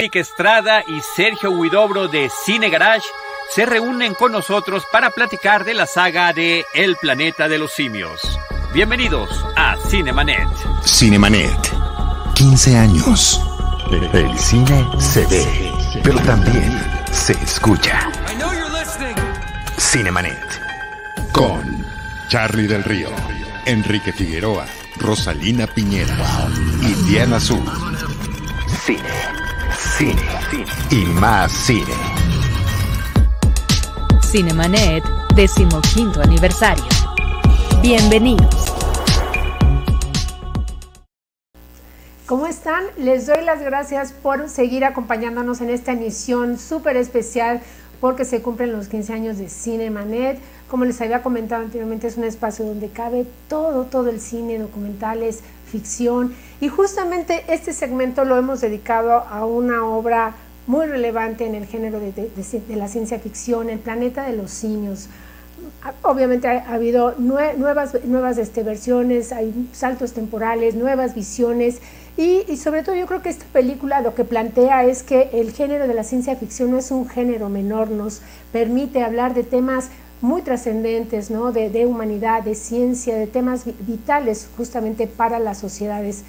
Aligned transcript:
Eric 0.00 0.16
Estrada 0.16 0.82
y 0.88 1.02
Sergio 1.14 1.50
Huidobro 1.50 2.08
de 2.08 2.30
Cine 2.30 2.70
Garage 2.70 3.04
se 3.54 3.66
reúnen 3.66 4.14
con 4.14 4.32
nosotros 4.32 4.84
para 4.90 5.10
platicar 5.10 5.62
de 5.66 5.74
la 5.74 5.84
saga 5.84 6.32
de 6.32 6.64
El 6.72 6.96
planeta 6.96 7.48
de 7.48 7.58
los 7.58 7.70
simios. 7.72 8.40
Bienvenidos 8.72 9.28
a 9.56 9.76
Cinemanet. 9.90 10.48
Cinemanet. 10.86 11.52
15 12.34 12.78
años. 12.78 13.42
El 14.14 14.38
cine 14.38 14.88
se 14.98 15.26
ve, 15.26 15.70
pero 16.02 16.18
también 16.20 16.80
se 17.12 17.34
escucha. 17.34 18.10
Cinemanet. 19.76 20.62
Con 21.30 21.84
Charlie 22.30 22.68
del 22.68 22.84
Río, 22.84 23.10
Enrique 23.66 24.14
Figueroa, 24.14 24.64
Rosalina 24.96 25.66
Piñera 25.66 26.16
y 26.80 26.94
Diana 27.04 27.36
Azul. 27.36 27.70
Cine, 28.86 29.39
cine, 30.00 30.16
cine 30.50 30.64
y 30.90 31.04
más 31.20 31.52
cine. 31.52 31.92
Cinemanet, 34.22 35.04
decimoquinto 35.36 36.22
aniversario. 36.22 36.84
Bienvenidos. 37.82 38.48
¿Cómo 42.24 42.46
están? 42.46 42.84
Les 42.96 43.26
doy 43.26 43.44
las 43.44 43.60
gracias 43.60 44.12
por 44.12 44.48
seguir 44.48 44.86
acompañándonos 44.86 45.60
en 45.60 45.68
esta 45.68 45.92
emisión 45.92 46.58
súper 46.58 46.96
especial 46.96 47.60
porque 48.00 48.24
se 48.24 48.40
cumplen 48.40 48.72
los 48.72 48.88
15 48.88 49.12
años 49.12 49.36
de 49.36 49.50
Cinemanet. 49.50 50.38
Como 50.70 50.86
les 50.86 50.98
había 51.02 51.22
comentado 51.22 51.62
anteriormente, 51.62 52.06
es 52.06 52.16
un 52.16 52.24
espacio 52.24 52.64
donde 52.64 52.88
cabe 52.88 53.26
todo, 53.48 53.84
todo 53.84 54.08
el 54.08 54.20
cine, 54.20 54.58
documentales, 54.58 55.40
ficción. 55.70 56.34
Y 56.60 56.68
justamente 56.68 57.44
este 57.48 57.72
segmento 57.72 58.24
lo 58.24 58.36
hemos 58.36 58.60
dedicado 58.60 59.12
a 59.12 59.46
una 59.46 59.86
obra 59.86 60.34
muy 60.66 60.86
relevante 60.86 61.46
en 61.46 61.54
el 61.54 61.66
género 61.66 61.98
de, 61.98 62.30
la 62.68 62.88
ciencia 62.88 63.18
ficción, 63.18 63.70
El 63.70 63.78
planeta 63.78 64.24
de 64.24 64.36
los 64.36 64.50
simios. 64.50 65.08
Obviamente 66.02 66.46
ha, 66.48 66.72
habido 66.72 67.14
nuevas, 67.18 68.04
nuevas 68.04 68.38
este, 68.38 68.62
versiones, 68.62 69.32
hay 69.32 69.68
saltos 69.72 70.12
temporales, 70.12 70.74
nuevas 70.74 71.14
visiones 71.14 71.80
y, 72.16 72.44
y, 72.48 72.56
sobre 72.56 72.82
todo 72.82 72.94
yo 72.94 73.06
creo 73.06 73.22
que 73.22 73.30
esta 73.30 73.46
película 73.46 74.00
lo 74.00 74.14
que 74.14 74.24
plantea 74.24 74.84
es 74.84 75.02
que 75.02 75.30
el 75.32 75.52
género 75.52 75.88
de 75.88 75.94
la 75.94 76.04
ciencia 76.04 76.36
ficción 76.36 76.70
no 76.70 76.78
es 76.78 76.90
un 76.90 77.08
género 77.08 77.48
menor, 77.48 77.90
nos 77.90 78.20
permite 78.52 79.02
hablar 79.02 79.34
de 79.34 79.42
temas 79.42 79.88
muy 80.20 80.42
trascendentes, 80.42 81.30
¿no? 81.30 81.52
De, 81.52 81.70
de, 81.70 81.86
humanidad, 81.86 82.42
de 82.42 82.54
ciencia, 82.54 83.16
de 83.16 83.26
temas 83.26 83.64
vitales 83.86 84.48
justamente 84.56 85.06
para 85.06 85.38
las 85.38 85.58
sociedades 85.58 86.24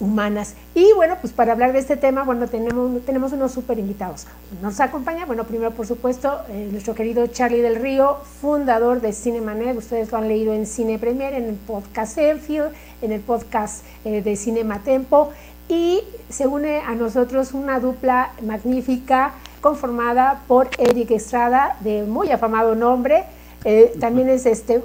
humanas. 0.00 0.54
Y 0.74 0.92
bueno, 0.94 1.16
pues 1.20 1.32
para 1.32 1.52
hablar 1.52 1.72
de 1.72 1.78
este 1.78 1.96
tema, 1.96 2.24
bueno, 2.24 2.48
tenemos, 2.48 3.04
tenemos 3.04 3.32
unos 3.32 3.52
súper 3.52 3.78
invitados. 3.78 4.26
Nos 4.60 4.80
acompaña, 4.80 5.24
bueno, 5.26 5.44
primero 5.44 5.70
por 5.72 5.86
supuesto, 5.86 6.40
eh, 6.48 6.68
nuestro 6.70 6.94
querido 6.94 7.26
Charlie 7.28 7.60
del 7.60 7.76
Río, 7.76 8.16
fundador 8.40 9.00
de 9.00 9.12
Cinemanet, 9.12 9.76
ustedes 9.76 10.10
lo 10.10 10.18
han 10.18 10.28
leído 10.28 10.52
en 10.52 10.66
Cine 10.66 10.98
Premier, 10.98 11.34
en 11.34 11.44
el 11.44 11.54
podcast 11.54 12.18
Enfield, 12.18 12.72
en 13.02 13.12
el 13.12 13.20
podcast 13.20 13.84
eh, 14.04 14.22
de 14.22 14.36
Cinema 14.36 14.80
Tempo, 14.80 15.30
y 15.68 16.00
se 16.28 16.46
une 16.46 16.80
a 16.80 16.94
nosotros 16.94 17.52
una 17.52 17.80
dupla 17.80 18.32
magnífica 18.42 19.32
conformada 19.64 20.42
por 20.46 20.68
Eric 20.76 21.12
Estrada, 21.12 21.78
de 21.80 22.02
muy 22.02 22.30
afamado 22.30 22.74
nombre, 22.74 23.24
eh, 23.64 23.94
también 23.98 24.28
es 24.28 24.44
este 24.44 24.82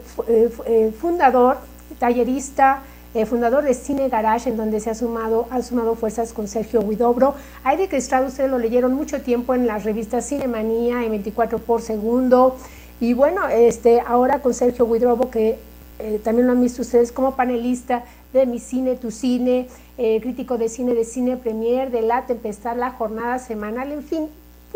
fundador, 1.01 1.57
tallerista, 1.99 2.81
eh, 3.13 3.25
fundador 3.25 3.63
de 3.63 3.73
Cine 3.73 4.07
Garage, 4.07 4.51
en 4.51 4.55
donde 4.55 4.79
se 4.79 4.91
ha 4.91 4.95
sumado, 4.95 5.47
ha 5.49 5.61
sumado 5.63 5.95
fuerzas 5.95 6.31
con 6.31 6.47
Sergio 6.47 6.81
Huidobro. 6.81 7.33
Eric 7.69 7.93
Estrada 7.93 8.27
ustedes 8.27 8.51
lo 8.51 8.59
leyeron 8.59 8.93
mucho 8.93 9.21
tiempo 9.21 9.55
en 9.55 9.65
las 9.65 9.83
revistas 9.83 10.29
Cinemanía 10.29 11.03
y 11.03 11.09
24 11.09 11.57
por 11.57 11.81
segundo. 11.81 12.55
Y 12.99 13.13
bueno, 13.13 13.47
este, 13.49 13.99
ahora 13.99 14.43
con 14.43 14.53
Sergio 14.53 14.85
Huidobro, 14.85 15.31
que 15.31 15.57
eh, 15.97 16.21
también 16.23 16.45
lo 16.45 16.53
han 16.53 16.61
visto 16.61 16.83
ustedes 16.83 17.11
como 17.11 17.35
panelista 17.35 18.03
de 18.31 18.45
Mi 18.45 18.59
Cine, 18.59 18.95
Tu 18.95 19.09
Cine, 19.09 19.67
eh, 19.97 20.21
crítico 20.21 20.59
de 20.59 20.69
cine 20.69 20.93
de 20.93 21.03
Cine 21.03 21.35
Premier, 21.35 21.89
de 21.89 22.03
La 22.03 22.27
Tempestad, 22.27 22.77
La 22.77 22.91
Jornada 22.91 23.39
Semanal, 23.39 23.91
en 23.91 24.03
fin, 24.03 24.27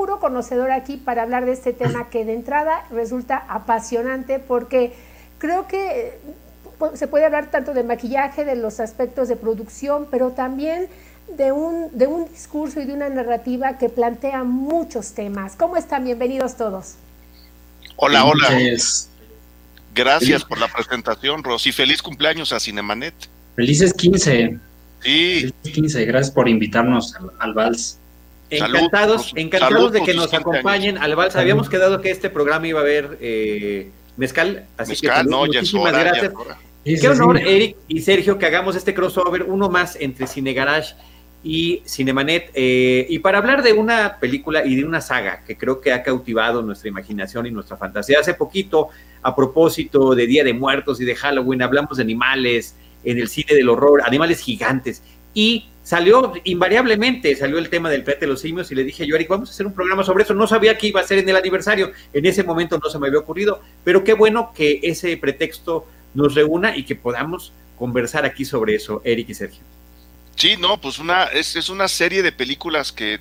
puro 0.04 0.20
conocedor 0.20 0.70
aquí 0.70 0.98
para 0.98 1.24
hablar 1.24 1.46
de 1.46 1.54
este 1.54 1.72
tema 1.72 2.10
que 2.10 2.26
de 2.26 2.34
entrada 2.34 2.84
resulta 2.92 3.38
apasionante 3.48 4.38
porque 4.38 4.92
creo 5.38 5.66
que 5.66 6.20
se 6.96 7.08
puede 7.08 7.24
hablar 7.24 7.50
tanto 7.52 7.74
de 7.74 7.84
maquillaje, 7.84 8.44
de 8.44 8.58
los 8.58 8.82
aspectos 8.82 9.30
de 9.30 9.38
producción, 9.38 10.06
pero 10.12 10.32
también 10.32 10.90
de 11.38 11.54
un, 11.54 11.98
de 11.98 12.08
un 12.08 12.28
discurso 12.28 12.82
y 12.82 12.86
de 12.86 12.92
una 12.92 13.08
narrativa 13.08 13.78
que 13.78 13.88
plantea 13.88 14.44
muchos 14.44 15.14
temas. 15.14 15.56
¿Cómo 15.56 15.78
están? 15.78 16.04
Bienvenidos 16.04 16.58
todos. 16.58 16.96
Hola, 17.96 18.26
hola. 18.26 18.50
Gracias 19.96 20.44
por 20.44 20.60
la 20.60 20.68
presentación, 20.68 21.46
Rosy. 21.46 21.72
Feliz 21.72 22.02
cumpleaños 22.02 22.52
a 22.52 22.60
Cinemanet. 22.60 23.14
Felices 23.56 23.94
15. 23.94 24.60
Sí. 25.02 25.40
Felices 25.40 25.74
15. 25.74 26.06
Gracias 26.08 26.36
por 26.36 26.50
invitarnos 26.50 27.16
al, 27.40 27.54
Vals. 27.54 28.00
Encantados, 28.58 29.32
encantados 29.36 29.92
de 29.92 30.02
que 30.04 30.14
nos 30.14 30.34
acompañen 30.34 30.98
al 30.98 31.16
Vals. 31.16 31.36
Habíamos 31.36 31.70
quedado 31.70 32.02
que 32.02 32.12
este 32.12 32.30
programa 32.30 32.68
iba 32.68 32.80
a 32.80 32.84
haber 32.84 33.18
eh, 33.22 33.90
mezcal, 34.18 34.66
así 34.78 34.92
mezcal, 34.92 35.26
que 35.26 35.30
no, 35.30 35.46
muchísimas 35.46 35.94
gracias. 35.94 36.34
Qué 36.84 37.08
honor, 37.08 37.38
Eric 37.38 37.78
y 37.88 38.02
Sergio, 38.02 38.38
que 38.38 38.46
hagamos 38.46 38.76
este 38.76 38.94
crossover, 38.94 39.44
uno 39.44 39.70
más 39.70 39.98
entre 40.00 40.28
Cine 40.28 40.54
Garage 40.54 40.96
y 41.44 41.82
Cinemanet, 41.86 42.52
eh, 42.54 43.06
y 43.10 43.20
para 43.20 43.38
hablar 43.38 43.64
de 43.64 43.74
una 43.74 44.18
película 44.20 44.66
y 44.66 44.76
de 44.76 44.86
una 44.86 45.02
saga 45.02 45.44
que 45.46 45.58
creo 45.58 45.82
que 45.82 45.92
ha 45.92 46.04
cautivado 46.04 46.62
nuestra 46.62 46.90
imaginación 46.90 47.46
y 47.46 47.52
nuestra 47.52 47.78
fantasía. 47.78 48.20
Hace 48.20 48.34
poquito, 48.34 48.90
a 49.22 49.36
propósito 49.36 50.16
de 50.16 50.28
Día 50.28 50.44
de 50.44 50.54
Muertos 50.54 51.00
y 51.02 51.06
de 51.06 51.16
Halloween, 51.16 51.62
hablamos 51.62 51.98
de 51.98 52.04
animales 52.04 52.76
en 53.04 53.18
el 53.18 53.28
cine 53.28 53.56
del 53.56 53.70
horror, 53.70 54.02
animales 54.06 54.40
gigantes, 54.40 55.04
y 55.34 55.68
salió 55.84 56.34
invariablemente, 56.46 57.36
salió 57.36 57.58
el 57.58 57.70
tema 57.70 57.90
del 57.90 58.04
planeta 58.04 58.26
de 58.26 58.32
los 58.32 58.42
simios 58.42 58.72
y 58.72 58.76
le 58.76 58.84
dije 58.84 59.06
yo, 59.06 59.16
Eric, 59.16 59.28
vamos 59.28 59.50
a 59.50 59.52
hacer 59.52 59.66
un 59.66 59.74
programa 59.74 60.04
sobre 60.04 60.24
eso. 60.24 60.34
No 60.34 60.48
sabía 60.48 60.78
que 60.78 60.88
iba 60.88 61.02
a 61.02 61.08
ser 61.08 61.20
en 61.20 61.30
el 61.30 61.36
aniversario, 61.36 61.92
en 62.14 62.26
ese 62.26 62.44
momento 62.44 62.80
no 62.82 62.90
se 62.90 62.98
me 63.00 63.08
había 63.08 63.20
ocurrido, 63.20 63.62
pero 63.84 64.04
qué 64.04 64.14
bueno 64.14 64.52
que 64.56 64.80
ese 64.84 65.16
pretexto 65.18 65.86
nos 66.14 66.36
reúna 66.36 66.76
y 66.78 66.84
que 66.84 66.96
podamos 66.96 67.52
conversar 67.78 68.26
aquí 68.26 68.46
sobre 68.46 68.76
eso, 68.76 69.02
Eric 69.04 69.30
y 69.30 69.34
Sergio. 69.34 69.62
Sí, 70.36 70.56
no, 70.58 70.80
pues 70.80 71.00
una, 71.00 71.26
es, 71.26 71.56
es 71.56 71.70
una 71.70 71.88
serie 71.88 72.24
de 72.24 72.32
películas 72.32 72.92
que 72.92 73.20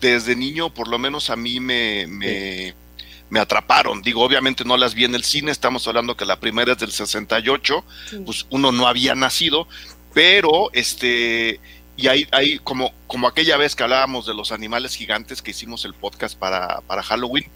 desde 0.00 0.36
niño, 0.36 0.72
por 0.72 0.88
lo 0.88 0.98
menos 0.98 1.30
a 1.30 1.36
mí 1.36 1.58
me, 1.60 2.06
me, 2.06 2.74
me, 3.30 3.40
atraparon. 3.40 4.02
Digo, 4.02 4.22
obviamente 4.22 4.64
no 4.64 4.76
las 4.76 4.94
vi 4.94 5.04
en 5.04 5.14
el 5.14 5.24
cine, 5.24 5.50
estamos 5.50 5.88
hablando 5.88 6.16
que 6.16 6.26
la 6.26 6.38
primera 6.38 6.72
es 6.72 6.78
del 6.78 6.92
68, 6.92 7.84
pues 8.24 8.46
uno 8.50 8.72
no 8.72 8.86
había 8.86 9.14
nacido, 9.14 9.66
pero 10.14 10.70
este, 10.72 11.60
y 11.98 12.06
ahí, 12.06 12.28
ahí 12.30 12.60
como, 12.60 12.94
como 13.08 13.26
aquella 13.26 13.56
vez 13.56 13.74
que 13.74 13.82
hablábamos 13.82 14.24
de 14.24 14.32
los 14.32 14.52
animales 14.52 14.94
gigantes 14.94 15.42
que 15.42 15.50
hicimos 15.50 15.84
el 15.84 15.94
podcast 15.94 16.38
para, 16.38 16.80
para 16.82 17.02
Halloween, 17.02 17.50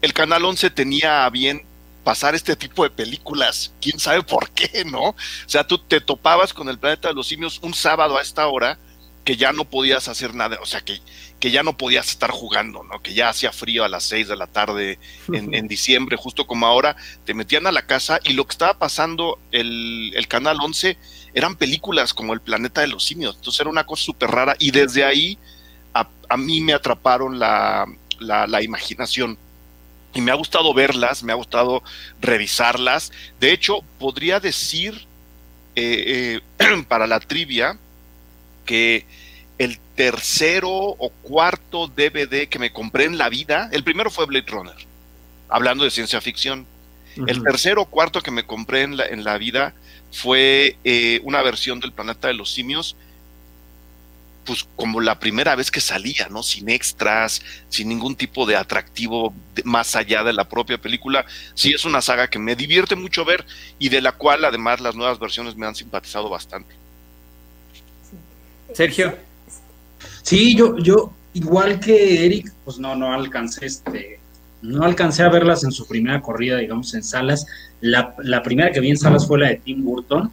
el 0.00 0.14
Canal 0.14 0.42
11 0.46 0.70
tenía 0.70 1.28
bien 1.28 1.66
pasar 2.02 2.34
este 2.34 2.56
tipo 2.56 2.82
de 2.82 2.88
películas, 2.88 3.74
quién 3.82 3.98
sabe 3.98 4.22
por 4.22 4.48
qué, 4.52 4.86
¿no? 4.86 5.10
O 5.10 5.16
sea, 5.46 5.66
tú 5.66 5.76
te 5.76 6.00
topabas 6.00 6.54
con 6.54 6.70
el 6.70 6.78
planeta 6.78 7.08
de 7.08 7.14
los 7.14 7.28
simios 7.28 7.58
un 7.60 7.74
sábado 7.74 8.16
a 8.16 8.22
esta 8.22 8.48
hora 8.48 8.78
que 9.22 9.36
ya 9.36 9.52
no 9.52 9.66
podías 9.66 10.08
hacer 10.08 10.34
nada, 10.34 10.58
o 10.62 10.66
sea, 10.66 10.80
que, 10.80 11.02
que 11.38 11.50
ya 11.50 11.62
no 11.62 11.76
podías 11.76 12.08
estar 12.08 12.30
jugando, 12.30 12.82
¿no? 12.84 13.02
Que 13.02 13.12
ya 13.12 13.28
hacía 13.28 13.52
frío 13.52 13.84
a 13.84 13.90
las 13.90 14.04
seis 14.04 14.28
de 14.28 14.36
la 14.36 14.46
tarde 14.46 14.98
en, 15.30 15.52
en 15.54 15.68
diciembre, 15.68 16.16
justo 16.16 16.46
como 16.46 16.66
ahora, 16.66 16.96
te 17.26 17.34
metían 17.34 17.66
a 17.66 17.72
la 17.72 17.84
casa 17.84 18.18
y 18.24 18.32
lo 18.32 18.46
que 18.46 18.52
estaba 18.52 18.78
pasando 18.78 19.38
el, 19.52 20.12
el 20.14 20.26
Canal 20.26 20.56
11 20.58 20.96
eran 21.38 21.56
películas 21.56 22.12
como 22.12 22.34
El 22.34 22.40
planeta 22.40 22.80
de 22.80 22.88
los 22.88 23.04
simios, 23.04 23.36
entonces 23.36 23.60
era 23.60 23.70
una 23.70 23.84
cosa 23.84 24.04
súper 24.04 24.30
rara 24.30 24.56
y 24.58 24.70
desde 24.70 25.04
ahí 25.04 25.38
a, 25.94 26.08
a 26.28 26.36
mí 26.36 26.60
me 26.60 26.74
atraparon 26.74 27.38
la, 27.38 27.86
la, 28.18 28.46
la 28.46 28.62
imaginación 28.62 29.38
y 30.14 30.20
me 30.20 30.30
ha 30.30 30.34
gustado 30.34 30.72
verlas, 30.74 31.22
me 31.22 31.32
ha 31.32 31.36
gustado 31.36 31.82
revisarlas. 32.20 33.12
De 33.40 33.52
hecho, 33.52 33.82
podría 33.98 34.40
decir 34.40 35.06
eh, 35.76 36.40
eh, 36.58 36.82
para 36.88 37.06
la 37.06 37.20
trivia 37.20 37.78
que 38.64 39.06
el 39.58 39.78
tercero 39.94 40.70
o 40.70 41.10
cuarto 41.22 41.88
DVD 41.88 42.48
que 42.48 42.58
me 42.58 42.72
compré 42.72 43.04
en 43.04 43.18
la 43.18 43.28
vida, 43.28 43.68
el 43.72 43.84
primero 43.84 44.10
fue 44.10 44.26
Blade 44.26 44.46
Runner, 44.48 44.76
hablando 45.48 45.84
de 45.84 45.90
ciencia 45.90 46.20
ficción. 46.20 46.66
El 47.26 47.42
tercero 47.42 47.82
o 47.82 47.86
cuarto 47.86 48.20
que 48.20 48.30
me 48.30 48.44
compré 48.44 48.82
en 48.82 48.96
la, 48.96 49.04
en 49.06 49.24
la 49.24 49.38
vida 49.38 49.74
fue 50.12 50.76
eh, 50.84 51.20
una 51.24 51.42
versión 51.42 51.80
del 51.80 51.92
Planeta 51.92 52.28
de 52.28 52.34
los 52.34 52.52
Simios 52.52 52.96
pues 54.48 54.66
como 54.76 55.02
la 55.02 55.20
primera 55.20 55.54
vez 55.56 55.70
que 55.70 55.82
salía, 55.82 56.28
¿no? 56.30 56.42
Sin 56.42 56.70
extras, 56.70 57.42
sin 57.68 57.86
ningún 57.86 58.16
tipo 58.16 58.46
de 58.46 58.56
atractivo 58.56 59.34
más 59.64 59.94
allá 59.94 60.24
de 60.24 60.32
la 60.32 60.48
propia 60.48 60.78
película. 60.78 61.26
Sí 61.52 61.74
es 61.74 61.84
una 61.84 62.00
saga 62.00 62.30
que 62.30 62.38
me 62.38 62.56
divierte 62.56 62.96
mucho 62.96 63.26
ver 63.26 63.44
y 63.78 63.90
de 63.90 64.00
la 64.00 64.12
cual 64.12 64.46
además 64.46 64.80
las 64.80 64.94
nuevas 64.94 65.18
versiones 65.18 65.54
me 65.54 65.66
han 65.66 65.74
simpatizado 65.74 66.30
bastante. 66.30 66.74
Sergio. 68.72 69.18
Sí, 70.22 70.56
yo, 70.56 70.78
yo 70.78 71.12
igual 71.34 71.78
que 71.78 72.24
Eric, 72.24 72.50
pues 72.64 72.78
no, 72.78 72.96
no 72.96 73.12
alcancé 73.12 73.66
este, 73.66 74.17
no 74.62 74.84
alcancé 74.84 75.22
a 75.22 75.28
verlas 75.28 75.64
en 75.64 75.72
su 75.72 75.86
primera 75.86 76.20
corrida, 76.20 76.56
digamos, 76.56 76.94
en 76.94 77.02
salas. 77.02 77.46
La, 77.80 78.14
primera 78.42 78.72
que 78.72 78.80
vi 78.80 78.90
en 78.90 78.98
salas 78.98 79.26
fue 79.26 79.38
la 79.38 79.48
de 79.48 79.56
Tim 79.56 79.84
Burton, 79.84 80.30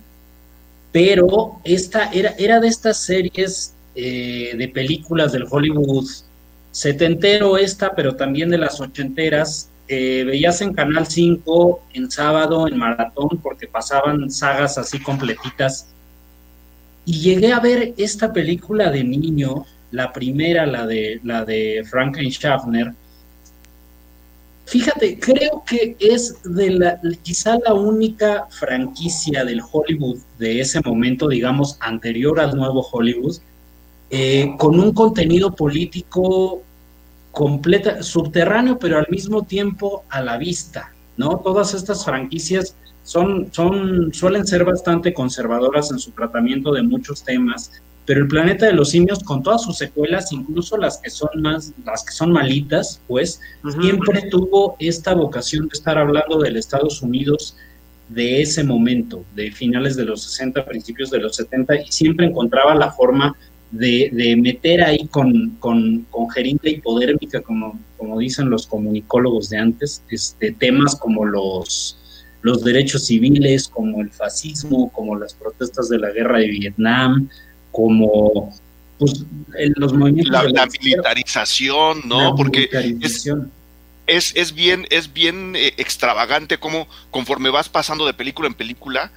pero 0.91 1.59
esta 1.63 2.11
era, 2.11 2.33
era 2.37 2.59
de 2.59 2.67
estas 2.67 2.97
series 2.97 3.73
eh, 3.95 4.53
de 4.57 4.67
películas 4.69 5.31
del 5.31 5.45
Hollywood 5.49 6.07
setentero 6.71 7.57
esta, 7.57 7.95
pero 7.95 8.15
también 8.15 8.49
de 8.49 8.57
las 8.57 8.81
ochenteras. 8.81 9.69
Eh, 9.87 10.23
veías 10.25 10.61
en 10.61 10.73
Canal 10.73 11.05
5 11.05 11.83
en 11.93 12.09
sábado, 12.09 12.67
en 12.67 12.77
maratón, 12.77 13.39
porque 13.41 13.67
pasaban 13.67 14.29
sagas 14.31 14.77
así 14.77 14.99
completitas. 14.99 15.87
Y 17.05 17.21
llegué 17.21 17.53
a 17.53 17.59
ver 17.59 17.93
esta 17.97 18.33
película 18.33 18.89
de 18.91 19.03
niño, 19.03 19.65
la 19.91 20.11
primera, 20.11 20.65
la 20.65 20.85
de, 20.85 21.21
la 21.23 21.45
de 21.45 21.85
Franklin 21.89 22.31
Schaffner, 22.31 22.93
Fíjate, 24.65 25.19
creo 25.19 25.63
que 25.65 25.95
es 25.99 26.41
de 26.43 26.71
la, 26.71 26.99
quizá 27.21 27.57
la 27.63 27.75
única 27.75 28.47
franquicia 28.49 29.45
del 29.45 29.61
Hollywood 29.71 30.17
de 30.39 30.59
ese 30.59 30.81
momento, 30.81 31.27
digamos, 31.27 31.77
anterior 31.81 32.39
al 32.39 32.55
nuevo 32.55 32.81
Hollywood, 32.81 33.37
eh, 34.09 34.55
con 34.57 34.79
un 34.79 34.91
contenido 34.91 35.55
político 35.55 36.63
completa, 37.31 38.01
subterráneo, 38.01 38.79
pero 38.79 38.97
al 38.97 39.07
mismo 39.09 39.43
tiempo 39.43 40.03
a 40.09 40.21
la 40.21 40.37
vista, 40.37 40.91
¿no? 41.17 41.37
Todas 41.43 41.75
estas 41.75 42.03
franquicias 42.03 42.75
son, 43.03 43.49
son, 43.51 44.11
suelen 44.13 44.47
ser 44.47 44.63
bastante 44.63 45.13
conservadoras 45.13 45.91
en 45.91 45.99
su 45.99 46.11
tratamiento 46.11 46.71
de 46.73 46.81
muchos 46.81 47.23
temas, 47.23 47.71
pero 48.05 48.21
el 48.21 48.27
planeta 48.27 48.65
de 48.67 48.73
los 48.73 48.89
simios 48.89 49.23
con 49.23 49.41
todas 49.41 49.63
sus 49.63 49.77
secuelas, 49.77 50.31
incluso 50.31 50.77
las 50.77 50.97
que 50.97 51.09
son 51.09 51.29
más, 51.41 51.73
las 51.85 52.03
que 52.03 52.11
son 52.11 52.31
malitas, 52.31 53.01
pues 53.07 53.39
siempre 53.79 54.23
tuvo 54.29 54.75
esta 54.79 55.13
vocación 55.13 55.67
de 55.67 55.73
estar 55.73 55.97
hablando 55.97 56.39
del 56.39 56.57
Estados 56.57 57.01
Unidos 57.01 57.55
de 58.09 58.41
ese 58.41 58.63
momento, 58.63 59.23
de 59.35 59.51
finales 59.51 59.95
de 59.95 60.05
los 60.05 60.21
60, 60.21 60.65
principios 60.65 61.09
de 61.09 61.19
los 61.19 61.35
70, 61.35 61.81
y 61.81 61.91
siempre 61.91 62.27
encontraba 62.27 62.75
la 62.75 62.91
forma 62.91 63.35
de, 63.71 64.09
de 64.13 64.35
meter 64.35 64.83
ahí 64.83 65.07
con, 65.07 65.51
con, 65.59 66.05
con 66.11 66.29
jeringa 66.29 66.69
hipodérmica, 66.69 67.41
como, 67.41 67.79
como 67.97 68.19
dicen 68.19 68.49
los 68.49 68.67
comunicólogos 68.67 69.49
de 69.49 69.57
antes, 69.57 70.03
este, 70.09 70.51
temas 70.51 70.95
como 70.95 71.25
los, 71.25 71.97
los 72.41 72.63
derechos 72.63 73.07
civiles, 73.07 73.67
como 73.67 74.01
el 74.01 74.11
fascismo, 74.11 74.91
como 74.91 75.17
las 75.17 75.33
protestas 75.33 75.89
de 75.89 75.97
la 75.97 76.11
guerra 76.11 76.37
de 76.39 76.47
Vietnam, 76.47 77.27
como 77.75 78.53
pues, 78.97 79.25
los 79.75 79.93
movimientos. 79.93 80.31
La, 80.53 80.65
militarización, 80.65 82.03
¿no? 82.05 82.33
Porque 82.35 82.69
es, 84.07 84.33
es, 84.35 84.53
bien, 84.53 84.87
es 84.89 85.11
bien 85.11 85.55
eh, 85.57 85.73
extravagante 85.75 86.57
como 86.57 86.87
conforme 87.11 87.49
vas 87.49 87.67
pasando 87.67 88.05
de 88.05 88.13
película 88.13 88.47
en 88.47 88.53
película, 88.53 89.11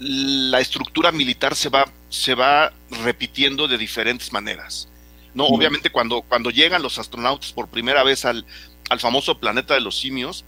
la 0.00 0.58
estructura 0.58 1.12
militar 1.12 1.54
se 1.54 1.68
va, 1.68 1.84
se 2.08 2.34
va 2.34 2.72
repitiendo 3.04 3.68
de 3.68 3.78
diferentes 3.78 4.32
maneras. 4.32 4.88
No, 5.32 5.44
obviamente 5.46 5.90
cuando, 5.90 6.22
cuando 6.22 6.50
llegan 6.50 6.82
los 6.82 6.98
astronautas 6.98 7.52
por 7.52 7.68
primera 7.68 8.02
vez 8.02 8.24
al, 8.24 8.44
al 8.90 8.98
famoso 8.98 9.38
planeta 9.38 9.74
de 9.74 9.80
los 9.80 9.98
simios, 9.98 10.44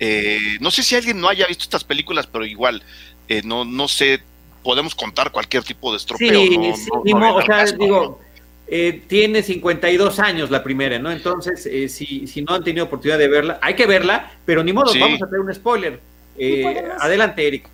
eh, 0.00 0.56
no 0.60 0.72
sé 0.72 0.82
si 0.82 0.96
alguien 0.96 1.20
no 1.20 1.28
haya 1.28 1.46
visto 1.46 1.62
estas 1.62 1.84
películas, 1.84 2.26
pero 2.26 2.44
igual, 2.44 2.82
eh, 3.28 3.42
no, 3.44 3.64
no 3.64 3.86
sé, 3.86 4.22
podemos 4.62 4.94
contar 4.94 5.30
cualquier 5.30 5.62
tipo 5.62 5.90
de 5.90 5.98
estropeo. 5.98 6.40
Sí, 6.42 6.58
no, 7.04 7.36
o 7.36 7.42
sea, 7.42 7.64
digo, 7.64 8.20
eh, 8.66 9.02
tiene 9.08 9.42
52 9.42 10.18
años 10.20 10.50
la 10.50 10.62
primera, 10.62 10.98
¿no? 10.98 11.10
Entonces, 11.10 11.66
eh, 11.66 11.88
si, 11.88 12.26
si 12.26 12.42
no 12.42 12.54
han 12.54 12.62
tenido 12.62 12.84
oportunidad 12.84 13.18
de 13.18 13.28
verla, 13.28 13.58
hay 13.62 13.74
que 13.74 13.86
verla, 13.86 14.32
pero 14.44 14.62
ni 14.62 14.72
modo, 14.72 14.92
vamos 14.98 15.20
a 15.20 15.24
hacer 15.24 15.40
un 15.40 15.52
spoiler. 15.52 16.00
Eh, 16.38 16.82
adelante, 17.00 17.46
Eric. 17.46 17.68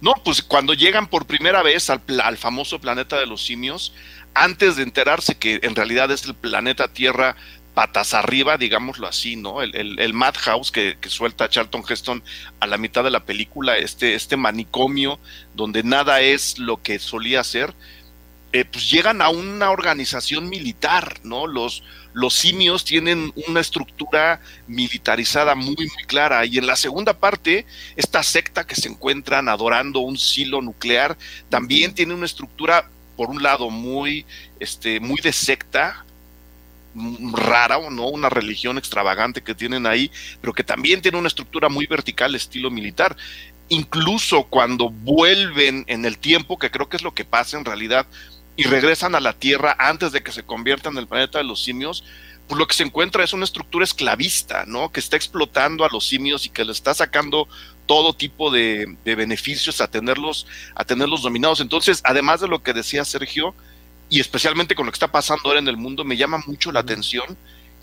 No, 0.00 0.14
pues 0.24 0.42
cuando 0.42 0.74
llegan 0.74 1.06
por 1.06 1.26
primera 1.26 1.62
vez 1.62 1.90
al, 1.90 2.00
al, 2.22 2.36
famoso 2.36 2.80
planeta 2.80 3.18
de 3.18 3.26
los 3.26 3.44
simios, 3.44 3.92
antes 4.34 4.76
de 4.76 4.82
enterarse 4.82 5.34
que 5.36 5.60
en 5.62 5.74
realidad 5.74 6.10
es 6.10 6.24
el 6.24 6.34
planeta 6.34 6.88
Tierra 6.88 7.36
patas 7.76 8.14
arriba, 8.14 8.56
digámoslo 8.56 9.06
así, 9.06 9.36
¿no? 9.36 9.60
El, 9.60 10.14
Madhouse 10.14 10.72
que, 10.72 10.96
que, 10.98 11.10
suelta 11.10 11.50
Charlton 11.50 11.84
Heston 11.86 12.22
a 12.58 12.66
la 12.66 12.78
mitad 12.78 13.04
de 13.04 13.10
la 13.10 13.26
película, 13.26 13.76
este, 13.76 14.14
este 14.14 14.38
manicomio 14.38 15.20
donde 15.54 15.82
nada 15.82 16.22
es 16.22 16.58
lo 16.58 16.82
que 16.82 16.98
solía 16.98 17.44
ser, 17.44 17.74
eh, 18.54 18.64
pues 18.64 18.90
llegan 18.90 19.20
a 19.20 19.28
una 19.28 19.70
organización 19.70 20.48
militar, 20.48 21.20
¿no? 21.22 21.46
Los, 21.46 21.82
los 22.14 22.32
simios 22.32 22.86
tienen 22.86 23.30
una 23.46 23.60
estructura 23.60 24.40
militarizada 24.66 25.54
muy, 25.54 25.76
muy 25.76 26.04
clara. 26.06 26.46
Y 26.46 26.56
en 26.56 26.66
la 26.66 26.76
segunda 26.76 27.18
parte, 27.18 27.66
esta 27.94 28.22
secta 28.22 28.66
que 28.66 28.74
se 28.74 28.88
encuentran 28.88 29.50
adorando 29.50 30.00
un 30.00 30.16
silo 30.16 30.62
nuclear 30.62 31.18
también 31.50 31.92
tiene 31.92 32.14
una 32.14 32.24
estructura, 32.24 32.88
por 33.18 33.28
un 33.28 33.42
lado, 33.42 33.68
muy, 33.68 34.24
este, 34.60 34.98
muy 34.98 35.20
de 35.20 35.34
secta, 35.34 36.05
rara 37.32 37.78
o 37.78 37.90
no, 37.90 38.08
una 38.08 38.28
religión 38.28 38.78
extravagante 38.78 39.42
que 39.42 39.54
tienen 39.54 39.86
ahí, 39.86 40.10
pero 40.40 40.52
que 40.52 40.64
también 40.64 41.02
tiene 41.02 41.18
una 41.18 41.28
estructura 41.28 41.68
muy 41.68 41.86
vertical, 41.86 42.34
estilo 42.34 42.70
militar. 42.70 43.16
Incluso 43.68 44.44
cuando 44.44 44.90
vuelven 44.90 45.84
en 45.88 46.04
el 46.04 46.18
tiempo, 46.18 46.58
que 46.58 46.70
creo 46.70 46.88
que 46.88 46.96
es 46.96 47.02
lo 47.02 47.14
que 47.14 47.24
pasa 47.24 47.58
en 47.58 47.64
realidad, 47.64 48.06
y 48.56 48.64
regresan 48.64 49.14
a 49.14 49.20
la 49.20 49.34
Tierra 49.34 49.76
antes 49.78 50.12
de 50.12 50.22
que 50.22 50.32
se 50.32 50.44
conviertan 50.44 50.94
en 50.94 51.00
el 51.00 51.06
planeta 51.06 51.38
de 51.38 51.44
los 51.44 51.62
simios, 51.62 52.04
pues 52.48 52.58
lo 52.58 52.66
que 52.66 52.76
se 52.76 52.84
encuentra 52.84 53.24
es 53.24 53.32
una 53.32 53.44
estructura 53.44 53.84
esclavista, 53.84 54.64
¿no? 54.66 54.90
Que 54.92 55.00
está 55.00 55.16
explotando 55.16 55.84
a 55.84 55.88
los 55.90 56.06
simios 56.06 56.46
y 56.46 56.48
que 56.48 56.64
le 56.64 56.72
está 56.72 56.94
sacando 56.94 57.48
todo 57.86 58.14
tipo 58.14 58.50
de, 58.50 58.96
de 59.04 59.14
beneficios 59.14 59.80
a 59.80 59.90
tenerlos, 59.90 60.46
a 60.74 60.84
tenerlos 60.84 61.22
dominados. 61.22 61.60
Entonces, 61.60 62.00
además 62.04 62.40
de 62.40 62.48
lo 62.48 62.62
que 62.62 62.72
decía 62.72 63.04
Sergio, 63.04 63.54
y 64.08 64.20
especialmente 64.20 64.74
con 64.74 64.86
lo 64.86 64.92
que 64.92 64.96
está 64.96 65.10
pasando 65.10 65.42
ahora 65.46 65.60
en 65.60 65.68
el 65.68 65.76
mundo, 65.76 66.04
me 66.04 66.16
llama 66.16 66.42
mucho 66.46 66.70
la 66.72 66.80
atención 66.80 67.36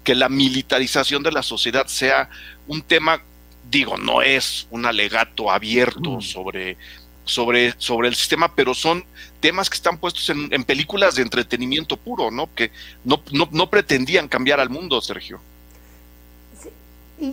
que 0.04 0.16
la 0.16 0.30
militarización 0.30 1.24
de 1.24 1.32
la 1.32 1.44
sociedad 1.44 1.88
sea 1.88 2.30
un 2.68 2.82
tema, 2.82 3.22
digo, 3.70 3.98
no 3.98 4.22
es 4.22 4.68
un 4.70 4.86
alegato 4.86 5.50
abierto 5.50 6.22
sobre, 6.22 6.78
sobre, 7.26 7.74
sobre 7.78 8.10
el 8.10 8.16
sistema, 8.16 8.54
pero 8.54 8.74
son 8.74 9.06
temas 9.40 9.70
que 9.70 9.76
están 9.76 9.98
puestos 9.98 10.30
en, 10.30 10.64
películas 10.64 11.16
de 11.16 11.22
entretenimiento 11.22 11.98
puro, 11.98 12.32
¿no? 12.32 12.50
Que 12.54 12.72
no, 13.04 13.22
no, 13.32 13.70
pretendían 13.70 14.28
cambiar 14.28 14.60
al 14.60 14.70
mundo, 14.70 15.02
Sergio. 15.02 15.40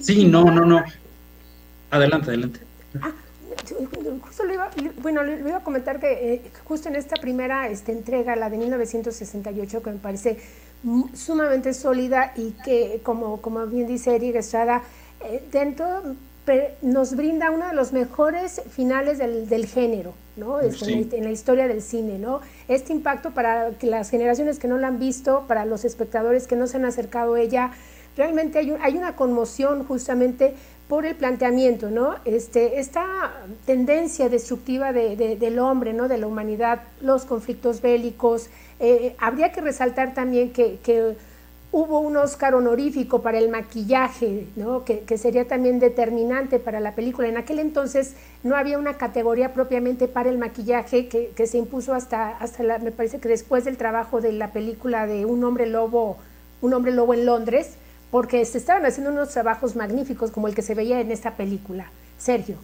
Sí, 0.01 0.25
no, 0.25 0.45
no, 0.45 0.65
no. 0.65 0.85
Adelante, 1.91 2.29
adelante. 2.29 2.61
Ah, 3.01 3.13
justo 4.23 4.45
le 4.45 4.55
iba, 4.55 4.71
bueno, 5.03 5.23
le 5.23 5.39
iba 5.39 5.59
a 5.59 5.65
comentar 5.65 6.01
que 6.01 6.35
eh, 6.35 6.43
justo 6.65 6.89
en 6.89 6.97
esta 6.97 7.17
primera 7.17 7.69
este, 7.69 7.93
entrega, 7.93 8.37
la 8.37 8.51
de 8.51 8.59
1968, 8.59 9.83
que 9.83 9.91
me 9.91 9.99
parece 9.99 10.39
sumamente 11.15 11.75
sólida 11.75 12.33
y 12.37 12.53
que, 12.65 13.01
como, 13.03 13.41
como 13.41 13.67
bien 13.67 13.87
dice 13.87 14.15
Eric 14.15 14.37
Estrada, 14.37 14.83
eh, 15.25 15.43
dentro 15.53 16.17
nos 16.83 17.15
brinda 17.15 17.51
uno 17.51 17.69
de 17.69 17.75
los 17.75 17.93
mejores 17.93 18.63
finales 18.71 19.19
del, 19.19 19.49
del 19.49 19.67
género, 19.67 20.15
¿no? 20.37 20.61
Este, 20.61 21.17
en, 21.17 21.25
la, 21.25 21.31
historia 21.31 21.69
del 21.69 21.83
cine, 21.83 22.19
¿no? 22.19 22.41
Este 22.69 22.93
impacto 22.93 23.31
para 23.31 23.71
las 23.83 24.11
generaciones 24.11 24.59
que 24.59 24.67
no 24.67 24.79
la 24.79 24.89
han 24.89 24.99
visto, 24.99 25.45
para 25.47 25.65
los 25.65 25.85
espectadores 25.85 26.47
que 26.47 26.57
no 26.57 26.67
se 26.67 26.79
han 26.79 26.85
acercado 26.85 27.35
a 27.35 27.41
ella, 27.41 27.71
realmente 28.17 28.59
hay, 28.59 28.75
hay 28.81 28.97
una 28.97 29.15
conmoción 29.15 29.85
justamente 29.85 30.55
por 30.91 31.07
el 31.07 31.15
planteamiento, 31.15 31.89
¿no? 31.89 32.17
Este, 32.25 32.81
esta 32.81 33.31
tendencia 33.65 34.29
destructiva 34.29 34.93
del 34.93 35.59
hombre, 35.61 35.93
¿no? 35.93 36.09
De 36.09 36.19
la 36.19 36.27
humanidad, 36.27 36.83
los 37.01 37.25
conflictos 37.25 37.81
bélicos. 37.81 38.51
Eh, 38.81 39.15
habría 39.21 39.53
que 39.53 39.61
resaltar 39.61 40.15
también 40.15 40.53
que, 40.53 41.15
hubo 41.71 42.01
un 42.01 42.17
Oscar 42.17 42.57
honorífico 42.57 43.23
para 43.23 43.39
el 43.39 43.49
maquillaje, 43.49 44.49
¿no? 44.57 44.85
Que, 44.85 45.17
sería 45.17 45.47
también 45.47 45.79
determinante 45.79 46.59
para 46.59 46.81
la 46.81 46.97
película. 46.97 47.29
En 47.29 47.37
aquel 47.37 47.61
entonces 47.61 48.17
no 48.43 48.57
había 48.57 48.77
una 48.77 48.95
categoría 48.95 49.55
propiamente 49.55 50.09
para 50.09 50.29
el 50.29 50.39
maquillaje 50.39 51.07
que, 51.07 51.47
se 51.47 51.57
impuso 51.57 51.95
hasta, 51.95 52.31
hasta 52.31 52.65
la, 52.65 52.79
me 52.81 52.91
parece 52.91 53.21
que 53.21 53.29
después 53.29 53.65
del 53.65 53.77
trabajo 53.77 54.21
de 54.21 54.33
la 54.33 54.51
película 54.51 55.07
de 55.07 55.25
Un 55.25 55.45
hombre 55.45 55.67
lobo, 55.67 56.17
Un 56.61 56.75
hombre 56.75 56.91
lobo 56.91 57.15
en 57.15 57.27
Londres, 57.27 57.77
porque 58.11 58.45
se 58.45 58.59
estaban 58.59 58.85
haciendo 58.87 59.13
unos 59.13 59.31
trabajos 59.31 59.77
magníficos 59.77 60.31
como 60.31 60.49
el 60.49 60.55
que 60.55 60.63
se 60.63 60.75
veía 60.75 61.01
en 61.01 61.11
esta 61.11 61.37
película. 61.37 61.91
Sergio. 62.19 62.57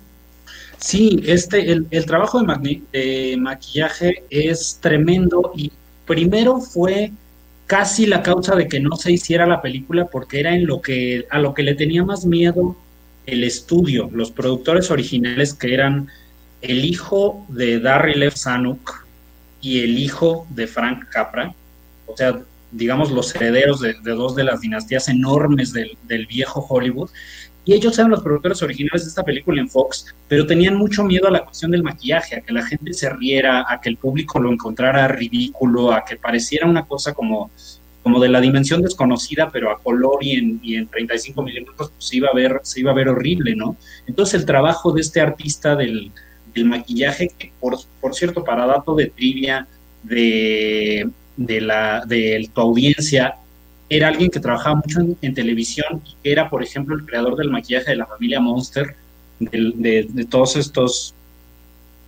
Sí, 0.79 1.23
este, 1.27 1.73
el, 1.73 2.07
trabajo 2.07 2.41
de, 2.41 3.37
maquillaje 3.39 4.25
es 4.31 4.79
tremendo 4.81 5.53
y 5.57 5.73
primero 6.07 6.61
fue 6.61 7.13
casi 7.67 8.07
la 8.07 8.23
causa 8.23 8.55
de 8.55 8.69
que 8.69 8.79
no 8.79 8.97
se 8.97 9.13
hiciera 9.13 9.47
la 9.47 9.63
película 9.63 10.07
porque 10.07 10.41
era 10.41 10.55
en 10.55 10.67
lo 10.67 10.81
que 10.81 11.27
a 11.31 11.39
lo 11.39 11.55
que 11.55 11.63
le 11.63 11.75
tenía 11.75 12.05
más 12.05 12.27
miedo 12.27 12.77
el 13.25 13.43
estudio, 13.43 14.09
los 14.13 14.31
productores 14.31 14.91
originales 14.91 15.55
que 15.55 15.75
eran 15.75 16.09
el 16.61 16.85
hijo 16.85 17.45
de 17.49 17.81
Darryl 17.81 18.23
F. 18.23 18.37
Zanuck 18.37 19.05
y 19.61 19.83
el 19.83 19.99
hijo 19.99 20.47
de 20.51 20.67
Frank 20.67 21.09
Capra, 21.11 21.55
o 22.07 22.17
sea, 22.17 22.41
digamos, 22.77 23.11
los 23.11 23.35
herederos 23.35 23.81
de, 23.81 23.95
dos 24.03 24.37
de 24.37 24.45
las 24.45 24.61
dinastías 24.61 25.09
enormes 25.09 25.73
del, 25.73 25.97
del, 26.05 26.27
viejo 26.27 26.65
Hollywood. 26.69 27.11
Y 27.65 27.73
ellos 27.73 27.99
eran 27.99 28.13
los 28.13 28.23
productores 28.23 28.63
originales 28.63 29.03
de 29.03 29.09
esta 29.09 29.25
película 29.25 29.61
en 29.61 29.69
Fox, 29.69 30.15
pero 30.29 30.47
tenían 30.47 30.77
mucho 30.77 31.03
miedo 31.03 31.27
a 31.27 31.33
la 31.33 31.45
cuestión 31.45 31.73
del 31.73 31.83
maquillaje, 31.83 32.37
a 32.37 32.41
que 32.41 32.53
la 32.53 32.65
gente 32.65 32.93
se 32.93 33.11
riera, 33.11 33.65
a 33.69 33.81
que 33.81 33.89
el 33.89 33.97
público 33.97 34.39
lo 34.39 34.53
encontrara 34.53 35.09
ridículo, 35.09 35.93
a 35.93 36.05
que 36.05 36.17
pareciera 36.17 36.67
una 36.67 36.85
cosa 36.85 37.13
como, 37.13 37.51
como 38.05 38.21
de 38.21 38.29
la 38.29 38.41
dimensión 38.41 38.83
desconocida, 38.83 39.51
pero 39.51 39.71
a 39.71 39.81
color 39.81 40.19
y 40.21 40.33
en, 40.33 40.61
y 40.63 40.77
en 40.77 40.87
35 40.87 41.43
milímetros, 41.43 41.77
pues 41.77 41.91
se 41.99 42.19
iba, 42.19 42.29
a 42.29 42.35
ver, 42.35 42.61
se 42.63 42.81
iba 42.81 42.93
a 42.93 42.95
ver 42.95 43.09
horrible, 43.09 43.57
¿no? 43.57 43.77
Entonces 44.07 44.39
el 44.39 44.47
trabajo 44.47 44.93
de 44.93 45.01
este 45.01 45.21
artista 45.21 45.75
del, 45.75 46.13
del 46.55 46.67
maquillaje, 46.67 47.31
que 47.37 47.53
por, 47.59 47.77
por 48.01 48.15
cierto, 48.15 48.45
para 48.45 48.67
dato 48.67 48.95
de 48.95 49.07
trivia 49.07 49.67
de, 50.05 51.11
de, 51.37 51.61
la, 51.61 52.05
de 52.07 52.49
tu 52.53 52.61
audiencia, 52.61 53.37
era 53.89 54.09
alguien 54.09 54.31
que 54.31 54.41
trabajaba 54.41 54.77
mucho 54.77 55.01
en, 55.21 55.35
televisión 55.35 56.03
y 56.05 56.15
que 56.23 56.33
era, 56.33 56.51
por 56.51 56.63
ejemplo, 56.63 56.97
el 56.97 57.05
creador 57.05 57.37
del 57.37 57.51
maquillaje 57.51 57.91
de 57.91 57.97
la 57.97 58.07
familia 58.07 58.41
Monster, 58.41 58.97
de, 59.39 60.07
de, 60.09 60.25
todos 60.25 60.57
estos 60.57 61.15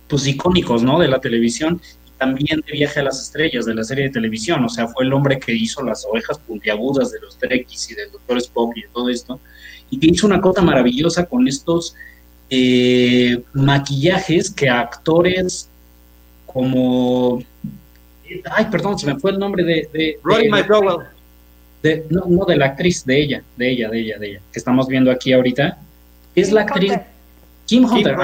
pues 0.07 0.25
icónicos, 0.25 0.81
¿no? 0.81 0.99
De 0.99 1.07
la 1.07 1.21
televisión 1.21 1.79
también 2.19 2.61
de 2.67 2.73
Viaje 2.73 2.99
a 2.99 3.03
las 3.03 3.19
Estrellas, 3.19 3.65
de 3.65 3.73
la 3.73 3.83
serie 3.83 4.03
de 4.05 4.09
televisión, 4.11 4.63
o 4.63 4.69
sea, 4.69 4.87
fue 4.89 5.05
el 5.05 5.13
hombre 5.13 5.39
que 5.39 5.53
hizo 5.53 5.81
las 5.81 6.05
ovejas 6.05 6.37
puntiagudas 6.37 7.11
de 7.11 7.21
los 7.21 7.37
Trekkies 7.37 7.91
y 7.91 7.95
del 7.95 8.11
Doctor 8.11 8.37
Spock 8.37 8.77
y 8.77 8.83
todo 8.93 9.09
esto, 9.09 9.39
y 9.89 9.99
que 9.99 10.07
hizo 10.07 10.27
una 10.27 10.41
cosa 10.41 10.61
maravillosa 10.61 11.25
con 11.25 11.47
estos 11.47 11.95
eh, 12.49 13.41
maquillajes 13.53 14.51
que 14.51 14.69
actores 14.69 15.69
como... 16.45 17.41
Ay, 18.51 18.65
perdón, 18.71 18.97
se 18.99 19.07
me 19.07 19.19
fue 19.19 19.31
el 19.31 19.39
nombre 19.39 19.63
de... 19.63 19.89
de, 19.91 20.19
de 21.81 22.05
no, 22.09 22.25
no, 22.27 22.45
de 22.45 22.57
la 22.57 22.65
actriz, 22.67 23.05
de 23.05 23.21
ella, 23.21 23.43
de 23.55 23.71
ella, 23.71 23.89
de 23.89 23.99
ella, 23.99 24.17
de 24.17 24.29
ella, 24.31 24.41
que 24.51 24.59
estamos 24.59 24.87
viendo 24.87 25.11
aquí 25.11 25.33
ahorita. 25.33 25.77
Es 26.35 26.51
la 26.51 26.61
actriz... 26.61 26.93
Kim 27.65 27.85
Hunter, 27.85 28.15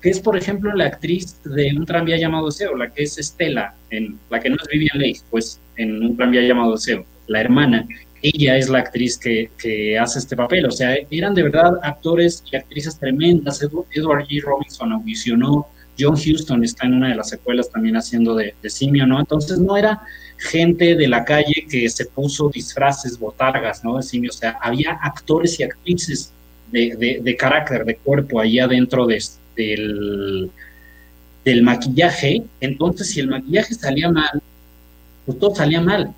que 0.00 0.08
es, 0.08 0.18
por 0.18 0.34
ejemplo, 0.34 0.72
la 0.74 0.86
actriz 0.86 1.42
de 1.44 1.74
un 1.76 1.84
tranvía 1.84 2.16
llamado 2.16 2.46
Deseo, 2.46 2.74
la 2.74 2.90
que 2.90 3.02
es 3.02 3.18
Estela, 3.18 3.74
en, 3.90 4.18
la 4.30 4.40
que 4.40 4.48
no 4.48 4.56
es 4.56 4.66
Vivian 4.66 4.98
Leigh, 4.98 5.20
pues 5.30 5.60
en 5.76 6.02
un 6.02 6.16
tranvía 6.16 6.40
llamado 6.40 6.72
Deseo, 6.72 7.04
la 7.26 7.42
hermana, 7.42 7.86
ella 8.22 8.56
es 8.56 8.70
la 8.70 8.78
actriz 8.78 9.18
que, 9.18 9.50
que, 9.58 9.98
hace 9.98 10.20
este 10.20 10.36
papel, 10.36 10.64
o 10.64 10.70
sea, 10.70 10.96
eran 11.10 11.34
de 11.34 11.42
verdad 11.42 11.78
actores 11.82 12.42
y 12.50 12.56
actrices 12.56 12.98
tremendas, 12.98 13.62
Edward 13.62 14.26
G. 14.26 14.42
Robinson 14.42 14.92
audicionó, 14.92 15.66
John 15.98 16.14
Huston 16.14 16.64
está 16.64 16.86
en 16.86 16.94
una 16.94 17.08
de 17.08 17.14
las 17.14 17.28
secuelas 17.28 17.70
también 17.70 17.96
haciendo 17.96 18.34
de, 18.34 18.54
de 18.62 18.70
simio, 18.70 19.06
¿no? 19.06 19.20
Entonces 19.20 19.58
no 19.58 19.76
era 19.76 20.02
gente 20.38 20.96
de 20.96 21.08
la 21.08 21.24
calle 21.24 21.66
que 21.68 21.88
se 21.88 22.06
puso 22.06 22.50
disfraces, 22.50 23.18
botargas, 23.18 23.82
¿no? 23.84 23.96
De 23.96 24.02
simio, 24.02 24.30
o 24.30 24.34
sea, 24.34 24.58
había 24.60 24.98
actores 25.02 25.58
y 25.60 25.62
actrices 25.62 26.32
de, 26.70 27.20
de 27.22 27.36
carácter, 27.36 27.84
de 27.84 27.96
cuerpo 27.96 28.40
ahí 28.40 28.58
adentro 28.58 29.06
de, 29.06 29.22
del, 29.56 30.50
del 31.44 31.62
maquillaje, 31.62 32.42
entonces 32.60 33.10
si 33.10 33.20
el 33.20 33.28
maquillaje 33.28 33.74
salía 33.74 34.10
mal, 34.10 34.42
pues 35.24 35.38
todo 35.38 35.54
salía 35.54 35.80
mal. 35.80 36.12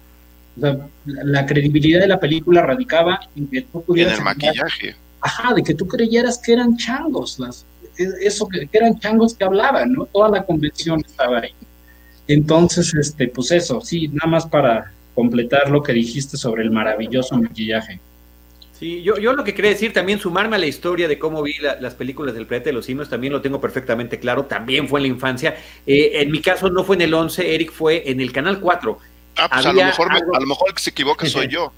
O 0.56 0.60
sea, 0.60 0.88
la, 1.04 1.46
credibilidad 1.46 2.00
de 2.00 2.08
la 2.08 2.18
película 2.18 2.62
radicaba 2.62 3.20
en 3.36 3.46
que 3.46 3.62
tú 3.62 3.82
pudieras... 3.82 4.14
En 4.14 4.18
el 4.18 4.24
maquillaje. 4.24 4.96
Ajá, 5.20 5.54
de 5.54 5.62
que 5.62 5.74
tú 5.74 5.86
creyeras 5.86 6.38
que 6.38 6.52
eran 6.52 6.76
changos, 6.76 7.38
las, 7.38 7.64
eso 7.98 8.48
que, 8.48 8.68
eran 8.72 8.98
changos 8.98 9.34
que 9.34 9.44
hablaban, 9.44 9.92
¿no? 9.92 10.06
Toda 10.06 10.28
la 10.30 10.44
convención 10.44 11.02
estaba 11.06 11.40
ahí. 11.40 11.54
Entonces, 12.26 12.94
este, 12.94 13.28
pues 13.28 13.50
eso, 13.50 13.80
sí, 13.80 14.08
nada 14.08 14.26
más 14.28 14.46
para 14.46 14.92
completar 15.14 15.70
lo 15.70 15.82
que 15.82 15.92
dijiste 15.92 16.36
sobre 16.36 16.62
el 16.62 16.70
maravilloso 16.70 17.36
maquillaje. 17.36 18.00
Sí, 18.78 19.02
yo, 19.02 19.18
yo 19.18 19.32
lo 19.32 19.42
que 19.42 19.54
quería 19.54 19.72
decir 19.72 19.92
también, 19.92 20.20
sumarme 20.20 20.54
a 20.54 20.58
la 20.58 20.66
historia 20.66 21.08
de 21.08 21.18
cómo 21.18 21.42
vi 21.42 21.54
las 21.80 21.94
películas 21.94 22.34
del 22.34 22.46
planeta 22.46 22.70
de 22.70 22.74
los 22.74 22.84
simios, 22.84 23.08
también 23.08 23.32
lo 23.32 23.40
tengo 23.40 23.60
perfectamente 23.60 24.20
claro, 24.20 24.44
también 24.44 24.88
fue 24.88 25.00
en 25.00 25.02
la 25.02 25.08
infancia. 25.08 25.56
Eh, 25.84 26.12
en 26.14 26.30
mi 26.30 26.40
caso 26.40 26.70
no 26.70 26.84
fue 26.84 26.94
en 26.94 27.02
el 27.02 27.14
11, 27.14 27.54
Eric 27.54 27.72
fue 27.72 28.08
en 28.08 28.20
el 28.20 28.30
Canal 28.30 28.60
4. 28.60 28.98
Ah, 29.38 29.48
pues 29.48 29.66
a 29.66 29.72
lo, 29.72 29.84
mejor 29.84 30.12
a 30.12 30.40
lo 30.40 30.46
mejor 30.46 30.68
el 30.68 30.74
que 30.74 30.82
se 30.82 30.90
equivoca 30.90 31.26
soy 31.26 31.48
yo. 31.50 31.72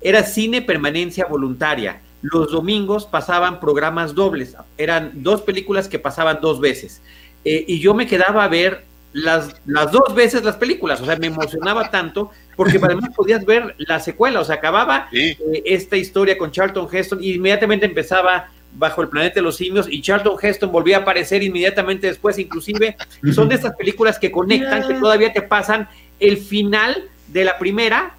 Era 0.00 0.22
cine 0.22 0.62
permanencia 0.62 1.26
voluntaria. 1.26 2.00
Los 2.22 2.52
domingos 2.52 3.06
pasaban 3.06 3.60
programas 3.60 4.14
dobles, 4.14 4.56
eran 4.76 5.22
dos 5.22 5.42
películas 5.42 5.88
que 5.88 5.98
pasaban 5.98 6.38
dos 6.40 6.60
veces. 6.60 7.00
Eh, 7.44 7.64
y 7.66 7.80
yo 7.80 7.94
me 7.94 8.06
quedaba 8.06 8.44
a 8.44 8.48
ver 8.48 8.84
las, 9.12 9.56
las 9.66 9.90
dos 9.90 10.14
veces 10.14 10.44
las 10.44 10.56
películas, 10.56 11.00
o 11.00 11.06
sea, 11.06 11.16
me 11.16 11.26
emocionaba 11.26 11.90
tanto 11.90 12.30
porque 12.56 12.78
además 12.82 13.10
podías 13.16 13.44
ver 13.44 13.74
la 13.78 13.98
secuela, 14.00 14.40
o 14.40 14.44
sea, 14.44 14.56
acababa 14.56 15.08
eh, 15.12 15.36
esta 15.64 15.96
historia 15.96 16.36
con 16.36 16.50
Charlton 16.50 16.86
Heston 16.92 17.24
y 17.24 17.32
inmediatamente 17.32 17.86
empezaba 17.86 18.50
bajo 18.72 19.02
el 19.02 19.08
planeta 19.08 19.36
de 19.36 19.42
los 19.42 19.56
simios 19.56 19.86
y 19.90 20.00
Charlton 20.00 20.36
Heston 20.40 20.70
volvía 20.70 20.98
a 20.98 21.00
aparecer 21.00 21.42
inmediatamente 21.42 22.06
después, 22.06 22.38
inclusive. 22.38 22.96
Son 23.34 23.48
de 23.48 23.56
estas 23.56 23.74
películas 23.74 24.18
que 24.18 24.30
conectan, 24.30 24.86
que 24.86 24.94
todavía 24.94 25.32
te 25.32 25.42
pasan 25.42 25.88
el 26.20 26.36
final 26.36 27.08
de 27.28 27.44
la 27.44 27.58
primera, 27.58 28.14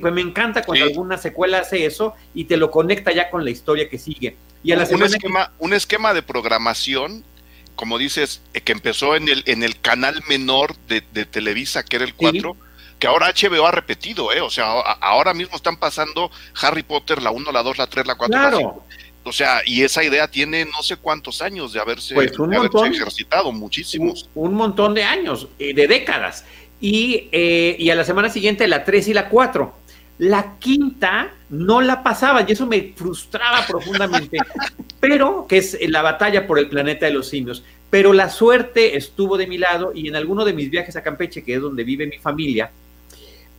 que 0.00 0.10
me 0.10 0.20
encanta 0.20 0.62
cuando 0.62 0.84
alguna 0.84 1.18
secuela 1.18 1.58
hace 1.58 1.86
eso 1.86 2.14
y 2.34 2.44
te 2.44 2.56
lo 2.56 2.70
conecta 2.70 3.12
ya 3.12 3.30
con 3.30 3.44
la 3.44 3.50
historia 3.50 3.88
que 3.88 3.98
sigue. 3.98 4.36
Y 4.62 4.72
a 4.72 4.76
la 4.76 4.88
un, 4.90 5.02
esquema, 5.02 5.52
un 5.58 5.72
esquema 5.74 6.14
de 6.14 6.22
programación 6.22 7.24
como 7.76 7.98
dices, 7.98 8.40
eh, 8.54 8.60
que 8.60 8.72
empezó 8.72 9.16
en 9.16 9.28
el, 9.28 9.42
en 9.46 9.62
el 9.62 9.80
canal 9.80 10.22
menor 10.28 10.76
de, 10.88 11.00
Televisa, 11.00 11.84
que 11.84 11.96
era 11.96 12.04
el 12.04 12.14
4, 12.14 12.56
que 12.98 13.06
ahora 13.06 13.32
HBO 13.32 13.66
ha 13.66 13.72
repetido, 13.72 14.32
¿eh? 14.32 14.40
O 14.40 14.50
sea, 14.50 14.66
ahora 15.00 15.34
mismo 15.34 15.56
están 15.56 15.76
pasando 15.76 16.30
Harry 16.60 16.82
Potter, 16.82 17.20
la 17.20 17.30
1, 17.30 17.50
la 17.52 17.62
2, 17.62 17.78
la 17.78 17.86
3, 17.86 18.06
la 18.06 18.14
4, 18.14 18.40
la 18.40 18.56
5. 18.56 18.84
O 19.24 19.32
sea, 19.32 19.62
y 19.64 19.82
esa 19.82 20.04
idea 20.04 20.28
tiene 20.28 20.66
no 20.66 20.82
sé 20.82 20.96
cuántos 20.96 21.40
años 21.40 21.72
de 21.72 21.80
haberse, 21.80 22.14
pues 22.14 22.32
ejercitado, 22.92 23.52
muchísimos. 23.52 24.28
Un, 24.34 24.54
montón 24.54 24.94
de 24.94 25.02
años, 25.02 25.48
eh, 25.58 25.72
de 25.74 25.88
décadas. 25.88 26.44
Y, 26.80 27.28
eh, 27.32 27.76
y 27.78 27.88
a 27.88 27.94
la 27.94 28.04
semana 28.04 28.28
siguiente 28.28 28.68
la 28.68 28.84
3 28.84 29.08
y 29.08 29.14
la 29.14 29.30
4. 29.30 29.74
La 30.18 30.56
quinta 30.58 31.32
no 31.50 31.80
la 31.80 32.02
pasaba 32.02 32.44
y 32.46 32.52
eso 32.52 32.66
me 32.66 32.92
frustraba 32.94 33.66
profundamente, 33.66 34.38
pero 35.00 35.46
que 35.48 35.58
es 35.58 35.76
la 35.88 36.02
batalla 36.02 36.46
por 36.46 36.58
el 36.58 36.68
planeta 36.68 37.06
de 37.06 37.12
los 37.12 37.28
simios. 37.28 37.64
Pero 37.90 38.12
la 38.12 38.30
suerte 38.30 38.96
estuvo 38.96 39.36
de 39.36 39.46
mi 39.46 39.58
lado 39.58 39.92
y 39.94 40.08
en 40.08 40.16
alguno 40.16 40.44
de 40.44 40.52
mis 40.52 40.70
viajes 40.70 40.96
a 40.96 41.02
Campeche, 41.02 41.42
que 41.42 41.54
es 41.54 41.60
donde 41.60 41.84
vive 41.84 42.06
mi 42.06 42.18
familia, 42.18 42.70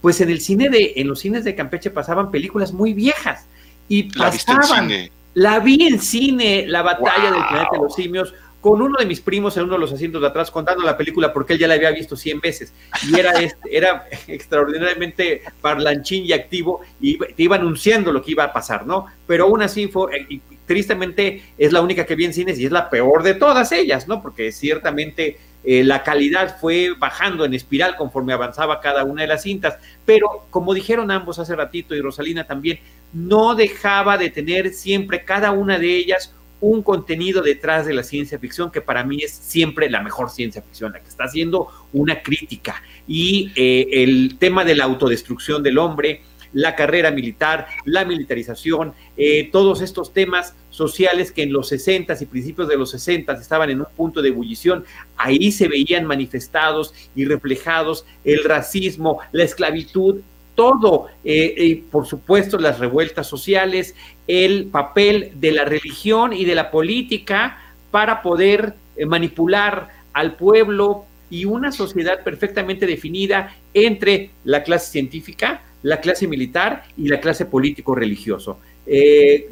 pues 0.01 0.21
en 0.21 0.29
el 0.29 0.39
cine 0.39 0.69
de, 0.69 0.93
en 0.97 1.07
los 1.07 1.19
cines 1.19 1.43
de 1.43 1.55
Campeche 1.55 1.89
pasaban 1.89 2.31
películas 2.31 2.71
muy 2.73 2.93
viejas 2.93 3.45
y 3.87 4.03
pasaban. 4.03 5.09
La, 5.33 5.59
vi 5.59 5.87
en 5.87 5.99
cine, 5.99 6.65
la 6.67 6.81
batalla 6.81 7.31
del 7.31 7.45
planeta 7.47 7.69
de 7.73 7.79
los 7.79 7.95
simios 7.95 8.33
con 8.65 8.81
uno 8.81 8.97
de 8.97 9.05
mis 9.05 9.21
primos 9.21 9.55
en 9.57 9.65
uno 9.65 9.73
de 9.73 9.79
los 9.79 9.93
asientos 9.93 10.19
de 10.19 10.27
atrás 10.27 10.49
contando 10.49 10.81
la 10.81 10.97
película 10.97 11.31
porque 11.31 11.53
él 11.53 11.59
ya 11.59 11.67
la 11.67 11.75
había 11.75 11.91
visto 11.91 12.15
100 12.15 12.39
veces 12.39 12.73
y 13.07 13.19
era, 13.19 13.33
este, 13.33 13.59
era 13.77 14.07
extraordinariamente 14.25 15.43
parlanchín 15.61 16.25
y 16.25 16.33
activo 16.33 16.81
y 16.99 17.15
te 17.15 17.43
iba 17.43 17.57
anunciando 17.57 18.11
lo 18.11 18.23
que 18.23 18.31
iba 18.31 18.43
a 18.43 18.51
pasar, 18.51 18.87
¿no? 18.87 19.05
Pero 19.27 19.43
aún 19.43 19.61
así 19.61 19.87
fue, 19.87 20.17
eh, 20.17 20.25
y 20.27 20.41
tristemente 20.65 21.43
es 21.59 21.73
la 21.73 21.81
única 21.81 22.07
que 22.07 22.15
vi 22.15 22.25
en 22.25 22.33
cines 22.33 22.57
y 22.57 22.65
es 22.65 22.71
la 22.71 22.89
peor 22.89 23.21
de 23.21 23.35
todas 23.35 23.71
ellas, 23.71 24.07
¿no? 24.07 24.19
Porque 24.19 24.51
ciertamente 24.51 25.37
eh, 25.63 25.83
la 25.83 26.01
calidad 26.01 26.57
fue 26.59 26.95
bajando 26.97 27.45
en 27.45 27.53
espiral 27.53 27.95
conforme 27.95 28.33
avanzaba 28.33 28.81
cada 28.81 29.03
una 29.03 29.21
de 29.21 29.27
las 29.27 29.43
cintas, 29.43 29.77
pero 30.07 30.47
como 30.49 30.73
dijeron 30.73 31.11
ambos 31.11 31.37
hace 31.37 31.55
ratito 31.55 31.93
y 31.93 32.01
Rosalina 32.01 32.45
también, 32.45 32.79
no 33.13 33.53
dejaba 33.53 34.17
de 34.17 34.31
tener 34.31 34.73
siempre 34.73 35.23
cada 35.23 35.51
una 35.51 35.77
de 35.77 35.95
ellas 35.95 36.33
un 36.61 36.81
contenido 36.81 37.41
detrás 37.41 37.85
de 37.85 37.93
la 37.93 38.03
ciencia 38.03 38.39
ficción 38.39 38.71
que 38.71 38.81
para 38.81 39.03
mí 39.03 39.19
es 39.23 39.31
siempre 39.31 39.89
la 39.89 40.01
mejor 40.01 40.29
ciencia 40.29 40.61
ficción, 40.61 40.93
la 40.93 41.01
que 41.01 41.09
está 41.09 41.25
haciendo 41.25 41.67
una 41.93 42.21
crítica. 42.21 42.81
Y 43.07 43.51
eh, 43.55 43.87
el 43.91 44.37
tema 44.39 44.63
de 44.63 44.75
la 44.75 44.85
autodestrucción 44.85 45.61
del 45.61 45.77
hombre, 45.77 46.21
la 46.53 46.73
carrera 46.73 47.11
militar, 47.11 47.67
la 47.83 48.05
militarización, 48.05 48.93
eh, 49.17 49.49
todos 49.51 49.81
estos 49.81 50.13
temas 50.13 50.55
sociales 50.69 51.33
que 51.33 51.43
en 51.43 51.51
los 51.51 51.67
60 51.67 52.15
y 52.19 52.25
principios 52.25 52.69
de 52.69 52.77
los 52.77 52.91
60 52.91 53.33
estaban 53.33 53.69
en 53.69 53.81
un 53.81 53.87
punto 53.95 54.21
de 54.21 54.29
ebullición, 54.29 54.85
ahí 55.17 55.51
se 55.51 55.67
veían 55.67 56.05
manifestados 56.05 56.93
y 57.13 57.25
reflejados 57.25 58.05
el 58.23 58.43
racismo, 58.45 59.19
la 59.33 59.43
esclavitud, 59.43 60.21
todo, 60.55 61.07
eh, 61.25 61.83
por 61.91 62.07
supuesto 62.07 62.57
las 62.57 62.79
revueltas 62.79 63.27
sociales, 63.27 63.93
el 64.27 64.65
papel 64.65 65.31
de 65.35 65.51
la 65.51 65.65
religión 65.65 66.33
y 66.33 66.45
de 66.45 66.55
la 66.55 66.71
política 66.71 67.59
para 67.91 68.21
poder 68.21 68.73
eh, 68.95 69.05
manipular 69.05 69.89
al 70.13 70.35
pueblo 70.35 71.05
y 71.29 71.45
una 71.45 71.71
sociedad 71.71 72.23
perfectamente 72.23 72.85
definida 72.85 73.55
entre 73.73 74.31
la 74.43 74.63
clase 74.63 74.91
científica, 74.91 75.61
la 75.83 75.99
clase 75.99 76.27
militar 76.27 76.83
y 76.97 77.07
la 77.07 77.19
clase 77.19 77.45
político-religioso. 77.45 78.59
Eh, 78.87 79.49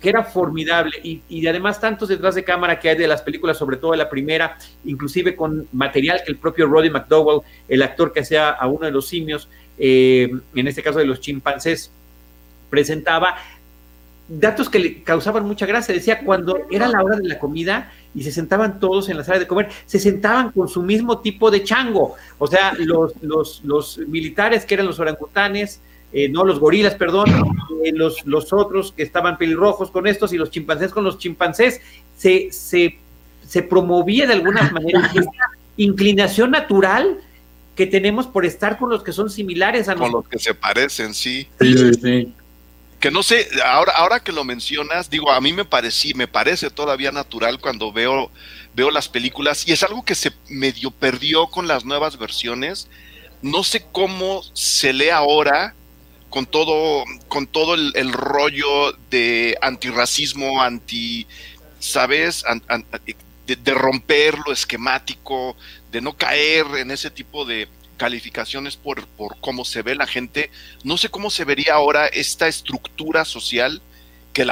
que 0.00 0.08
era 0.08 0.24
formidable 0.24 0.96
y, 1.02 1.22
y, 1.28 1.46
además 1.46 1.80
tantos 1.80 2.08
detrás 2.08 2.34
de 2.34 2.44
cámara 2.44 2.78
que 2.78 2.90
hay 2.90 2.96
de 2.96 3.08
las 3.08 3.22
películas, 3.22 3.56
sobre 3.56 3.78
todo 3.78 3.92
de 3.92 3.96
la 3.96 4.10
primera, 4.10 4.58
inclusive 4.84 5.34
con 5.34 5.66
material 5.72 6.20
que 6.24 6.32
el 6.32 6.36
propio 6.36 6.66
Roddy 6.66 6.90
McDowell, 6.90 7.40
el 7.68 7.82
actor 7.82 8.12
que 8.12 8.20
hacía 8.20 8.50
a 8.50 8.66
uno 8.66 8.86
de 8.86 8.92
los 8.92 9.08
simios, 9.08 9.48
eh, 9.78 10.30
en 10.54 10.68
este 10.68 10.82
caso 10.82 10.98
de 10.98 11.06
los 11.06 11.20
chimpancés, 11.20 11.90
presentaba 12.68 13.36
datos 14.28 14.68
que 14.68 14.78
le 14.78 15.02
causaban 15.02 15.44
mucha 15.46 15.66
gracia. 15.66 15.94
Decía, 15.94 16.20
cuando 16.24 16.58
era 16.70 16.86
la 16.88 17.02
hora 17.02 17.16
de 17.16 17.28
la 17.28 17.38
comida 17.38 17.92
y 18.14 18.22
se 18.22 18.32
sentaban 18.32 18.78
todos 18.78 19.08
en 19.08 19.16
la 19.16 19.24
sala 19.24 19.38
de 19.38 19.46
comer, 19.46 19.68
se 19.86 19.98
sentaban 19.98 20.52
con 20.52 20.68
su 20.68 20.82
mismo 20.82 21.18
tipo 21.20 21.50
de 21.50 21.64
chango. 21.64 22.14
O 22.38 22.46
sea, 22.46 22.74
los, 22.78 23.12
los, 23.22 23.62
los 23.64 23.98
militares 23.98 24.64
que 24.64 24.74
eran 24.74 24.86
los 24.86 24.98
orangutanes, 25.00 25.80
eh, 26.12 26.28
no 26.28 26.44
los 26.44 26.58
gorilas, 26.58 26.94
perdón, 26.94 27.28
eh, 27.84 27.92
los, 27.92 28.24
los 28.26 28.52
otros 28.52 28.92
que 28.92 29.02
estaban 29.02 29.38
pelirrojos 29.38 29.90
con 29.90 30.06
estos 30.06 30.32
y 30.32 30.38
los 30.38 30.50
chimpancés 30.50 30.90
con 30.90 31.04
los 31.04 31.18
chimpancés, 31.18 31.80
se, 32.16 32.48
se, 32.50 32.98
se 33.46 33.62
promovía 33.62 34.26
de 34.26 34.34
alguna 34.34 34.70
manera 34.70 35.10
esta 35.14 35.50
inclinación 35.76 36.50
natural 36.50 37.18
que 37.76 37.86
tenemos 37.86 38.26
por 38.26 38.44
estar 38.44 38.78
con 38.78 38.90
los 38.90 39.04
que 39.04 39.12
son 39.12 39.30
similares 39.30 39.88
a 39.88 39.94
nosotros. 39.94 40.12
Con 40.12 40.22
los 40.22 40.28
que 40.30 40.38
se 40.40 40.54
parecen, 40.54 41.14
sí. 41.14 41.46
Sí, 41.60 41.94
sí. 41.94 42.34
Que 43.00 43.10
no 43.10 43.22
sé, 43.22 43.48
ahora, 43.64 43.92
ahora 43.92 44.20
que 44.20 44.32
lo 44.32 44.44
mencionas, 44.44 45.08
digo, 45.08 45.30
a 45.30 45.40
mí 45.40 45.52
me 45.52 45.64
parecí, 45.64 46.14
me 46.14 46.26
parece 46.26 46.68
todavía 46.70 47.12
natural 47.12 47.60
cuando 47.60 47.92
veo, 47.92 48.30
veo 48.74 48.90
las 48.90 49.08
películas, 49.08 49.66
y 49.68 49.72
es 49.72 49.82
algo 49.84 50.04
que 50.04 50.16
se 50.16 50.32
medio 50.48 50.90
perdió 50.90 51.46
con 51.46 51.68
las 51.68 51.84
nuevas 51.84 52.18
versiones. 52.18 52.88
No 53.40 53.62
sé 53.62 53.86
cómo 53.92 54.42
se 54.52 54.92
lee 54.92 55.10
ahora 55.10 55.74
con 56.28 56.46
todo, 56.46 57.04
con 57.28 57.46
todo 57.46 57.74
el, 57.74 58.12
rollo 58.12 58.92
de 59.10 59.56
antirracismo, 59.62 60.60
anti, 60.60 61.26
¿sabes? 61.78 62.44
de, 63.46 63.74
romper 63.74 64.36
lo 64.44 64.52
esquemático, 64.52 65.56
de 65.90 66.00
no 66.00 66.16
caer 66.16 66.66
en 66.76 66.90
ese 66.90 67.10
tipo 67.10 67.44
de 67.44 67.68
calificaciones 67.98 68.76
por, 68.76 69.06
por 69.08 69.38
cómo 69.40 69.66
se 69.66 69.82
ve 69.82 69.94
la 69.94 70.06
gente. 70.06 70.50
No 70.84 70.96
sé 70.96 71.10
cómo 71.10 71.28
se 71.28 71.44
vería 71.44 71.74
ahora 71.74 72.06
esta 72.06 72.48
estructura 72.48 73.26
social 73.26 73.82
que, 74.32 74.46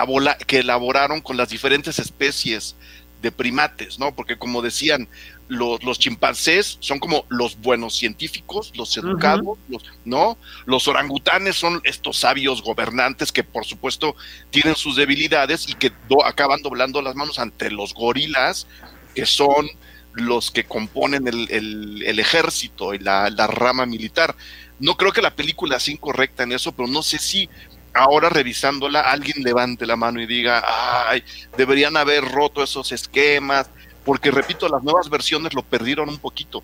que 0.46 0.58
elaboraron 0.58 1.22
con 1.22 1.38
las 1.38 1.48
diferentes 1.48 1.98
especies 1.98 2.76
de 3.22 3.32
primates, 3.32 3.98
¿no? 3.98 4.14
Porque 4.14 4.36
como 4.36 4.60
decían, 4.60 5.08
los, 5.48 5.98
chimpancés 5.98 6.76
son 6.80 6.98
como 6.98 7.24
los 7.28 7.58
buenos 7.60 7.96
científicos, 7.96 8.72
los 8.76 8.96
educados, 8.96 9.58
¿no? 10.04 10.36
Los 10.66 10.88
orangutanes 10.88 11.56
son 11.56 11.80
estos 11.84 12.18
sabios 12.18 12.62
gobernantes 12.62 13.32
que 13.32 13.44
por 13.44 13.64
supuesto 13.64 14.16
tienen 14.50 14.74
sus 14.74 14.96
debilidades 14.96 15.68
y 15.68 15.74
que 15.74 15.92
acaban 16.24 16.62
doblando 16.62 17.00
las 17.00 17.14
manos 17.14 17.38
ante 17.38 17.70
los 17.70 17.94
gorilas, 17.94 18.66
que 19.14 19.24
son 19.24 19.68
los 20.16 20.50
que 20.50 20.64
componen 20.64 21.26
el, 21.28 22.18
ejército 22.18 22.94
y 22.94 22.98
la, 22.98 23.30
la, 23.30 23.46
rama 23.46 23.86
militar. 23.86 24.34
No 24.78 24.96
creo 24.96 25.12
que 25.12 25.22
la 25.22 25.34
película 25.34 25.80
sea 25.80 25.94
incorrecta 25.94 26.42
en 26.42 26.52
eso, 26.52 26.72
pero 26.72 26.88
no 26.88 27.02
sé 27.02 27.18
si 27.18 27.48
ahora 27.94 28.28
revisándola 28.28 29.00
alguien 29.00 29.42
levante 29.42 29.86
la 29.86 29.96
mano 29.96 30.20
y 30.20 30.26
diga, 30.26 30.62
ay, 31.08 31.22
deberían 31.56 31.96
haber 31.96 32.24
roto 32.24 32.62
esos 32.62 32.92
esquemas, 32.92 33.70
porque 34.04 34.30
repito, 34.30 34.68
las 34.68 34.82
nuevas 34.82 35.08
versiones 35.08 35.54
lo 35.54 35.62
perdieron 35.62 36.08
un 36.08 36.18
poquito. 36.18 36.62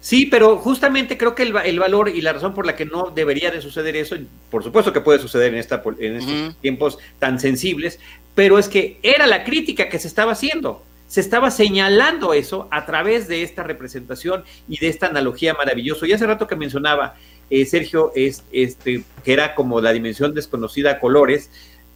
Sí, 0.00 0.26
pero 0.26 0.58
justamente 0.58 1.16
creo 1.16 1.36
que 1.36 1.44
el, 1.44 1.52
valor 1.52 2.08
y 2.08 2.20
la 2.22 2.32
razón 2.32 2.54
por 2.54 2.66
la 2.66 2.74
que 2.74 2.84
no 2.84 3.12
debería 3.14 3.52
de 3.52 3.62
suceder 3.62 3.94
eso, 3.94 4.16
por 4.50 4.64
supuesto 4.64 4.92
que 4.92 5.00
puede 5.00 5.20
suceder 5.20 5.54
en, 5.54 5.60
esta, 5.60 5.80
en 6.00 6.16
estos 6.16 6.56
tiempos 6.56 6.98
tan 7.20 7.38
sensibles, 7.38 8.00
pero 8.34 8.58
es 8.58 8.68
que 8.68 8.98
era 9.02 9.28
la 9.28 9.44
crítica 9.44 9.88
que 9.88 10.00
se 10.00 10.08
estaba 10.08 10.32
haciendo. 10.32 10.84
Se 11.12 11.20
estaba 11.20 11.50
señalando 11.50 12.32
eso 12.32 12.68
a 12.70 12.86
través 12.86 13.28
de 13.28 13.42
esta 13.42 13.62
representación 13.62 14.44
y 14.66 14.78
de 14.78 14.88
esta 14.88 15.08
analogía 15.08 15.52
maravillosa. 15.52 16.06
Y 16.06 16.12
hace 16.14 16.26
rato 16.26 16.46
que 16.46 16.56
mencionaba 16.56 17.16
eh, 17.50 17.66
Sergio, 17.66 18.12
es, 18.14 18.44
este, 18.50 19.04
que 19.22 19.32
era 19.34 19.54
como 19.54 19.82
la 19.82 19.92
dimensión 19.92 20.32
desconocida 20.32 20.92
a 20.92 21.00
colores, 21.00 21.50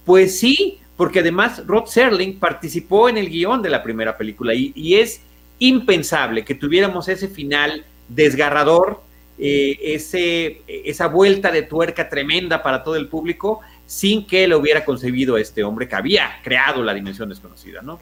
pues 0.05 0.39
sí, 0.39 0.81
porque 0.99 1.21
además 1.21 1.67
Rod 1.67 1.87
Serling 1.87 2.39
participó 2.39 3.09
en 3.09 3.17
el 3.17 3.31
guion 3.31 3.63
de 3.63 3.71
la 3.71 3.83
primera 3.83 4.19
película 4.19 4.53
y, 4.53 4.95
es 4.97 5.23
impensable 5.61 6.45
que 6.45 6.55
tuviéramos 6.55 7.09
ese 7.09 7.29
final 7.29 7.87
desgarrador, 8.09 9.01
eh, 9.39 9.79
ese, 9.81 10.61
esa 10.67 11.07
vuelta 11.07 11.51
de 11.51 11.63
tuerca 11.63 12.11
tremenda 12.11 12.63
para 12.63 12.85
todo 12.85 12.97
el 12.97 13.09
público 13.09 13.63
sin 13.87 14.27
que 14.27 14.47
lo 14.47 14.59
hubiera 14.59 14.85
concebido 14.85 15.39
este 15.39 15.65
hombre 15.65 15.89
que 15.89 15.97
había 15.97 16.39
creado 16.45 16.83
la 16.83 16.93
dimensión 16.93 17.31
desconocida, 17.31 17.81
¿no? 17.81 17.99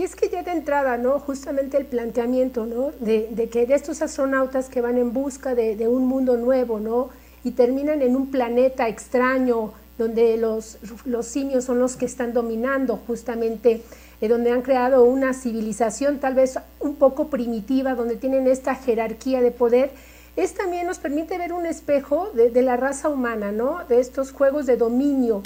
Y 0.00 0.02
es 0.02 0.16
que 0.16 0.30
ya 0.30 0.42
de 0.42 0.52
entrada, 0.52 0.96
¿no? 0.96 1.18
Justamente 1.18 1.76
el 1.76 1.84
planteamiento, 1.84 2.64
¿no? 2.64 2.90
De, 3.00 3.50
que 3.52 3.66
de 3.66 3.74
estos 3.74 4.00
astronautas 4.00 4.70
que 4.70 4.80
van 4.80 4.96
en 4.96 5.12
busca 5.12 5.54
de, 5.54 5.76
de, 5.76 5.88
un 5.88 6.06
mundo 6.06 6.38
nuevo, 6.38 6.80
¿no? 6.80 7.10
Y 7.44 7.50
terminan 7.50 8.00
en 8.00 8.16
un 8.16 8.30
planeta 8.30 8.88
extraño, 8.88 9.74
donde 9.98 10.38
los, 10.38 10.78
los 11.04 11.26
simios 11.26 11.64
son 11.64 11.80
los 11.80 11.96
que 11.96 12.06
están 12.06 12.32
dominando 12.32 12.98
justamente, 13.06 13.82
eh, 14.22 14.28
donde 14.28 14.52
han 14.52 14.62
creado 14.62 15.04
una 15.04 15.34
civilización 15.34 16.18
tal 16.18 16.34
vez 16.34 16.58
un 16.78 16.94
poco 16.94 17.28
primitiva, 17.28 17.94
donde 17.94 18.16
tienen 18.16 18.46
esta 18.46 18.76
jerarquía 18.76 19.42
de 19.42 19.50
poder, 19.50 19.90
es 20.34 20.54
también 20.54 20.86
nos 20.86 20.98
permite 20.98 21.36
ver 21.36 21.52
un 21.52 21.66
espejo 21.66 22.30
de, 22.32 22.62
la 22.62 22.78
raza 22.78 23.10
humana, 23.10 23.52
¿no? 23.52 23.80
De 23.86 24.00
estos 24.00 24.32
juegos 24.32 24.64
de 24.64 24.78
dominio. 24.78 25.42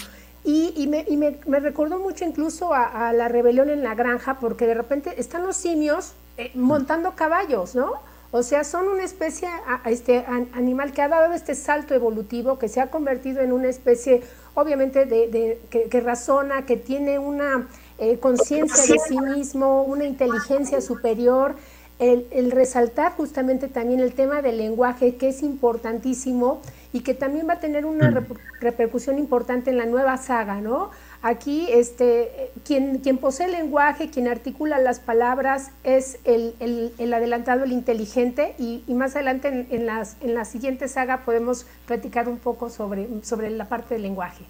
Y, 0.47 0.87
me, 0.89 1.07
y 1.09 1.17
me, 1.17 1.61
recordó 1.61 1.99
mucho 1.99 2.27
incluso 2.27 2.75
a, 2.75 3.13
la 3.15 3.29
rebelión 3.29 3.71
en 3.71 3.83
la 3.83 3.95
granja, 3.95 4.39
porque 4.41 4.67
de 4.67 4.75
repente 4.75 5.19
están 5.19 5.43
los 5.43 5.57
simios 5.57 6.13
eh, 6.37 6.51
montando 6.55 7.15
caballos, 7.15 7.75
¿no? 7.75 7.95
O 8.37 8.43
sea, 8.43 8.65
son 8.65 8.89
una 8.89 9.05
especie 9.05 9.49
este, 9.85 10.25
animal 10.27 10.91
que 10.93 11.03
ha 11.03 11.09
dado 11.09 11.35
este 11.35 11.55
salto 11.55 11.95
evolutivo, 11.95 12.59
que 12.59 12.69
se 12.69 12.81
ha 12.81 12.91
convertido 12.91 13.41
en 13.43 13.53
una 13.53 13.69
especie, 13.69 14.25
obviamente, 14.55 15.07
de, 15.07 15.61
que, 15.71 16.01
razona, 16.01 16.67
que 16.67 16.77
tiene 16.77 17.21
una 17.21 17.69
eh, 17.99 18.19
conciencia 18.19 18.93
de 18.93 18.99
sí 18.99 19.21
mismo, 19.21 19.85
una 19.85 20.05
inteligencia 20.05 20.81
superior. 20.81 21.55
El, 22.01 22.51
resaltar 22.51 23.13
justamente 23.13 23.69
también 23.69 24.01
el 24.01 24.15
tema 24.15 24.43
del 24.43 24.59
lenguaje, 24.59 25.15
que 25.15 25.29
es 25.29 25.45
importantísimo 25.45 26.61
y 26.95 27.01
que 27.01 27.13
también 27.13 27.49
va 27.49 27.55
a 27.55 27.61
tener 27.61 27.87
una 27.87 28.09
mm. 28.09 28.25
repercusión 28.61 29.19
importante 29.19 29.69
en 29.69 29.79
la 29.79 29.85
nueva 29.85 30.17
saga, 30.17 30.61
¿no? 30.61 30.93
Aquí, 31.23 31.67
este, 31.69 32.53
quien, 32.65 32.99
quien 32.99 33.19
posee 33.19 33.47
el 33.47 33.53
lenguaje, 33.53 34.11
quien 34.11 34.29
articula 34.29 34.79
las 34.79 35.01
palabras, 35.01 35.73
es 35.83 36.19
el, 36.23 36.55
adelantado, 37.13 37.65
el 37.65 37.73
inteligente, 37.73 38.55
y, 38.61 38.85
más 38.95 39.17
adelante 39.17 39.67
en, 39.71 39.87
las, 39.87 40.17
en 40.21 40.35
la 40.35 40.45
siguiente 40.45 40.87
saga 40.87 41.25
podemos 41.25 41.67
platicar 41.85 42.29
un 42.29 42.39
poco 42.39 42.71
sobre, 42.71 43.09
sobre 43.25 43.51
la 43.51 43.69
parte 43.69 43.95
del 43.95 44.03
lenguaje. 44.03 44.45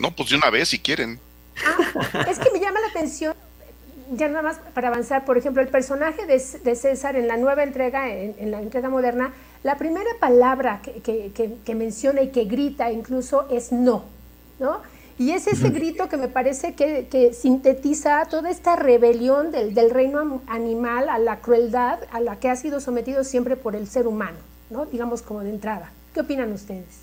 No, 0.00 0.10
pues 0.10 0.30
de 0.30 0.36
una 0.36 0.50
vez, 0.50 0.70
si 0.70 0.80
quieren. 0.80 1.20
Ah, 1.64 2.24
es 2.28 2.40
que 2.40 2.50
me 2.50 2.58
llama 2.58 2.80
la 2.80 2.88
atención, 2.88 3.32
ya 4.12 4.28
nada 4.28 4.42
más 4.42 4.58
para 4.74 4.88
avanzar, 4.88 5.24
por 5.24 5.38
ejemplo, 5.38 5.62
el 5.62 5.68
personaje 5.68 6.26
de, 6.26 6.38
César 6.40 7.16
en 7.16 7.28
la 7.28 7.36
nueva 7.36 7.62
entrega, 7.62 8.10
en, 8.10 8.50
la 8.50 8.60
entrega 8.60 8.88
moderna, 8.88 9.32
la 9.62 9.76
primera 9.76 10.10
palabra 10.20 10.82
que, 10.82 11.32
que 11.64 11.74
menciona 11.74 12.22
y 12.22 12.30
que 12.30 12.44
grita 12.44 12.90
incluso 12.90 13.48
es 13.48 13.72
no, 13.72 14.04
¿no? 14.58 14.80
Y 15.18 15.30
es 15.30 15.46
ese 15.46 15.70
grito 15.70 16.08
que 16.08 16.16
me 16.16 16.28
parece 16.28 16.74
que, 16.74 17.32
sintetiza 17.32 18.24
toda 18.28 18.50
esta 18.50 18.76
rebelión 18.76 19.52
del, 19.52 19.90
reino 19.90 20.42
animal 20.46 21.08
a 21.08 21.18
la 21.18 21.40
crueldad 21.40 22.00
a 22.10 22.20
la 22.20 22.40
que 22.40 22.48
ha 22.48 22.56
sido 22.56 22.80
sometido 22.80 23.22
siempre 23.22 23.56
por 23.56 23.76
el 23.76 23.86
ser 23.86 24.06
humano, 24.06 24.38
¿no? 24.70 24.86
Digamos 24.86 25.22
como 25.22 25.40
de 25.40 25.50
entrada. 25.50 25.92
¿Qué 26.14 26.20
opinan 26.20 26.52
ustedes? 26.52 27.02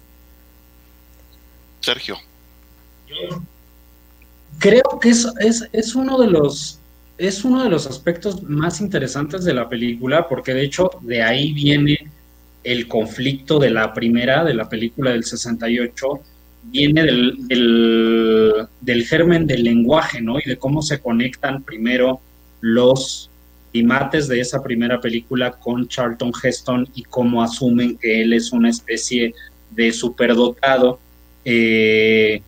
Sergio. 1.79 2.17
creo 4.59 4.99
que 4.99 5.09
es, 5.09 5.25
es, 5.71 5.95
uno 5.95 6.19
de 6.19 6.27
los 6.27 6.79
es 7.17 7.43
uno 7.43 7.63
de 7.63 7.69
los 7.69 7.87
aspectos 7.87 8.43
más 8.43 8.81
interesantes 8.81 9.43
de 9.43 9.53
la 9.53 9.69
película, 9.69 10.27
porque 10.27 10.53
de 10.53 10.63
hecho 10.63 10.89
de 11.01 11.21
ahí 11.21 11.53
viene 11.53 12.11
el 12.63 12.87
conflicto 12.87 13.59
de 13.59 13.69
la 13.69 13.93
primera, 13.93 14.43
de 14.43 14.53
la 14.53 14.67
película 14.67 15.11
del 15.11 15.23
68, 15.23 16.07
viene 16.63 17.03
del, 17.03 18.67
del, 18.81 19.05
germen 19.05 19.47
del 19.47 19.63
lenguaje, 19.63 20.21
¿no? 20.21 20.39
Y 20.39 20.43
de 20.47 20.57
cómo 20.57 20.81
se 20.81 20.99
conectan 20.99 21.63
primero 21.63 22.19
los 22.61 23.29
primates 23.71 24.27
de 24.27 24.41
esa 24.41 24.61
primera 24.61 24.99
película 24.99 25.51
con 25.51 25.87
Charlton 25.87 26.31
Heston 26.41 26.87
y 26.95 27.03
cómo 27.03 27.41
asumen 27.43 27.97
que 27.97 28.21
él 28.21 28.33
es 28.33 28.51
una 28.51 28.69
especie 28.69 29.33
de 29.71 29.91
superdotado. 29.93 30.99
Eh, 31.45 32.41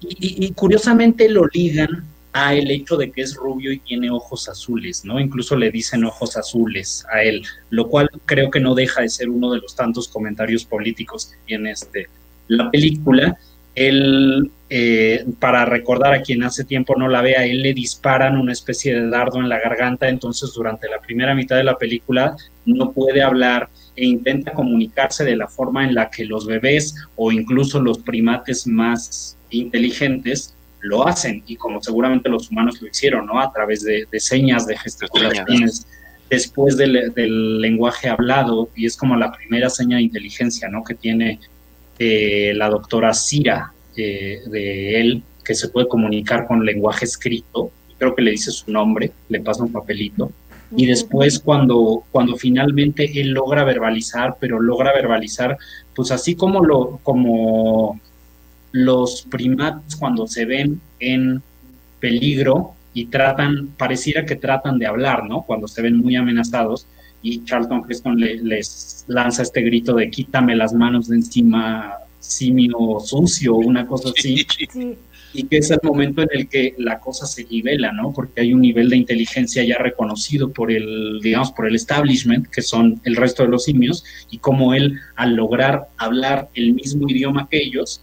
y, 0.00 0.46
y, 0.46 0.52
curiosamente 0.52 1.28
lo 1.28 1.46
ligan 1.46 2.04
a 2.32 2.54
el 2.54 2.70
hecho 2.70 2.96
de 2.96 3.10
que 3.10 3.22
es 3.22 3.34
rubio 3.34 3.72
y 3.72 3.78
tiene 3.78 4.10
ojos 4.10 4.48
azules, 4.48 5.04
¿no? 5.04 5.18
Incluso 5.18 5.56
le 5.56 5.70
dicen 5.70 6.04
ojos 6.04 6.36
azules 6.36 7.04
a 7.12 7.22
él, 7.22 7.42
lo 7.70 7.88
cual 7.88 8.08
creo 8.26 8.50
que 8.50 8.60
no 8.60 8.74
deja 8.74 9.02
de 9.02 9.08
ser 9.08 9.28
uno 9.28 9.50
de 9.50 9.60
los 9.60 9.74
tantos 9.74 10.08
comentarios 10.08 10.64
políticos 10.64 11.26
que 11.26 11.38
tiene 11.46 11.72
este, 11.72 12.08
la 12.48 12.70
película 12.70 13.38
él, 13.78 14.50
eh, 14.70 15.24
para 15.38 15.64
recordar 15.64 16.12
a 16.12 16.22
quien 16.22 16.42
hace 16.42 16.64
tiempo 16.64 16.96
no 16.96 17.08
la 17.08 17.22
vea, 17.22 17.44
él 17.44 17.62
le 17.62 17.74
disparan 17.74 18.36
una 18.36 18.52
especie 18.52 18.92
de 18.92 19.08
dardo 19.08 19.38
en 19.38 19.48
la 19.48 19.60
garganta, 19.60 20.08
entonces 20.08 20.52
durante 20.52 20.88
la 20.88 20.98
primera 20.98 21.34
mitad 21.34 21.56
de 21.56 21.64
la 21.64 21.78
película 21.78 22.36
no 22.66 22.92
puede 22.92 23.22
hablar, 23.22 23.68
e 23.94 24.04
intenta 24.04 24.52
comunicarse 24.52 25.24
de 25.24 25.36
la 25.36 25.48
forma 25.48 25.84
en 25.84 25.94
la 25.94 26.10
que 26.10 26.24
los 26.24 26.46
bebés 26.46 26.94
o 27.16 27.30
incluso 27.30 27.80
los 27.80 27.98
primates 27.98 28.66
más 28.66 29.36
inteligentes 29.50 30.54
lo 30.80 31.06
hacen 31.06 31.42
y 31.46 31.56
como 31.56 31.82
seguramente 31.82 32.28
los 32.28 32.50
humanos 32.50 32.80
lo 32.80 32.88
hicieron, 32.88 33.26
¿no? 33.26 33.40
A 33.40 33.52
través 33.52 33.82
de, 33.82 34.06
señas, 34.18 34.66
de 34.66 34.76
gesticulaciones, 34.76 35.86
después 36.30 36.76
del, 36.76 37.60
lenguaje 37.60 38.08
hablado 38.08 38.68
y 38.74 38.86
es 38.86 38.96
como 38.96 39.16
la 39.16 39.32
primera 39.32 39.70
seña 39.70 39.96
de 39.96 40.02
inteligencia, 40.02 40.68
¿no? 40.68 40.84
Que 40.84 40.94
tiene 40.94 41.40
eh, 41.98 42.52
la 42.54 42.68
doctora 42.68 43.12
Cira 43.14 43.72
eh, 43.96 44.40
de 44.46 45.00
él, 45.00 45.22
que 45.44 45.54
se 45.54 45.68
puede 45.68 45.88
comunicar 45.88 46.46
con 46.46 46.64
lenguaje 46.64 47.04
escrito, 47.04 47.70
creo 47.98 48.14
que 48.14 48.22
le 48.22 48.32
dice 48.32 48.50
su 48.50 48.70
nombre, 48.70 49.10
le 49.28 49.40
pasa 49.40 49.64
un 49.64 49.72
papelito 49.72 50.30
y 50.76 50.86
después 50.86 51.38
cuando, 51.38 52.04
cuando 52.10 52.36
finalmente 52.36 53.20
él 53.20 53.30
logra 53.30 53.64
verbalizar, 53.64 54.36
pero 54.38 54.60
logra 54.60 54.92
verbalizar, 54.92 55.56
pues 55.94 56.10
así 56.10 56.34
como, 56.34 56.64
lo, 56.64 57.00
como 57.02 58.00
los 58.72 59.22
primates 59.30 59.96
cuando 59.96 60.26
se 60.26 60.44
ven 60.44 60.80
en 61.00 61.42
peligro 62.00 62.74
y 62.94 63.06
tratan, 63.06 63.68
pareciera 63.76 64.24
que 64.24 64.36
tratan 64.36 64.78
de 64.78 64.86
hablar, 64.86 65.24
¿no? 65.24 65.42
Cuando 65.42 65.68
se 65.68 65.82
ven 65.82 65.96
muy 65.96 66.16
amenazados 66.16 66.86
y 67.22 67.44
Charlton 67.44 67.84
Heston 67.88 68.18
les 68.18 69.04
lanza 69.08 69.42
este 69.42 69.62
grito 69.62 69.94
de 69.94 70.10
quítame 70.10 70.54
las 70.54 70.72
manos 70.72 71.08
de 71.08 71.16
encima, 71.16 71.94
simio 72.20 73.00
sucio, 73.00 73.54
una 73.56 73.86
cosa 73.86 74.10
así. 74.16 74.46
Sí 74.68 74.96
y 75.32 75.44
que 75.44 75.58
es 75.58 75.70
el 75.70 75.78
momento 75.82 76.22
en 76.22 76.28
el 76.32 76.48
que 76.48 76.74
la 76.78 77.00
cosa 77.00 77.26
se 77.26 77.44
nivela, 77.44 77.92
¿no? 77.92 78.12
Porque 78.12 78.40
hay 78.40 78.52
un 78.52 78.60
nivel 78.60 78.88
de 78.88 78.96
inteligencia 78.96 79.62
ya 79.64 79.78
reconocido 79.78 80.52
por 80.52 80.72
el, 80.72 81.20
digamos, 81.22 81.52
por 81.52 81.66
el 81.66 81.74
establishment, 81.74 82.46
que 82.48 82.62
son 82.62 83.00
el 83.04 83.16
resto 83.16 83.42
de 83.42 83.50
los 83.50 83.64
simios, 83.64 84.04
y 84.30 84.38
como 84.38 84.74
él, 84.74 84.98
al 85.16 85.34
lograr 85.34 85.88
hablar 85.96 86.48
el 86.54 86.74
mismo 86.74 87.08
idioma 87.08 87.48
que 87.50 87.58
ellos, 87.58 88.02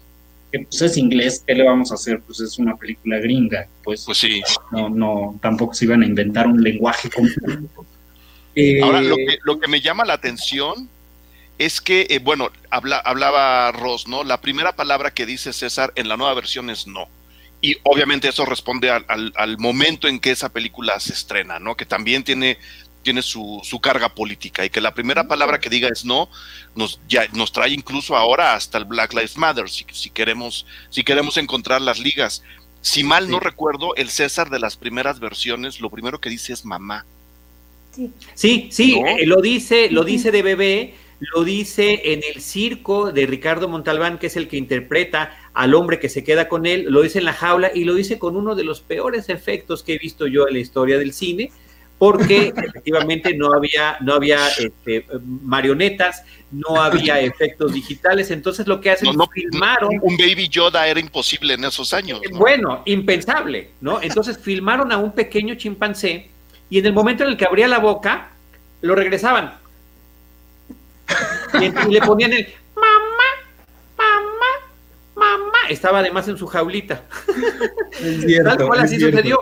que 0.56 0.66
pues 0.66 0.82
es 0.82 0.98
inglés, 0.98 1.44
¿qué 1.46 1.54
le 1.54 1.64
vamos 1.64 1.92
a 1.92 1.96
hacer? 1.96 2.22
Pues 2.22 2.40
es 2.40 2.58
una 2.58 2.76
película 2.76 3.20
gringa, 3.20 3.68
pues, 3.84 4.04
pues 4.06 4.18
sí. 4.18 4.42
no, 4.72 4.90
no, 4.90 5.40
tampoco 5.42 5.74
se 5.74 5.86
iban 5.86 6.02
a 6.02 6.06
inventar 6.06 6.48
un 6.48 6.64
lenguaje 6.64 7.10
completo. 7.10 7.86
Ahora, 8.84 9.02
lo 9.02 9.18
que, 9.18 9.38
lo 9.44 9.60
que 9.60 9.68
me 9.68 9.82
llama 9.82 10.06
la 10.06 10.14
atención 10.14 10.90
es 11.58 11.82
que, 11.82 12.08
eh, 12.10 12.20
bueno, 12.20 12.52
hablaba 12.70 13.72
Ross, 13.74 14.08
¿no? 14.08 14.24
La 14.24 14.40
primera 14.40 14.78
palabra 14.78 15.14
que 15.14 15.26
dice 15.26 15.52
César 15.52 15.92
en 15.96 16.08
la 16.08 16.16
nueva 16.16 16.34
versión 16.34 16.70
es 16.70 16.88
no. 16.88 17.10
Y 17.60 17.76
obviamente 17.84 18.30
eso 18.30 18.46
responde 18.46 18.92
al, 18.92 19.58
momento 19.58 20.08
en 20.08 20.20
que 20.20 20.32
esa 20.32 20.50
película 20.50 21.00
se 21.00 21.14
estrena, 21.14 21.60
¿no? 21.60 21.76
Que 21.76 21.86
también 21.86 22.24
tiene, 22.24 22.60
tiene 23.06 23.22
su, 23.22 23.62
carga 23.82 24.10
política 24.10 24.66
y 24.66 24.70
que 24.70 24.82
la 24.82 24.94
primera 24.94 25.28
palabra 25.28 25.60
que 25.60 25.70
diga 25.70 25.88
es 25.88 26.04
no, 26.04 26.28
nos, 26.76 27.00
ya, 27.08 27.28
nos 27.34 27.52
trae 27.52 27.70
incluso 27.70 28.18
ahora 28.18 28.56
hasta 28.56 28.80
el 28.80 28.86
Black 28.86 29.14
Lives 29.14 29.38
Matter, 29.38 29.70
si, 29.70 29.86
si, 29.94 30.10
queremos, 30.10 30.66
si 30.90 31.04
queremos 31.04 31.38
encontrar 31.38 31.82
las 31.82 32.00
ligas. 32.00 32.44
Si 32.82 33.04
mal 33.04 33.30
no 33.30 33.40
recuerdo, 33.40 33.96
el 33.96 34.10
César 34.10 34.50
de 34.50 34.60
las 34.60 34.76
primeras 34.76 35.20
versiones, 35.20 35.80
lo 35.80 35.90
primero 35.90 36.20
que 36.20 36.30
dice 36.30 36.52
es 36.52 36.66
mamá. 36.66 37.06
Sí, 38.34 38.68
sí, 38.72 39.00
eh, 39.06 39.26
lo 39.26 39.42
dice, 39.42 39.90
lo 39.90 40.04
dice 40.04 40.32
de 40.32 40.42
bebé, 40.42 40.96
lo 41.20 41.44
dice 41.44 42.14
en 42.14 42.22
el 42.34 42.42
circo 42.42 43.12
de 43.12 43.26
Ricardo 43.26 43.70
Montalbán, 43.70 44.18
que 44.18 44.28
es 44.28 44.36
el 44.36 44.48
que 44.48 44.58
interpreta 44.58 45.38
al 45.54 45.74
hombre 45.76 46.00
que 46.00 46.10
se 46.10 46.24
queda 46.24 46.50
con 46.50 46.66
él, 46.66 46.86
lo 46.90 47.02
dice 47.02 47.20
en 47.20 47.26
la 47.26 47.34
jaula 47.34 47.72
y 47.74 47.86
lo 47.86 47.94
dice 47.94 48.20
con 48.20 48.36
uno 48.36 48.56
de 48.56 48.66
los 48.66 48.82
peores 48.82 49.30
efectos 49.30 49.82
que 49.82 49.94
he 49.94 49.98
visto 49.98 50.28
yo 50.28 50.48
en 50.48 50.56
la 50.56 50.60
historia 50.60 50.98
del 50.98 51.14
cine, 51.14 51.52
porque 51.98 52.54
efectivamente 52.56 53.36
no 53.36 53.54
había, 53.54 53.98
no 54.02 54.14
había 54.14 54.48
este, 54.50 55.06
marionetas, 55.44 56.24
no 56.52 56.82
había 56.82 57.20
efectos 57.22 57.74
digitales, 57.74 58.32
entonces 58.32 58.68
lo 58.68 58.82
que 58.82 58.92
hacen 58.92 59.16
no, 59.16 59.28
filmaron... 59.28 59.92
Un 60.02 60.18
Baby 60.18 60.50
Yoda 60.50 60.88
era 60.88 61.00
imposible 61.00 61.54
en 61.54 61.64
esos 61.64 61.94
años. 61.94 62.20
Bueno, 62.34 62.82
impensable, 62.86 63.72
¿no? 63.82 64.02
Entonces 64.02 64.38
filmaron 64.38 64.92
a 64.92 64.98
un 64.98 65.14
pequeño 65.14 65.56
chimpancé 65.56 66.30
y 66.70 66.80
en 66.80 66.86
el 66.86 66.94
momento 66.94 67.24
en 67.24 67.30
el 67.30 67.38
que 67.38 67.46
abría 67.46 67.68
la 67.68 67.80
boca, 67.80 68.32
lo 68.82 68.96
regresaban 68.96 69.66
y, 71.54 71.92
le 71.92 72.02
ponían 72.02 72.34
el 72.34 72.48
mamá, 72.76 73.30
mamá, 73.98 75.38
mamá. 75.38 75.58
Estaba 75.70 76.00
además 76.00 76.28
en 76.28 76.38
su 76.38 76.48
jaulita. 76.48 77.04
Tal 78.44 78.66
cual 78.66 78.80
así 78.80 79.00
sucedió. 79.00 79.40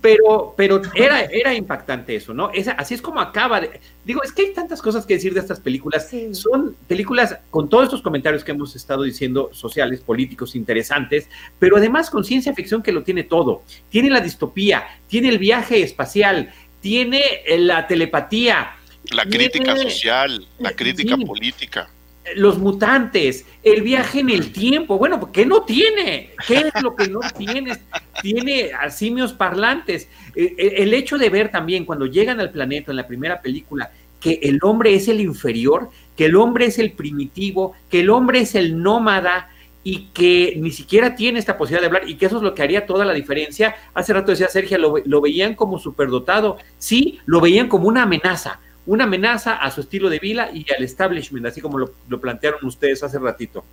Pero, 0.00 0.54
pero 0.56 0.82
era, 0.94 1.22
era 1.22 1.54
impactante 1.54 2.16
eso, 2.16 2.34
¿no? 2.34 2.50
así 2.76 2.94
es 2.94 3.02
como 3.02 3.20
acaba. 3.20 3.60
De, 3.60 3.80
digo, 4.04 4.22
es 4.22 4.32
que 4.32 4.42
hay 4.42 4.52
tantas 4.52 4.82
cosas 4.82 5.06
que 5.06 5.14
decir 5.14 5.34
de 5.34 5.40
estas 5.40 5.60
películas. 5.60 6.08
Son 6.32 6.76
películas 6.86 7.38
con 7.50 7.68
todos 7.68 7.84
estos 7.84 8.02
comentarios 8.02 8.44
que 8.44 8.52
hemos 8.52 8.76
estado 8.76 9.02
diciendo, 9.02 9.50
sociales, 9.52 10.00
políticos, 10.00 10.54
interesantes, 10.54 11.28
pero 11.58 11.76
además 11.76 12.10
con 12.10 12.24
ciencia 12.24 12.54
ficción 12.54 12.82
que 12.82 12.92
lo 12.92 13.02
tiene 13.02 13.24
todo. 13.24 13.62
Tiene 13.88 14.10
la 14.10 14.20
distopía, 14.20 14.84
tiene 15.08 15.28
el 15.28 15.38
viaje 15.38 15.82
espacial, 15.82 16.52
tiene 16.80 17.22
la 17.58 17.86
telepatía, 17.86 18.76
la 19.12 19.24
crítica 19.24 19.76
social, 19.76 20.46
la 20.58 20.72
crítica 20.72 21.16
política. 21.16 21.90
Los 22.36 22.58
mutantes, 22.58 23.46
el 23.62 23.82
viaje 23.82 24.20
en 24.20 24.30
el 24.30 24.52
tiempo. 24.52 24.98
Bueno, 24.98 25.32
¿qué 25.32 25.46
no 25.46 25.62
tiene? 25.62 26.30
¿Qué 26.46 26.56
es 26.58 26.82
lo 26.82 26.94
que 26.94 27.08
no 27.08 27.20
tiene? 27.36 27.78
Tiene 28.22 28.70
simios 28.90 29.32
parlantes. 29.32 30.08
Eh, 30.34 30.54
eh, 30.56 30.74
el 30.78 30.94
hecho 30.94 31.18
de 31.18 31.30
ver 31.30 31.50
también 31.50 31.84
cuando 31.84 32.06
llegan 32.06 32.40
al 32.40 32.50
planeta 32.50 32.92
en 32.92 32.96
la 32.96 33.06
primera 33.06 33.40
película 33.40 33.90
que 34.20 34.38
el 34.42 34.58
hombre 34.62 34.94
es 34.94 35.08
el 35.08 35.18
inferior, 35.18 35.88
que 36.14 36.26
el 36.26 36.36
hombre 36.36 36.66
es 36.66 36.78
el 36.78 36.92
primitivo, 36.92 37.72
que 37.88 38.00
el 38.00 38.10
hombre 38.10 38.40
es 38.40 38.54
el 38.54 38.82
nómada, 38.82 39.48
y 39.82 40.08
que 40.12 40.54
ni 40.56 40.70
siquiera 40.70 41.14
tiene 41.14 41.38
esta 41.38 41.56
posibilidad 41.56 41.80
de 41.80 41.86
hablar 41.86 42.08
y 42.08 42.16
que 42.16 42.26
eso 42.26 42.36
es 42.36 42.42
lo 42.42 42.54
que 42.54 42.62
haría 42.62 42.86
toda 42.86 43.04
la 43.04 43.14
diferencia. 43.14 43.74
Hace 43.94 44.12
rato 44.12 44.30
decía 44.30 44.48
Sergio, 44.48 44.78
lo, 44.78 45.20
veían 45.20 45.54
como 45.54 45.78
superdotado, 45.78 46.58
sí, 46.78 47.18
lo 47.24 47.40
veían 47.40 47.68
como 47.68 47.88
una 47.88 48.02
amenaza, 48.02 48.60
una 48.86 49.04
amenaza 49.04 49.56
a 49.56 49.70
su 49.70 49.82
estilo 49.82 50.08
de 50.08 50.18
vida 50.18 50.50
y 50.52 50.66
al 50.72 50.82
establishment, 50.82 51.46
así 51.46 51.60
como 51.60 51.78
lo, 51.78 52.20
plantearon 52.20 52.64
ustedes 52.64 53.02
hace 53.02 53.18
ratito. 53.18 53.64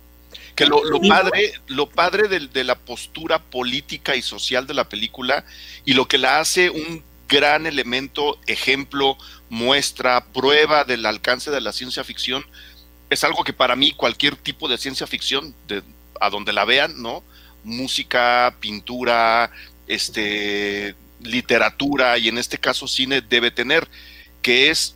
Que 0.54 0.66
lo, 0.66 0.82
padre, 1.08 1.52
lo 1.68 1.88
padre 1.88 2.28
de, 2.28 2.48
de, 2.48 2.64
la 2.64 2.74
postura 2.74 3.38
política 3.38 4.16
y 4.16 4.22
social 4.22 4.66
de 4.66 4.74
la 4.74 4.88
película 4.88 5.44
y 5.84 5.94
lo 5.94 6.06
que 6.08 6.18
la 6.18 6.40
hace 6.40 6.68
un 6.68 7.02
gran 7.28 7.66
elemento, 7.66 8.38
ejemplo, 8.46 9.16
muestra, 9.48 10.24
prueba 10.26 10.84
del 10.84 11.06
alcance 11.06 11.50
de 11.50 11.60
la 11.60 11.72
ciencia 11.72 12.02
ficción, 12.02 12.44
es 13.10 13.24
algo 13.24 13.44
que 13.44 13.52
para 13.52 13.76
mí 13.76 13.92
cualquier 13.92 14.36
tipo 14.36 14.68
de 14.68 14.78
ciencia 14.78 15.06
ficción, 15.06 15.54
de, 15.66 15.82
a 16.20 16.30
donde 16.30 16.52
la 16.52 16.64
vean, 16.64 17.00
¿no? 17.00 17.22
Música, 17.64 18.54
pintura, 18.60 19.50
este, 19.86 20.94
literatura 21.20 22.18
y 22.18 22.28
en 22.28 22.38
este 22.38 22.58
caso 22.58 22.86
cine 22.86 23.20
debe 23.20 23.50
tener, 23.50 23.88
que 24.42 24.70
es 24.70 24.94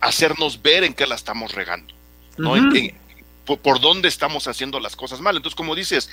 hacernos 0.00 0.62
ver 0.62 0.84
en 0.84 0.94
qué 0.94 1.06
la 1.06 1.14
estamos 1.14 1.52
regando, 1.52 1.94
¿no? 2.36 2.54
por, 3.56 3.80
dónde 3.80 4.08
estamos 4.08 4.46
haciendo 4.46 4.78
las 4.80 4.94
cosas 4.94 5.20
mal. 5.20 5.36
Entonces, 5.36 5.56
como 5.56 5.74
dices, 5.74 6.10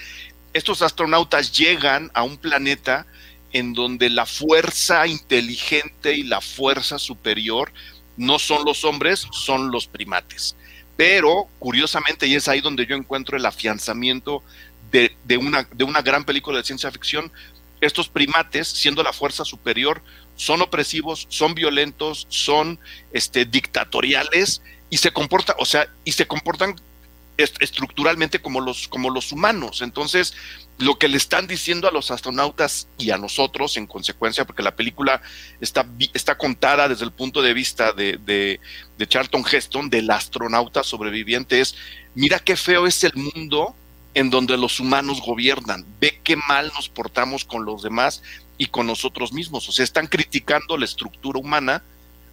estos 0.54 0.82
astronautas 0.82 1.52
llegan 1.52 2.10
a 2.14 2.24
un 2.24 2.38
planeta 2.38 3.06
en 3.52 3.74
donde 3.74 4.10
la 4.10 4.26
fuerza 4.26 5.06
inteligente 5.08 6.16
y 6.16 6.24
la 6.24 6.42
fuerza 6.42 6.98
superior 6.98 7.72
no 8.18 8.40
son 8.40 8.64
los 8.66 8.86
hombres, 8.86 9.28
son 9.32 9.72
los 9.72 9.88
primates. 9.88 10.56
Pero, 10.96 11.48
curiosamente, 11.60 12.28
y 12.28 12.36
es 12.36 12.48
ahí 12.48 12.62
donde 12.62 12.86
yo 12.86 12.96
encuentro 12.96 13.36
el 13.36 13.46
afianzamiento 13.46 14.44
de, 14.92 15.16
de, 15.26 15.38
una, 15.38 15.68
de 15.74 15.84
una 15.84 16.02
gran 16.02 16.24
película 16.24 16.58
de 16.58 16.64
ciencia 16.64 16.92
ficción, 16.92 17.32
estos 17.82 18.08
primates, 18.08 18.70
siendo 18.70 19.04
la 19.04 19.12
fuerza 19.12 19.44
superior, 19.44 20.02
son 20.36 20.62
opresivos, 20.62 21.28
son 21.30 21.56
violentos, 21.56 22.28
son 22.30 22.80
este, 23.12 23.46
dictatoriales 23.46 24.62
y 24.90 24.98
se 24.98 25.12
comportan, 25.12 25.56
o 25.60 25.66
sea, 25.66 25.88
y 26.04 26.12
se 26.12 26.28
comportan 26.28 26.76
estructuralmente 27.38 28.40
como 28.40 28.62
los, 28.62 28.88
como 28.88 29.10
los 29.10 29.32
humanos. 29.32 29.82
Entonces, 29.82 30.34
lo 30.78 30.98
que 30.98 31.08
le 31.08 31.18
están 31.18 31.48
diciendo 31.48 31.88
a 31.88 31.92
los 31.92 32.12
astronautas 32.12 32.88
y 32.98 33.12
a 33.12 33.18
nosotros, 33.18 33.76
en 33.78 33.88
consecuencia, 33.88 34.46
porque 34.46 34.64
la 34.64 34.76
película 34.76 35.22
está, 35.60 35.86
está 36.14 36.38
contada 36.38 36.88
desde 36.88 37.06
el 37.06 37.12
punto 37.12 37.42
de 37.42 37.54
vista 37.54 37.92
de, 37.92 38.18
de 38.18 39.08
Charlton 39.08 39.44
Heston, 39.50 39.90
del 39.90 40.10
astronauta 40.10 40.84
sobreviviente, 40.84 41.60
es, 41.60 41.76
mira 42.14 42.40
qué 42.40 42.56
feo 42.56 42.88
es 42.88 43.04
el 43.04 43.14
mundo 43.16 43.76
en 44.14 44.30
donde 44.30 44.58
los 44.58 44.80
humanos 44.80 45.22
gobiernan, 45.22 45.86
ve 46.00 46.22
qué 46.24 46.38
mal 46.38 46.72
nos 46.74 46.88
portamos 46.88 47.44
con 47.44 47.66
los 47.66 47.84
demás 47.84 48.24
y 48.58 48.68
con 48.68 48.88
nosotros 48.88 49.34
mismos. 49.34 49.68
O 49.70 49.72
sea, 49.72 49.84
están 49.84 50.08
criticando 50.08 50.78
la 50.78 50.86
estructura 50.86 51.40
humana 51.40 51.84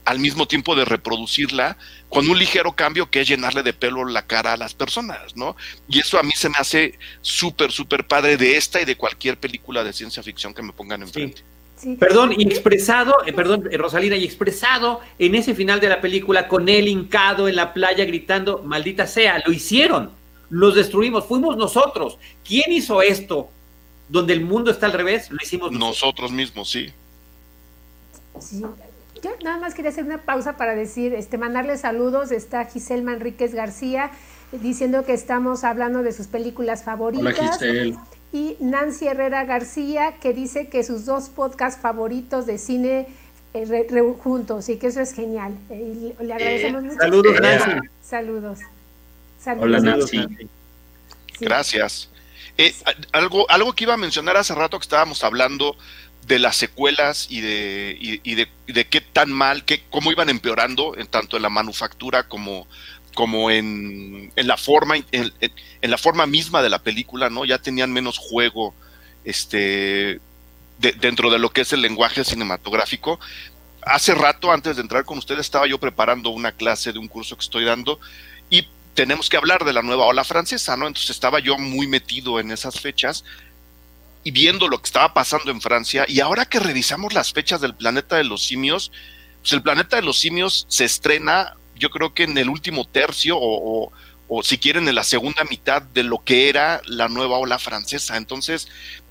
al 0.04 0.18
mismo 0.18 0.46
tiempo 0.46 0.74
de 0.74 0.84
reproducirla 0.84 1.76
con 2.08 2.28
un 2.28 2.38
ligero 2.38 2.72
cambio 2.72 3.10
que 3.10 3.20
es 3.20 3.28
llenarle 3.28 3.62
de 3.62 3.72
pelo 3.72 4.04
la 4.04 4.26
cara 4.26 4.52
a 4.52 4.56
las 4.56 4.74
personas, 4.74 5.36
¿no? 5.36 5.56
Y 5.88 6.00
eso 6.00 6.18
a 6.18 6.22
mí 6.22 6.32
se 6.34 6.48
me 6.48 6.56
hace 6.58 6.98
súper, 7.20 7.70
súper 7.70 8.06
padre 8.06 8.36
de 8.36 8.56
esta 8.56 8.80
y 8.80 8.84
de 8.84 8.96
cualquier 8.96 9.38
película 9.38 9.84
de 9.84 9.92
ciencia 9.92 10.22
ficción 10.22 10.54
que 10.54 10.62
me 10.62 10.72
pongan 10.72 11.02
enfrente. 11.02 11.42
Perdón, 11.98 12.32
y 12.36 12.44
expresado, 12.44 13.14
eh, 13.26 13.32
perdón, 13.32 13.68
eh, 13.70 13.76
Rosalina, 13.76 14.16
y 14.16 14.24
expresado 14.24 15.00
en 15.18 15.34
ese 15.34 15.54
final 15.54 15.80
de 15.80 15.88
la 15.88 16.00
película 16.00 16.46
con 16.46 16.68
él 16.68 16.86
hincado 16.86 17.48
en 17.48 17.56
la 17.56 17.72
playa 17.72 18.04
gritando, 18.04 18.62
maldita 18.62 19.06
sea, 19.08 19.42
lo 19.44 19.52
hicieron, 19.52 20.10
los 20.48 20.76
destruimos, 20.76 21.26
fuimos 21.26 21.56
nosotros. 21.56 22.18
¿Quién 22.44 22.70
hizo 22.70 23.02
esto? 23.02 23.50
Donde 24.12 24.34
el 24.34 24.42
mundo 24.42 24.70
está 24.70 24.84
al 24.84 24.92
revés, 24.92 25.30
lo 25.30 25.38
hicimos 25.42 25.72
nosotros, 25.72 25.88
nosotros 25.88 26.32
mismos, 26.32 26.70
sí. 26.70 26.92
Sí, 28.38 28.62
yo 29.22 29.30
nada 29.42 29.56
más 29.56 29.72
quería 29.72 29.90
hacer 29.90 30.04
una 30.04 30.18
pausa 30.18 30.58
para 30.58 30.74
decir, 30.74 31.14
este, 31.14 31.38
mandarle 31.38 31.78
saludos. 31.78 32.30
Está 32.30 32.66
Giselle 32.66 33.02
Manríquez 33.02 33.54
García 33.54 34.10
diciendo 34.52 35.06
que 35.06 35.14
estamos 35.14 35.64
hablando 35.64 36.02
de 36.02 36.12
sus 36.12 36.26
películas 36.26 36.84
favoritas. 36.84 37.38
Hola, 37.38 37.52
Giselle 37.52 37.96
y 38.34 38.58
Nancy 38.60 39.06
Herrera 39.06 39.46
García, 39.46 40.16
que 40.20 40.34
dice 40.34 40.68
que 40.68 40.84
sus 40.84 41.06
dos 41.06 41.30
podcasts 41.30 41.80
favoritos 41.80 42.44
de 42.44 42.58
cine 42.58 43.06
eh, 43.54 44.14
juntos 44.22 44.68
y 44.68 44.76
que 44.76 44.88
eso 44.88 45.00
es 45.00 45.14
genial. 45.14 45.54
Eh, 45.70 46.14
le 46.20 46.34
agradecemos 46.34 46.82
mucho. 46.82 46.98
Saludos, 46.98 47.40
Nancy. 47.40 47.88
Saludos. 48.02 48.58
Hola, 49.58 49.80
Nancy. 49.80 50.26
Gracias. 51.40 52.11
Eh, 52.58 52.74
algo, 53.12 53.50
algo 53.50 53.72
que 53.74 53.84
iba 53.84 53.94
a 53.94 53.98
mencionar 53.98 54.36
hace 54.36 54.54
rato 54.54 54.78
que 54.78 54.84
estábamos 54.84 55.24
hablando 55.24 55.76
de 56.26 56.38
las 56.38 56.56
secuelas 56.56 57.26
y 57.30 57.40
de, 57.40 57.96
y, 57.98 58.34
de, 58.34 58.48
de, 58.66 58.86
qué 58.86 59.00
tan 59.00 59.32
mal, 59.32 59.64
qué, 59.64 59.82
cómo 59.90 60.12
iban 60.12 60.28
empeorando 60.28 60.96
en 60.96 61.06
tanto 61.06 61.36
en 61.36 61.42
la 61.42 61.48
manufactura 61.48 62.28
como, 62.28 62.68
como 63.14 63.50
en, 63.50 64.32
en 64.36 64.46
la 64.46 64.56
forma 64.56 64.96
en, 64.96 65.32
la 65.82 65.98
forma 65.98 66.26
misma 66.26 66.62
de 66.62 66.70
la 66.70 66.78
película, 66.78 67.28
¿no? 67.28 67.44
Ya 67.44 67.58
tenían 67.58 67.92
menos 67.92 68.18
juego 68.18 68.74
este 69.24 70.20
dentro 70.78 71.30
de 71.30 71.38
lo 71.38 71.50
que 71.50 71.60
es 71.60 71.72
el 71.72 71.80
lenguaje 71.80 72.24
cinematográfico. 72.24 73.20
Hace 73.82 74.14
rato, 74.14 74.52
antes 74.52 74.76
de 74.76 74.82
entrar 74.82 75.04
con 75.04 75.18
ustedes, 75.18 75.40
estaba 75.40 75.66
yo 75.66 75.78
preparando 75.78 76.30
una 76.30 76.52
clase 76.52 76.92
de 76.92 76.98
un 76.98 77.08
curso 77.08 77.36
que 77.36 77.42
estoy 77.42 77.64
dando 77.64 77.98
tenemos 78.94 79.28
que 79.28 79.36
hablar 79.36 79.64
de 79.64 79.72
la 79.72 79.82
nueva 79.82 80.06
ola 80.06 80.24
francesa, 80.24 80.76
¿no? 80.76 80.86
Entonces 80.86 81.10
estaba 81.10 81.40
yo 81.40 81.58
muy 81.58 81.86
metido 81.86 82.40
en 82.40 82.50
esas 82.50 82.80
fechas 82.80 83.24
y 84.24 84.30
viendo 84.30 84.68
lo 84.68 84.78
que 84.78 84.86
estaba 84.86 85.14
pasando 85.14 85.50
en 85.50 85.60
Francia. 85.60 86.04
Y 86.08 86.20
ahora 86.20 86.46
que 86.46 86.60
revisamos 86.60 87.12
las 87.12 87.32
fechas 87.32 87.60
del 87.60 87.74
planeta 87.74 88.16
de 88.16 88.24
los 88.24 88.44
simios, 88.44 88.92
pues 89.40 89.52
el 89.52 89.62
planeta 89.62 89.96
de 89.96 90.02
los 90.02 90.18
simios 90.18 90.66
se 90.68 90.84
estrena 90.84 91.56
yo 91.74 91.90
creo 91.90 92.14
que 92.14 92.22
en 92.22 92.38
el 92.38 92.48
último 92.48 92.86
tercio 92.86 93.36
o, 93.40 93.92
si 94.42 94.56
quieren 94.56 94.88
en 94.88 94.94
la 94.94 95.04
segunda 95.04 95.44
mitad 95.44 95.82
de 95.82 96.04
lo 96.04 96.24
que 96.24 96.48
era 96.48 96.80
la 96.86 97.08
nueva 97.08 97.38
ola 97.38 97.58
francesa. 97.58 98.16
Entonces, 98.16 98.68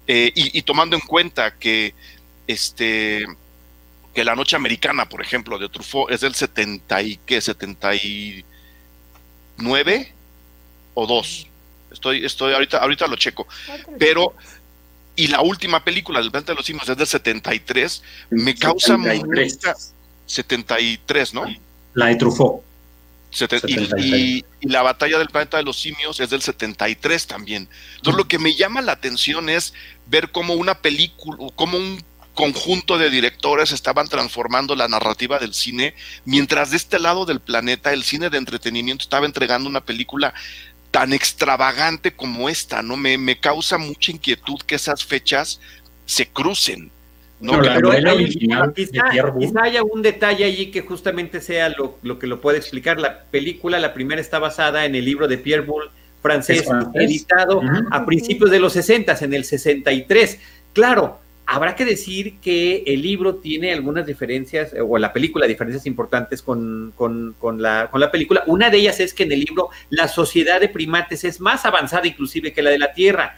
eh, 0.07 0.31
y, 0.33 0.61
tomando 0.63 0.95
en 0.95 1.01
cuenta 1.01 1.55
que 1.59 1.93
este 2.47 3.27
que 4.15 4.23
la 4.25 4.35
noche 4.35 4.55
americana, 4.55 5.07
por 5.07 5.21
ejemplo, 5.21 5.59
de 5.59 5.69
Truffaut 5.69 6.11
es 6.11 6.21
del 6.21 6.33
70 6.33 7.01
y 7.03 7.19
qué, 7.25 7.39
79 9.61 10.13
o 10.93 11.07
2. 11.07 11.47
Estoy, 11.91 12.25
estoy 12.25 12.53
ahorita, 12.53 12.77
ahorita 12.77 13.07
lo 13.07 13.15
checo. 13.15 13.47
Pero 13.99 14.35
y 15.15 15.27
la 15.27 15.41
última 15.41 15.83
película 15.83 16.19
del 16.21 16.31
Planeta 16.31 16.53
de 16.53 16.57
los 16.57 16.65
Simios 16.65 16.87
es 16.87 16.97
del 16.97 17.07
73, 17.07 18.03
me 18.29 18.55
causa 18.55 18.97
73, 20.25 21.33
¿no? 21.33 21.45
La 21.93 22.07
de 22.07 22.15
Truffaut. 22.15 22.63
y, 23.97 24.45
la 24.61 24.81
batalla 24.81 25.17
del 25.17 25.29
planeta 25.29 25.57
de 25.57 25.63
los 25.63 25.79
simios 25.79 26.19
es 26.19 26.29
del 26.29 26.41
73 26.41 27.27
también. 27.27 27.67
Entonces 27.95 28.17
lo 28.17 28.27
que 28.27 28.37
me 28.37 28.55
llama 28.55 28.81
la 28.81 28.91
atención 28.91 29.49
es 29.49 29.73
ver 30.05 30.31
cómo 30.31 30.53
una 30.53 30.75
película, 30.75 31.37
cómo 31.55 31.77
un 31.77 32.03
conjunto 32.41 32.97
de 32.97 33.11
directores 33.11 33.71
estaban 33.71 34.07
transformando 34.07 34.75
la 34.75 34.87
narrativa 34.87 35.37
del 35.37 35.53
cine, 35.53 35.93
mientras 36.25 36.71
de 36.71 36.77
este 36.77 36.97
lado 36.97 37.27
del 37.27 37.39
planeta 37.39 37.93
el 37.93 38.01
cine 38.01 38.31
de 38.31 38.39
entretenimiento 38.39 39.03
estaba 39.03 39.27
entregando 39.27 39.69
una 39.69 39.81
película 39.81 40.33
tan 40.89 41.13
extravagante 41.13 42.13
como 42.13 42.49
esta, 42.49 42.81
¿no? 42.81 42.97
Me, 42.97 43.19
me 43.19 43.39
causa 43.39 43.77
mucha 43.77 44.11
inquietud 44.11 44.59
que 44.65 44.73
esas 44.73 45.05
fechas 45.05 45.59
se 46.07 46.29
crucen. 46.29 46.89
No, 47.39 47.61
pero 47.61 47.91
quizá, 48.73 49.61
haya 49.61 49.83
un 49.83 50.01
detalle 50.01 50.43
allí 50.43 50.71
que 50.71 50.81
justamente 50.81 51.41
sea 51.41 51.69
lo, 51.69 52.17
que 52.17 52.25
lo 52.25 52.41
puede 52.41 52.57
explicar. 52.57 52.99
La 52.99 53.21
película, 53.25 53.77
la 53.77 53.93
primera 53.93 54.19
está 54.19 54.39
basada 54.39 54.85
en 54.85 54.95
el 54.95 55.05
libro 55.05 55.27
de 55.27 55.37
Pierre 55.37 55.61
Boulle, 55.61 55.91
francés, 56.23 56.65
editado 56.95 57.61
a 57.91 58.03
principios 58.03 58.49
de 58.49 58.59
los 58.59 58.73
60, 58.73 59.15
en 59.21 59.33
el 59.35 59.45
63. 59.45 60.39
Claro, 60.73 61.19
habrá 61.51 61.75
que 61.75 61.83
decir 61.83 62.35
que 62.39 62.81
el 62.87 63.01
libro 63.01 63.35
tiene 63.35 63.73
algunas 63.73 64.05
diferencias, 64.05 64.73
o 64.87 64.97
la 64.97 65.11
película, 65.11 65.45
diferencias 65.45 65.85
importantes 65.85 66.41
con, 66.41 66.93
la, 67.57 67.89
con 67.91 67.99
la 67.99 68.09
película. 68.09 68.43
Una 68.47 68.69
de 68.69 68.77
ellas 68.77 69.01
es 69.01 69.13
que 69.13 69.23
en 69.23 69.33
el 69.33 69.41
libro 69.41 69.67
la 69.89 70.07
sociedad 70.07 70.61
de 70.61 70.69
primates 70.69 71.25
es 71.25 71.41
más 71.41 71.65
avanzada 71.65 72.07
inclusive 72.07 72.53
que 72.53 72.61
la 72.61 72.69
de 72.69 72.79
la 72.79 72.93
Tierra. 72.93 73.37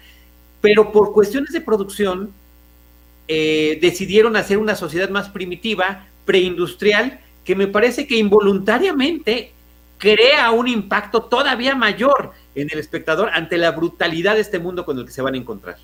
Pero 0.61 0.91
por 0.91 1.11
cuestiones 1.11 1.53
de 1.53 1.61
producción, 1.61 2.31
eh, 3.27 3.79
decidieron 3.81 4.35
hacer 4.35 4.59
una 4.59 4.75
sociedad 4.75 5.09
más 5.09 5.29
primitiva, 5.29 6.05
preindustrial, 6.23 7.19
que 7.43 7.55
me 7.55 7.65
parece 7.65 8.05
que 8.05 8.17
involuntariamente 8.17 9.53
crea 9.97 10.51
un 10.51 10.67
impacto 10.67 11.23
todavía 11.23 11.73
mayor 11.73 12.33
en 12.53 12.69
el 12.71 12.77
espectador 12.77 13.31
ante 13.33 13.57
la 13.57 13.71
brutalidad 13.71 14.35
de 14.35 14.41
este 14.41 14.59
mundo 14.59 14.85
con 14.85 14.99
el 14.99 15.05
que 15.05 15.11
se 15.11 15.23
van 15.23 15.33
a 15.33 15.37
encontrar. 15.37 15.77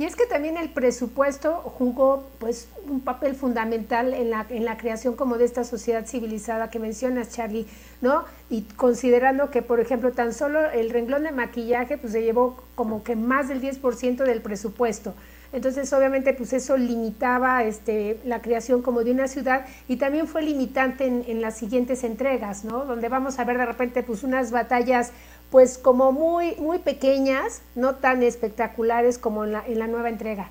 Y 0.00 0.06
es 0.06 0.16
que 0.16 0.24
también 0.24 0.56
el 0.56 0.70
presupuesto 0.70 1.56
jugó 1.56 2.26
pues 2.38 2.68
un 2.88 3.02
papel 3.02 3.34
fundamental 3.34 4.14
en 4.14 4.30
la, 4.30 4.46
en 4.48 4.64
la 4.64 4.78
creación 4.78 5.14
como 5.14 5.36
de 5.36 5.44
esta 5.44 5.62
sociedad 5.62 6.06
civilizada 6.06 6.70
que 6.70 6.78
mencionas, 6.78 7.28
Charlie, 7.28 7.66
¿no? 8.00 8.24
Y 8.48 8.62
considerando 8.62 9.50
que, 9.50 9.60
por 9.60 9.78
ejemplo, 9.78 10.12
tan 10.12 10.32
solo 10.32 10.70
el 10.70 10.88
renglón 10.88 11.24
de 11.24 11.32
maquillaje 11.32 11.98
pues 11.98 12.14
se 12.14 12.22
llevó 12.22 12.64
como 12.76 13.04
que 13.04 13.14
más 13.14 13.48
del 13.48 13.60
10% 13.60 14.24
del 14.24 14.40
presupuesto. 14.40 15.12
Entonces, 15.52 15.92
obviamente, 15.92 16.32
pues 16.32 16.52
eso 16.52 16.76
limitaba 16.76 17.64
este, 17.64 18.20
la 18.24 18.40
creación 18.40 18.82
como 18.82 19.02
de 19.02 19.10
una 19.10 19.26
ciudad 19.26 19.66
y 19.88 19.96
también 19.96 20.28
fue 20.28 20.42
limitante 20.42 21.06
en, 21.06 21.40
las 21.40 21.56
siguientes 21.56 22.04
entregas, 22.04 22.64
¿no? 22.64 22.84
Donde 22.84 23.08
vamos 23.08 23.38
a 23.38 23.44
ver 23.44 23.58
de 23.58 23.66
repente 23.66 24.02
pues 24.02 24.22
unas 24.22 24.50
batallas 24.50 25.12
pues 25.50 25.78
como 25.78 26.12
muy, 26.12 26.54
muy 26.56 26.78
pequeñas, 26.78 27.62
no 27.74 27.96
tan 27.96 28.22
espectaculares 28.22 29.18
como 29.18 29.44
en 29.44 29.52
la, 29.52 29.66
en 29.66 29.78
la 29.78 29.86
nueva 29.86 30.08
entrega. 30.08 30.48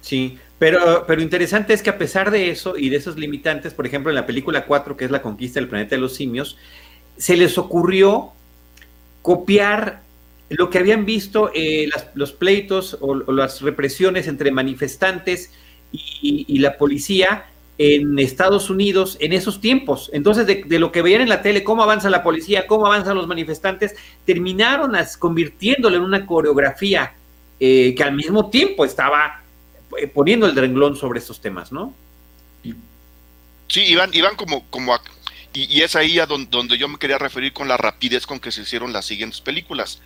Sí, 0.00 0.38
pero, 0.58 1.04
pero 1.06 1.20
interesante 1.20 1.72
es 1.72 1.82
que 1.82 1.90
a 1.90 1.98
pesar 1.98 2.30
de 2.30 2.50
eso 2.50 2.76
y 2.76 2.88
de 2.88 2.96
esos 2.96 3.16
limitantes, 3.16 3.74
por 3.74 3.86
ejemplo, 3.86 4.10
en 4.10 4.16
la 4.16 4.26
película 4.26 4.64
4, 4.64 4.96
que 4.96 5.04
es 5.04 5.10
la 5.10 5.22
conquista 5.22 5.60
del 5.60 5.68
planeta 5.68 5.96
de 5.96 6.00
los 6.00 6.14
simios, 6.14 6.56
se 7.16 7.36
les 7.36 7.58
ocurrió 7.58 8.32
copiar 9.22 10.00
lo 10.48 10.70
que 10.70 10.78
habían 10.78 11.04
visto 11.04 11.50
eh, 11.54 11.88
los 12.14 12.32
pleitos 12.32 12.96
o, 13.00 13.14
las 13.32 13.62
represiones 13.62 14.28
entre 14.28 14.50
manifestantes 14.50 15.50
y, 15.92 16.58
la 16.58 16.78
policía 16.78 17.46
en 17.78 18.18
Estados 18.18 18.70
Unidos 18.70 19.16
en 19.20 19.32
esos 19.32 19.60
tiempos. 19.60 20.10
Entonces, 20.12 20.46
de, 20.46 20.78
lo 20.78 20.92
que 20.92 21.02
veían 21.02 21.22
en 21.22 21.28
la 21.28 21.42
tele, 21.42 21.62
cómo 21.62 21.82
avanza 21.82 22.08
la 22.08 22.22
policía, 22.22 22.66
cómo 22.66 22.86
avanzan 22.86 23.16
los 23.16 23.26
manifestantes, 23.26 23.94
terminaron 24.24 24.96
convirtiéndolo 25.18 25.96
en 25.96 26.02
una 26.02 26.24
coreografía 26.26 27.14
eh, 27.60 27.94
que 27.96 28.02
al 28.02 28.12
mismo 28.14 28.50
tiempo 28.50 28.84
estaba 28.84 29.42
eh, 29.98 30.06
poniendo 30.06 30.46
el 30.46 30.56
renglón 30.56 30.96
sobre 30.96 31.18
estos 31.18 31.40
temas, 31.40 31.72
¿no? 31.72 31.92
Sí, 33.68 33.82
iban, 33.82 34.10
iban 34.14 34.36
como, 34.36 34.64
como 34.70 34.96
y, 35.52 35.80
es 35.80 35.96
ahí 35.96 36.18
a 36.18 36.26
donde 36.26 36.78
yo 36.78 36.88
me 36.88 36.98
quería 36.98 37.18
referir 37.18 37.52
con 37.52 37.66
la 37.66 37.76
rapidez 37.76 38.26
con 38.26 38.38
que 38.38 38.52
se 38.52 38.62
hicieron 38.62 38.92
las 38.92 39.06
siguientes 39.06 39.40
películas 39.40 40.00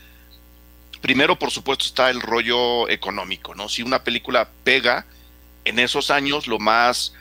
primero, 1.00 1.38
por 1.38 1.50
supuesto, 1.50 1.85
está 1.85 2.11
el 2.11 2.20
rollo 2.20 2.88
económico, 2.88 3.54
¿no? 3.54 3.68
Si 3.68 3.83
una 3.83 4.04
película 4.04 4.48
pega, 4.64 5.06
en 5.64 5.78
esos 5.78 6.11
años 6.11 6.46
lo 6.46 6.59
más 6.59 7.14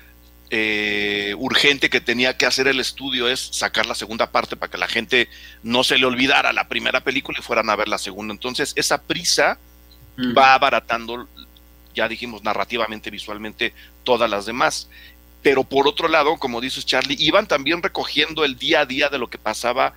eh, 0.51 1.35
urgente 1.37 1.89
que 1.89 2.01
tenía 2.01 2.35
que 2.35 2.45
hacer 2.45 2.67
el 2.67 2.79
estudio 2.79 3.27
es 3.27 3.49
sacar 3.51 3.85
la 3.85 3.93
segunda 3.93 4.31
parte 4.31 4.55
para 4.55 4.71
que 4.71 4.77
la 4.77 4.87
gente 4.87 5.29
no 5.61 5.83
se 5.83 5.97
le 5.97 6.05
olvidara 6.05 6.53
la 6.53 6.67
primera 6.67 7.01
película 7.01 7.37
y 7.39 7.43
fueran 7.43 7.69
a 7.69 7.75
ver 7.75 7.87
la 7.87 7.97
segunda. 7.97 8.33
Entonces, 8.33 8.73
esa 8.75 9.01
prisa 9.03 9.59
va 10.37 10.53
abaratando, 10.53 11.27
ya 11.93 12.07
dijimos, 12.07 12.43
narrativamente, 12.43 13.09
visualmente, 13.09 13.73
todas 14.03 14.29
las 14.29 14.45
demás. 14.45 14.89
Pero 15.41 15.63
por 15.63 15.87
otro 15.87 16.07
lado, 16.07 16.37
como 16.37 16.59
dices 16.59 16.85
Charlie, 16.85 17.15
iban 17.19 17.47
también 17.47 17.81
recogiendo 17.81 18.43
el 18.43 18.57
día 18.57 18.81
a 18.81 18.85
día 18.85 19.09
de 19.09 19.19
lo 19.19 19.29
que 19.29 19.37
pasaba 19.37 19.93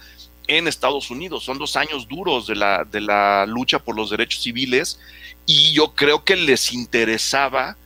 en 0.46 0.68
Estados 0.68 1.10
Unidos. 1.10 1.44
Son 1.44 1.58
dos 1.58 1.76
años 1.76 2.06
duros 2.08 2.46
de 2.46 2.56
la, 2.56 2.84
de 2.84 3.00
la 3.00 3.46
lucha 3.46 3.78
por 3.78 3.96
los 3.96 4.10
derechos 4.10 4.42
civiles 4.42 5.00
y 5.46 5.72
yo 5.72 5.94
creo 5.94 6.24
que 6.24 6.36
les 6.36 6.72
interesaba 6.72 7.76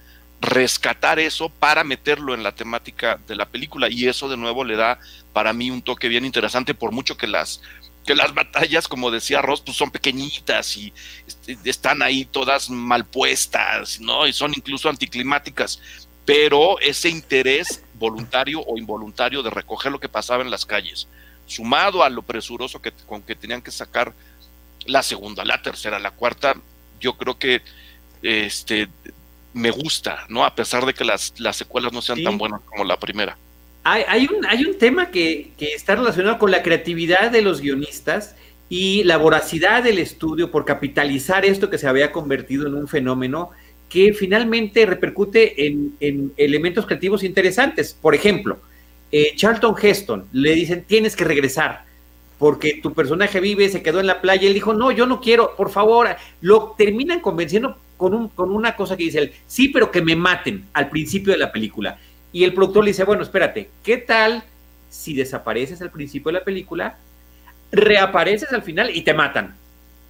rescatar 0.41 1.19
eso 1.19 1.49
para 1.49 1.83
meterlo 1.85 2.35
en 2.35 2.43
la 2.43 2.53
temática 2.53 3.19
de 3.27 3.37
la 3.37 3.47
película 3.47 3.89
y 3.89 4.07
eso 4.07 4.29
de 4.29 4.37
nuevo 4.37 4.65
le 4.65 4.77
da 4.77 4.99
para 5.33 5.53
mí 5.53 5.71
un 5.71 5.83
toque 5.83 6.09
bien 6.09 6.25
interesante 6.25 6.75
por 6.75 6.93
mucho 6.93 7.17
que 7.17 7.27
las 7.27 7.61
que 8.07 8.15
las 8.15 8.33
batallas, 8.33 8.87
como 8.87 9.11
decía 9.11 9.43
Ross, 9.43 9.61
pues 9.61 9.77
son 9.77 9.91
pequeñitas 9.91 10.77
y 10.77 10.93
este, 11.27 11.59
están 11.65 12.03
ahí 12.03 12.25
todas 12.25 12.71
mal 12.71 13.05
puestas, 13.05 14.01
¿no? 14.01 14.29
Y 14.29 14.33
son 14.33 14.53
incluso 14.57 14.89
anticlimáticas. 14.89 15.81
Pero 16.25 16.79
ese 16.79 17.09
interés 17.09 17.83
voluntario 17.95 18.61
o 18.61 18.79
involuntario 18.79 19.43
de 19.43 19.51
recoger 19.51 19.91
lo 19.91 19.99
que 19.99 20.09
pasaba 20.09 20.45
en 20.45 20.53
las 20.53 20.65
calles, 20.65 21.09
sumado 21.47 22.05
a 22.05 22.09
lo 22.09 22.23
presuroso 22.23 22.81
que, 22.81 22.93
con 23.07 23.23
que 23.23 23.35
tenían 23.35 23.63
que 23.63 23.73
sacar 23.73 24.15
la 24.87 25.03
segunda, 25.03 25.45
la 25.45 25.61
tercera, 25.61 25.99
la 25.99 26.13
cuarta, 26.13 26.55
yo 27.01 27.17
creo 27.17 27.39
que 27.39 27.63
este 28.23 28.89
me 29.57 29.71
gusta, 29.71 30.27
¿no? 30.29 30.45
A 30.45 30.55
pesar 30.55 30.85
de 30.85 30.93
que 30.93 31.05
las, 31.05 31.33
las 31.39 31.57
secuelas 31.57 31.93
no 31.93 32.03
sean 32.03 32.23
tan 32.23 32.37
buenas 32.37 32.61
como 32.67 32.85
la 32.85 32.99
primera. 32.99 33.37
Hay, 33.85 34.27
un, 34.27 34.45
hay 34.45 34.65
un 34.65 34.77
tema 34.79 35.11
que, 35.11 35.53
que, 35.57 35.73
está 35.73 35.95
relacionado 35.95 36.39
con 36.39 36.51
la 36.51 36.63
creatividad 36.63 37.31
de 37.31 37.41
los 37.41 37.61
guionistas 37.61 38.35
y 38.69 39.05
la 39.05 39.17
voracidad 39.17 39.83
del 39.83 39.99
estudio 39.99 40.51
por 40.51 40.65
capitalizar 40.65 41.45
esto 41.45 41.71
que 41.71 41.79
se 41.79 41.87
había 41.87 42.11
convertido 42.11 42.67
en 42.67 42.75
un 42.75 42.89
fenómeno 42.89 43.51
que 43.89 44.13
finalmente 44.13 44.85
repercute 44.85 45.67
en, 45.67 45.95
en 46.01 46.33
elementos 46.37 46.85
creativos 46.85 47.23
interesantes. 47.23 47.95
Por 47.95 48.15
ejemplo, 48.15 48.59
eh, 49.13 49.33
Charlton 49.37 49.77
Heston 49.81 50.27
le 50.33 50.55
dicen 50.55 50.85
tienes 50.85 51.15
que 51.15 51.25
regresar 51.25 51.85
porque 52.39 52.81
tu 52.83 52.93
personaje 52.93 53.41
vive, 53.41 53.69
se 53.69 53.83
quedó 53.83 54.01
en 54.01 54.07
la 54.07 54.21
playa, 54.21 54.47
él 54.47 54.53
dijo, 54.53 54.75
no, 54.75 54.91
yo 54.91 55.07
no 55.07 55.21
quiero, 55.21 55.57
por 55.57 55.71
favor, 55.71 56.09
lo 56.43 56.75
terminan 56.77 57.21
convenciendo 57.21 57.79
con, 57.97 58.15
un, 58.15 58.29
con 58.29 58.51
una 58.51 58.77
cosa 58.77 58.97
que 58.97 59.05
dice 59.05 59.19
él, 59.19 59.33
sí, 59.47 59.69
pero 59.69 59.91
que 59.91 60.03
me 60.03 60.17
maten 60.17 60.67
al 60.73 60.89
principio 60.89 61.33
de 61.33 61.39
la 61.39 61.53
película. 61.53 61.99
Y 62.33 62.45
el 62.45 62.53
productor 62.53 62.85
le 62.85 62.91
dice, 62.91 63.05
bueno, 63.05 63.23
espérate, 63.23 63.71
¿qué 63.83 63.97
tal 63.97 64.45
si 64.91 65.15
desapareces 65.15 65.81
al 65.83 65.91
principio 65.91 66.31
de 66.31 66.39
la 66.39 66.45
película, 66.45 66.99
reapareces 67.73 68.53
al 68.53 68.63
final 68.63 68.95
y 68.95 69.03
te 69.03 69.15
matan? 69.15 69.57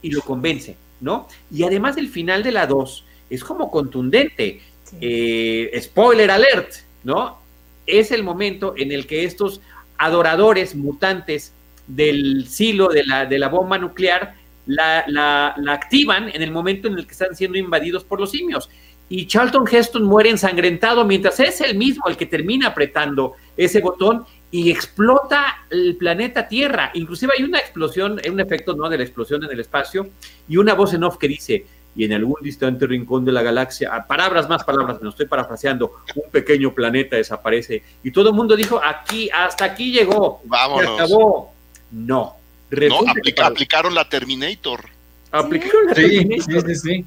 Y 0.03 0.11
lo 0.11 0.22
convence, 0.22 0.77
¿no? 1.01 1.29
Y 1.51 1.62
además 1.62 1.96
el 1.96 2.09
final 2.09 2.42
de 2.42 2.53
la 2.53 2.66
2 2.66 3.05
es 3.31 3.44
como 3.44 3.70
contundente. 3.70 4.61
Eh, 5.01 5.79
spoiler 5.83 6.31
alert, 6.31 6.72
¿no? 7.05 7.38
Es 7.87 8.11
el 8.11 8.22
momento 8.22 8.75
en 8.77 8.92
el 8.92 9.07
que 9.07 9.25
estos 9.25 9.61
adoradores 9.99 10.75
mutantes 10.75 11.53
del 11.87 12.46
silo 12.49 12.88
de 12.88 13.05
la, 13.05 13.27
de 13.27 13.38
la 13.38 13.49
bomba 13.49 13.79
nuclear 13.79 14.35
la, 14.66 15.05
la, 15.07 15.55
la, 15.57 15.72
activan 15.72 16.29
en 16.29 16.42
el 16.42 16.50
momento 16.50 16.88
en 16.88 16.98
el 16.98 17.07
que 17.07 17.12
están 17.12 17.35
siendo 17.35 17.57
invadidos 17.57 18.05
por 18.05 18.20
los 18.20 18.31
simios 18.31 18.68
y 19.09 19.26
Charlton 19.26 19.66
Heston 19.70 20.05
muere 20.05 20.31
ensangrentado 20.31 21.05
mientras 21.05 21.38
es 21.40 21.61
el 21.61 21.76
mismo 21.76 22.09
el 22.09 22.16
que 22.16 22.26
termina 22.26 22.68
apretando 22.68 23.35
ese 23.57 23.81
botón 23.81 24.24
y 24.50 24.70
explota 24.70 25.66
el 25.70 25.96
planeta 25.96 26.48
Tierra. 26.48 26.90
Inclusive 26.94 27.33
hay 27.37 27.44
una 27.44 27.59
explosión, 27.59 28.20
un 28.31 28.40
efecto 28.40 28.74
¿no? 28.74 28.88
de 28.88 28.98
la 28.98 29.05
explosión 29.05 29.44
en 29.44 29.50
el 29.50 29.61
espacio 29.61 30.09
y 30.48 30.57
una 30.57 30.74
voz 30.74 30.94
en 30.94 31.05
off 31.05 31.18
que 31.18 31.29
dice, 31.29 31.66
y 31.94 32.05
en 32.05 32.12
algún 32.12 32.37
distante 32.42 32.87
rincón 32.87 33.24
de 33.24 33.33
la 33.33 33.42
galaxia, 33.42 34.05
palabras 34.07 34.48
más, 34.48 34.64
palabras 34.64 34.98
menos, 34.98 35.14
estoy 35.14 35.26
parafraseando, 35.26 36.02
un 36.14 36.31
pequeño 36.31 36.74
planeta 36.74 37.16
desaparece. 37.16 37.83
Y 38.02 38.11
todo 38.11 38.31
el 38.31 38.35
mundo 38.35 38.55
dijo, 38.55 38.81
aquí, 38.85 39.31
hasta 39.31 39.64
aquí 39.64 39.92
llegó, 39.92 40.42
Vámonos. 40.44 40.85
se 40.85 41.02
acabó. 41.02 41.55
No. 41.92 42.37
No, 42.70 43.00
aplicaron 43.44 43.94
la 43.94 44.09
Terminator. 44.09 44.88
Aplicaron 45.31 45.87
la 45.87 45.94
Terminator. 45.94 46.62
Sí, 46.68 46.74
sí, 46.74 46.74
sí. 46.74 47.05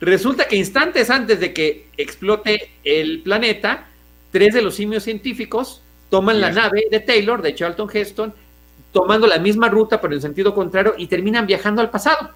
Resulta 0.00 0.46
que 0.46 0.56
instantes 0.56 1.08
antes 1.10 1.40
de 1.40 1.54
que 1.54 1.86
explote 1.96 2.70
el 2.84 3.22
planeta, 3.22 3.86
tres 4.30 4.54
de 4.54 4.62
los 4.62 4.74
simios 4.74 5.02
científicos 5.02 5.80
toman 6.10 6.40
la 6.40 6.50
nave 6.50 6.86
de 6.90 7.00
Taylor, 7.00 7.40
de 7.42 7.54
Charlton 7.54 7.88
Heston, 7.92 8.34
tomando 8.92 9.26
la 9.26 9.38
misma 9.38 9.68
ruta 9.68 10.00
pero 10.00 10.14
en 10.14 10.20
sentido 10.20 10.54
contrario 10.54 10.94
y 10.98 11.06
terminan 11.06 11.46
viajando 11.46 11.80
al 11.80 11.90
pasado. 11.90 12.30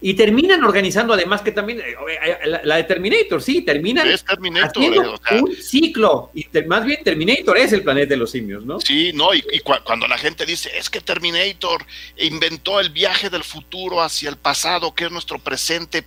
Y 0.00 0.14
terminan 0.14 0.62
organizando 0.62 1.14
además 1.14 1.42
que 1.42 1.52
también 1.52 1.80
eh, 1.80 1.94
eh, 2.22 2.60
la, 2.62 2.76
de 2.76 2.84
Terminator, 2.84 3.42
sí, 3.42 3.62
terminan 3.62 4.08
haciendo 4.08 5.14
eh, 5.30 5.40
un 5.40 5.54
ciclo. 5.56 6.30
Y 6.34 6.46
más 6.66 6.84
bien 6.84 7.02
Terminator 7.02 7.56
es 7.58 7.72
el 7.72 7.82
planeta 7.82 8.10
de 8.10 8.16
los 8.16 8.30
simios, 8.30 8.64
¿no? 8.64 8.80
Sí, 8.80 9.12
no, 9.14 9.34
y, 9.34 9.42
cuando 9.60 10.06
la 10.06 10.18
gente 10.18 10.44
dice, 10.44 10.70
es 10.76 10.90
que 10.90 11.00
Terminator 11.00 11.84
inventó 12.18 12.80
el 12.80 12.90
viaje 12.90 13.30
del 13.30 13.44
futuro 13.44 14.02
hacia 14.02 14.28
el 14.28 14.36
pasado, 14.36 14.94
que 14.94 15.04
es 15.04 15.10
nuestro 15.10 15.38
presente. 15.38 16.04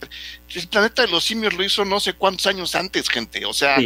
El 0.54 0.67
planeta 0.67 1.04
de 1.04 1.10
los 1.10 1.23
simios 1.23 1.54
lo 1.54 1.63
hizo 1.63 1.86
no 1.86 1.99
sé 1.99 2.13
cuántos 2.13 2.47
años 2.47 2.75
antes, 2.75 3.10
gente. 3.10 3.45
O 3.45 3.54
sea, 3.54 3.78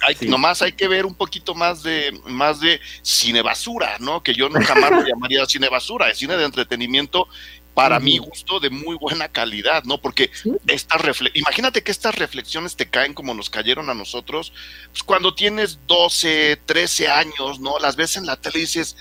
hay, 0.00 0.28
nomás 0.28 0.62
hay 0.62 0.72
que 0.72 0.88
ver 0.88 1.06
un 1.06 1.14
poquito 1.14 1.54
más 1.54 1.82
de 1.82 2.12
más 2.26 2.60
de 2.60 2.80
cine 3.02 3.42
basura, 3.42 3.96
¿no? 4.00 4.22
Que 4.22 4.34
yo 4.34 4.48
nunca 4.48 4.74
más 4.74 4.90
lo 4.90 5.02
llamaría 5.06 5.44
cine 5.46 5.68
basura, 5.68 6.10
es 6.10 6.18
cine 6.18 6.36
de 6.36 6.44
entretenimiento 6.44 7.28
para 7.74 7.98
mi 7.98 8.18
gusto, 8.18 8.60
de 8.60 8.70
muy 8.70 8.96
buena 8.96 9.28
calidad, 9.28 9.84
¿no? 9.84 9.98
Porque 9.98 10.30
estas 10.66 11.02
imagínate 11.34 11.82
que 11.82 11.90
estas 11.90 12.14
reflexiones 12.14 12.76
te 12.76 12.88
caen 12.88 13.14
como 13.14 13.34
nos 13.34 13.50
cayeron 13.50 13.90
a 13.90 13.94
nosotros, 13.94 14.52
pues 14.90 15.02
cuando 15.02 15.34
tienes 15.34 15.78
12, 15.86 16.60
13 16.64 17.08
años, 17.08 17.58
¿no? 17.60 17.78
Las 17.80 17.96
ves 17.96 18.16
en 18.16 18.26
la 18.26 18.36
tele 18.36 18.58
y 18.58 18.62
dices, 18.62 18.96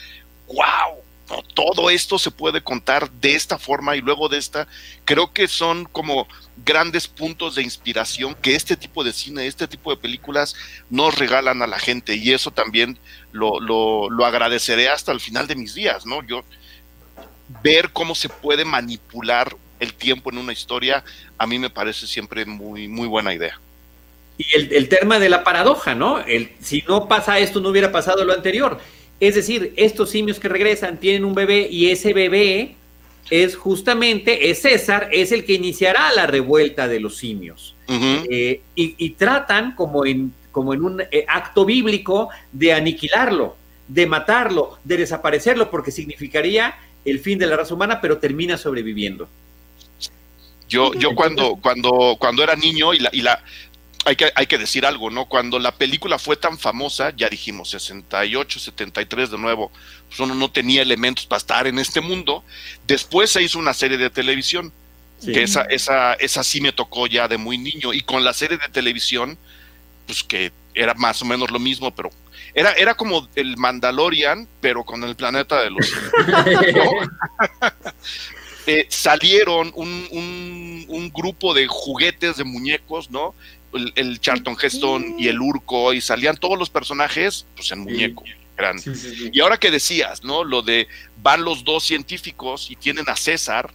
wow, 0.48 1.04
todo 1.54 1.90
esto 1.90 2.20
se 2.20 2.32
puede 2.32 2.62
contar 2.62 3.10
de 3.12 3.36
esta 3.36 3.58
forma 3.58 3.96
y 3.96 4.02
luego 4.02 4.28
de 4.28 4.38
esta, 4.38 4.68
creo 5.06 5.32
que 5.32 5.48
son 5.48 5.86
como 5.86 6.28
grandes 6.66 7.08
puntos 7.08 7.56
de 7.56 7.64
inspiración 7.64 8.36
que 8.36 8.56
este 8.56 8.76
tipo 8.76 9.04
de 9.04 9.14
cine, 9.14 9.48
este 9.48 9.68
tipo 9.68 9.92
de 9.92 9.98
películas 9.98 10.56
nos 10.90 11.16
regalan 11.18 11.62
a 11.62 11.68
la 11.68 11.80
gente 11.80 12.16
y 12.16 12.34
eso 12.34 12.52
también 12.52 13.00
lo, 13.32 13.60
lo, 13.60 14.10
lo 14.10 14.26
agradeceré 14.26 14.90
hasta 14.90 15.12
el 15.12 15.20
final 15.20 15.48
de 15.48 15.56
mis 15.56 15.74
días, 15.74 16.06
¿no? 16.06 16.24
Yo 16.24 16.44
ver 17.62 17.90
cómo 17.92 18.16
se 18.16 18.30
puede 18.30 18.66
manipular 18.66 19.56
el 19.80 19.94
tiempo 19.94 20.32
en 20.32 20.38
una 20.38 20.54
historia, 20.54 21.04
a 21.38 21.46
mí 21.46 21.60
me 21.60 21.70
parece 21.70 22.08
siempre 22.08 22.46
muy, 22.46 22.88
muy 22.88 23.08
buena 23.08 23.34
idea. 23.34 23.60
Y 24.38 24.46
el, 24.56 24.90
tema 24.90 25.20
de 25.20 25.30
la 25.30 25.44
paradoja, 25.44 25.94
¿no? 25.94 26.20
El, 26.20 26.50
si 26.60 26.84
no 26.88 27.08
pasa 27.08 27.38
esto, 27.38 27.60
no 27.60 27.70
hubiera 27.70 27.92
pasado 27.92 28.26
lo 28.26 28.34
anterior. 28.34 28.80
Es 29.20 29.36
decir, 29.36 29.74
estos 29.76 30.10
simios 30.10 30.40
que 30.40 30.50
regresan 30.50 31.00
tienen 31.00 31.24
un 31.24 31.36
bebé 31.36 31.68
y 31.70 31.92
ese 31.92 32.14
bebé 32.14 32.76
es 33.30 33.56
justamente, 33.56 34.50
es 34.50 34.62
César, 34.62 35.10
es 35.12 35.32
el 35.32 35.46
que 35.46 35.54
iniciará 35.54 36.12
la 36.14 36.26
revuelta 36.26 36.88
de 36.88 37.00
los 37.00 37.18
simios. 37.18 37.76
Eh, 37.88 38.62
y, 38.76 39.10
tratan 39.12 39.76
como 39.76 40.06
en, 40.06 40.34
como 40.52 40.74
en 40.74 40.84
un 40.84 41.02
eh, 41.02 41.26
acto 41.28 41.64
bíblico 41.64 42.30
de 42.52 42.74
aniquilarlo, 42.74 43.56
de 43.88 44.08
matarlo, 44.08 44.80
de 44.84 44.98
desaparecerlo, 44.98 45.70
porque 45.70 45.92
significaría 45.92 46.76
el 47.06 47.20
fin 47.20 47.38
de 47.38 47.48
la 47.48 47.58
raza 47.58 47.74
humana, 47.74 48.00
pero 48.02 48.18
termina 48.18 48.58
sobreviviendo. 48.58 49.28
Yo, 50.70 50.94
yo 50.96 51.14
cuando, 51.14 51.56
cuando, 51.58 52.18
cuando 52.20 52.44
era 52.44 52.56
niño 52.56 52.94
y 52.94 53.00
la, 53.00 53.10
y 53.14 53.22
la 53.22 53.44
hay 54.06 54.16
que, 54.16 54.32
hay 54.36 54.48
que 54.48 54.58
decir 54.58 54.86
algo, 54.86 55.10
¿no? 55.10 55.26
Cuando 55.26 55.60
la 55.60 55.72
película 55.72 56.20
fue 56.20 56.36
tan 56.36 56.58
famosa, 56.58 57.14
ya 57.16 57.30
dijimos, 57.30 57.70
68, 57.70 58.60
73 58.60 59.32
de 59.32 59.38
nuevo, 59.38 59.72
pues 60.08 60.20
uno 60.20 60.36
no 60.36 60.52
tenía 60.52 60.82
elementos 60.82 61.26
para 61.26 61.38
estar 61.38 61.68
en 61.68 61.80
este 61.80 62.02
mundo. 62.02 62.44
Después 62.86 63.30
se 63.30 63.42
hizo 63.42 63.60
una 63.60 63.74
serie 63.74 63.98
de 63.98 64.10
televisión, 64.10 64.72
que 65.24 65.44
esa, 65.44 65.62
esa, 65.64 66.16
esa 66.16 66.44
sí 66.44 66.60
me 66.60 66.74
tocó 66.74 67.08
ya 67.08 67.30
de 67.30 67.38
muy 67.38 67.58
niño, 67.58 67.94
y 67.94 68.02
con 68.02 68.26
la 68.26 68.34
serie 68.34 68.58
de 68.58 68.68
televisión, 68.68 69.38
pues 70.06 70.22
que 70.22 70.52
era 70.74 70.94
más 70.96 71.22
o 71.22 71.26
menos 71.26 71.52
lo 71.52 71.60
mismo, 71.60 71.94
pero 71.94 72.10
era, 72.54 72.74
era 72.74 72.96
como 72.96 73.28
el 73.36 73.58
Mandalorian, 73.58 74.48
pero 74.62 74.84
con 74.84 75.04
el 75.04 75.16
planeta 75.16 75.62
de 75.62 75.70
los... 75.72 75.92
eh, 78.68 78.86
salieron 78.90 79.72
un, 79.76 80.08
un, 80.12 80.86
un, 80.88 81.10
grupo 81.12 81.54
de 81.54 81.68
juguetes 81.68 82.38
de 82.38 82.44
muñecos, 82.44 83.10
¿no? 83.10 83.34
El, 83.74 84.20
Charlton 84.20 84.56
Heston 84.62 85.16
y 85.18 85.28
el 85.28 85.42
Urco, 85.42 85.94
y 85.94 86.02
salían 86.02 86.38
todos 86.38 86.60
los 86.60 86.70
personajes, 86.70 87.48
pues 87.56 87.72
en 87.72 87.80
muñeco. 87.80 88.24
y 89.32 89.40
ahora 89.40 89.58
que 89.58 89.72
decías, 89.72 90.24
¿no? 90.24 90.44
Lo 90.44 90.62
de 90.62 90.88
van 91.22 91.44
los 91.44 91.64
dos 91.64 91.84
científicos 91.84 92.70
y 92.70 92.76
tienen 92.76 93.10
a 93.10 93.16
César, 93.16 93.72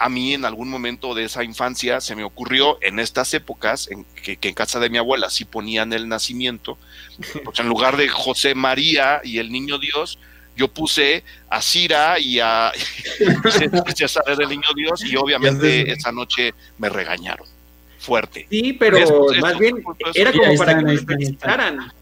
a 0.00 0.08
mí 0.08 0.32
en 0.32 0.46
algún 0.46 0.70
momento 0.70 1.14
de 1.14 1.24
esa 1.24 1.44
infancia 1.44 2.00
se 2.00 2.16
me 2.16 2.24
ocurrió 2.24 2.78
en 2.80 2.98
estas 2.98 3.34
épocas, 3.34 3.86
en 3.90 4.04
que, 4.04 4.38
en 4.40 4.54
casa 4.54 4.80
de 4.80 4.88
mi 4.88 4.96
abuela 4.96 5.28
sí 5.28 5.44
ponían 5.44 5.92
el 5.92 6.08
nacimiento, 6.08 6.78
pues 7.44 7.60
en 7.60 7.68
lugar 7.68 7.98
de 7.98 8.08
José 8.08 8.54
María 8.54 9.20
y 9.22 9.38
el 9.38 9.52
niño 9.52 9.78
Dios, 9.78 10.18
yo 10.56 10.68
puse 10.68 11.22
a 11.50 11.60
Cira 11.60 12.18
y 12.18 12.40
a 12.40 12.72
César 13.94 14.24
del 14.24 14.48
niño 14.48 14.68
Dios 14.74 15.04
y 15.04 15.16
obviamente 15.16 15.92
esa 15.92 16.10
noche 16.12 16.54
me 16.78 16.88
regañaron 16.88 17.46
fuerte. 17.98 18.46
Sí, 18.48 18.72
pero 18.72 19.26
más 19.42 19.58
bien 19.58 19.84
era 20.14 20.32
como 20.32 20.56
para 20.56 20.78
que 20.78 20.84
me 20.84 20.96
felicitaran. 20.96 21.92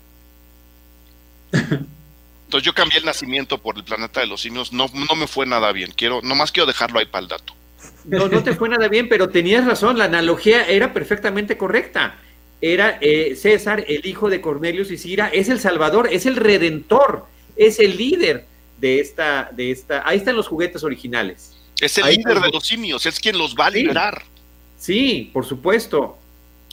Entonces 1.52 2.64
yo 2.64 2.72
cambié 2.74 3.00
el 3.00 3.04
nacimiento 3.04 3.58
por 3.58 3.76
el 3.76 3.82
planeta 3.82 4.20
de 4.20 4.28
los 4.28 4.40
simios, 4.40 4.72
no, 4.72 4.86
no 4.94 5.16
me 5.16 5.26
fue 5.26 5.46
nada 5.46 5.72
bien, 5.72 5.92
quiero, 5.96 6.22
nomás 6.22 6.52
quiero 6.52 6.66
dejarlo 6.66 7.00
ahí 7.00 7.06
para 7.06 7.22
el 7.22 7.28
dato. 7.28 7.57
No, 8.08 8.28
no 8.28 8.42
te 8.42 8.54
fue 8.54 8.68
nada 8.68 8.88
bien, 8.88 9.08
pero 9.08 9.28
tenías 9.28 9.66
razón, 9.66 9.98
la 9.98 10.04
analogía 10.04 10.66
era 10.66 10.92
perfectamente 10.92 11.58
correcta. 11.58 12.18
Era 12.60 12.98
eh, 13.00 13.36
César, 13.36 13.84
el 13.86 14.04
hijo 14.06 14.30
de 14.30 14.40
Cornelius 14.40 14.90
y 14.90 14.98
Cira, 14.98 15.28
es 15.28 15.48
el 15.48 15.60
Salvador, 15.60 16.08
es 16.10 16.26
el 16.26 16.36
Redentor, 16.36 17.26
es 17.56 17.78
el 17.78 17.96
líder. 17.96 18.46
de 18.80 19.00
esta, 19.00 19.50
de 19.52 19.70
esta, 19.72 20.08
ahí 20.08 20.18
están 20.18 20.36
los 20.36 20.48
juguetes 20.48 20.84
originales. 20.84 21.56
Es 21.80 21.98
el 21.98 22.06
líder 22.06 22.40
de 22.40 22.50
los 22.50 22.64
simios, 22.64 23.04
es 23.06 23.20
quien 23.20 23.36
los 23.36 23.54
va 23.54 23.66
a 23.66 23.70
liberar. 23.70 24.22
Sí, 24.78 25.30
por 25.32 25.44
supuesto. 25.44 26.16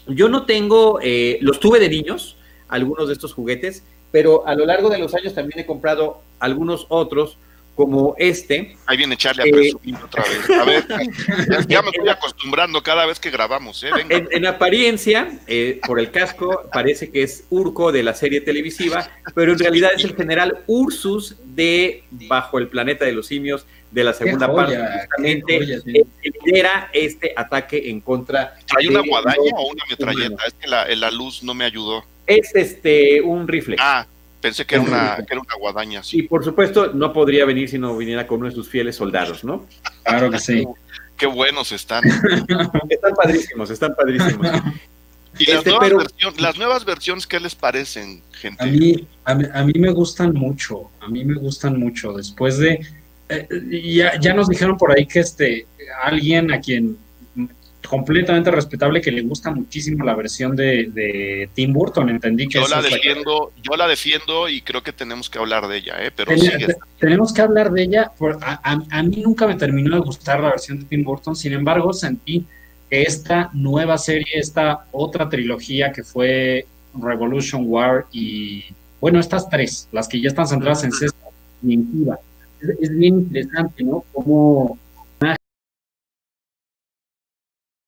Yo 0.08 0.30
no 0.30 0.46
tengo, 0.46 1.00
eh, 1.02 1.40
los 1.42 1.60
tuve 1.60 1.80
de 1.80 1.90
niños, 1.90 2.38
algunos 2.68 3.08
de 3.08 3.14
estos 3.14 3.34
juguetes, 3.34 3.84
pero 4.12 4.48
a 4.48 4.56
lo 4.56 4.66
largo 4.66 4.90
de 4.90 5.00
los 5.00 5.14
años 5.16 5.34
también 5.34 5.60
he 5.60 5.66
comprado 5.66 6.22
algunos 6.40 6.86
otros 6.90 7.38
como 7.76 8.16
este. 8.18 8.76
Ahí 8.86 8.98
viene 8.98 9.18
Charlie 9.18 9.44
a 9.44 9.46
eh, 9.46 9.52
presumir 9.52 9.96
otra 10.04 10.24
vez. 10.24 10.50
A 10.50 10.64
ver, 10.64 10.86
ya, 11.68 11.82
me 11.82 11.90
estoy 11.90 12.10
acostumbrando 12.10 12.82
cada 12.82 13.06
vez 13.06 13.20
que 13.20 13.30
grabamos. 13.30 13.84
¿eh? 13.84 13.90
En, 14.10 14.46
apariencia, 14.46 15.40
eh, 15.48 15.80
por 15.86 16.00
el 16.00 16.10
casco, 16.10 16.70
parece 16.72 17.12
que 17.12 17.24
es 17.24 17.46
Urco 17.50 17.92
de 17.92 18.04
la 18.04 18.14
serie 18.14 18.42
televisiva, 18.42 19.10
pero 19.34 19.52
en 19.52 19.60
realidad 19.60 19.92
es 19.96 20.04
el 20.06 20.16
general 20.16 20.64
Ursus 20.68 21.36
de 21.44 22.04
Bajo 22.12 22.58
el 22.58 22.68
planeta 22.68 23.06
de 23.06 23.12
los 23.12 23.28
simios 23.28 23.66
de 23.92 24.04
la 24.04 24.14
segunda 24.14 24.54
parte. 24.54 24.78
Justamente 24.78 25.82
lidera 26.46 26.90
este 26.94 27.34
ataque 27.36 27.90
en 27.90 28.00
contra. 28.00 28.56
¿Hay 28.78 28.88
una 28.88 29.02
guadaña 29.02 29.52
o 29.56 29.68
una 29.72 29.84
metralleta? 29.90 30.46
Es 30.48 30.54
que 30.54 30.68
la, 30.68 30.88
la 30.96 31.12
luz 31.12 31.44
no 31.44 31.54
me 31.54 31.66
ayudó. 31.66 32.04
Es 32.26 32.56
este 32.56 33.22
un 33.22 33.48
rifle. 33.48 33.76
Ah, 33.80 34.08
Pensé 34.46 34.64
que 34.64 34.76
era, 34.76 34.84
una, 34.84 35.16
que 35.26 35.34
era 35.34 35.42
una 35.42 35.56
guadaña. 35.56 36.04
Sí. 36.04 36.20
Y 36.20 36.22
por 36.28 36.46
supuesto, 36.46 36.94
no 36.94 37.12
podría 37.12 37.46
venir 37.46 37.68
si 37.68 37.80
no 37.80 37.98
viniera 37.98 38.28
con 38.28 38.42
uno 38.42 38.48
de 38.48 38.54
sus 38.54 38.70
fieles 38.70 38.96
soldados, 38.96 39.44
¿no? 39.44 39.66
Claro 40.04 40.30
que 40.30 40.38
sí. 40.38 40.64
Qué 41.18 41.26
buenos 41.26 41.72
están. 41.72 42.04
están 42.90 43.16
padrísimos, 43.16 43.72
están 43.72 43.96
padrísimos. 43.96 44.48
¿Y 45.40 45.46
las, 45.48 45.58
este, 45.58 45.72
nuevas 45.72 46.14
las, 46.38 46.58
nuevas 46.60 46.86
versiones 46.86 47.26
qué 47.26 47.40
les 47.40 47.56
parecen, 47.56 48.22
gente? 48.34 48.64
A 48.64 48.68
mí, 48.68 49.08
a, 49.24 49.64
mí 49.64 49.74
me 49.80 49.90
gustan 49.90 50.36
mucho, 50.36 50.92
a 51.00 51.08
mí 51.08 51.26
me 51.26 51.34
gustan 51.40 51.80
mucho. 51.80 52.14
Después 52.14 52.60
de, 52.60 52.86
eh, 53.30 53.48
ya, 53.96 54.20
ya 54.20 54.36
nos 54.36 54.48
dijeron 54.48 54.78
por 54.78 54.96
ahí 54.96 55.08
que 55.08 55.22
este, 55.22 55.66
alguien 56.04 56.54
a 56.54 56.60
quien 56.60 57.00
completamente 57.88 58.52
respetable 58.52 59.02
que 59.02 59.12
le 59.12 59.22
gusta 59.22 59.52
muchísimo 59.52 60.04
la 60.04 60.16
versión 60.16 60.56
de, 60.56 61.50
Tim 61.54 61.74
Burton, 61.74 62.10
entendí 62.10 62.48
que 62.48 62.60
yo 62.60 62.68
la 62.68 62.82
defiendo, 62.82 63.52
yo 63.62 63.76
la 63.76 63.88
defiendo 63.88 64.50
y 64.50 64.62
creo 64.62 64.84
que 64.84 64.94
tenemos 64.94 65.30
que 65.30 65.40
hablar 65.40 65.68
de 65.68 65.78
ella, 65.78 65.96
¿eh? 66.00 66.12
pero 66.16 66.32
tenemos 67.00 67.34
que 67.34 67.42
hablar 67.42 67.72
de 67.72 67.84
ella. 67.84 68.12
a, 68.42 69.04
mí 69.04 69.22
nunca 69.24 69.48
me 69.48 69.56
terminó 69.56 69.96
de 69.96 70.02
gustar 70.02 70.40
la 70.40 70.50
versión 70.50 70.80
de 70.80 70.86
Tim 70.86 71.04
Burton, 71.04 71.36
sin 71.36 71.54
embargo 71.54 71.94
sentí 71.94 72.46
que 72.90 73.04
esta 73.04 73.50
nueva 73.54 73.98
serie, 73.98 74.34
esta 74.34 74.86
otra 74.92 75.30
trilogía 75.30 75.92
que 75.92 76.04
fue 76.04 76.66
Revolution 76.94 77.64
War 77.66 78.06
y 78.12 78.64
bueno, 79.02 79.20
estas 79.20 79.50
tres, 79.50 79.88
las 79.92 80.08
que 80.08 80.22
ya 80.22 80.30
están 80.30 80.48
centradas 80.48 80.84
en 80.84 80.92
César 80.92 81.32
y 81.62 81.74
en 81.74 81.84
Cuba, 81.84 82.20
es, 82.62 82.70
es 82.82 82.98
bien 82.98 83.16
interesante, 83.16 83.84
¿no? 83.84 84.04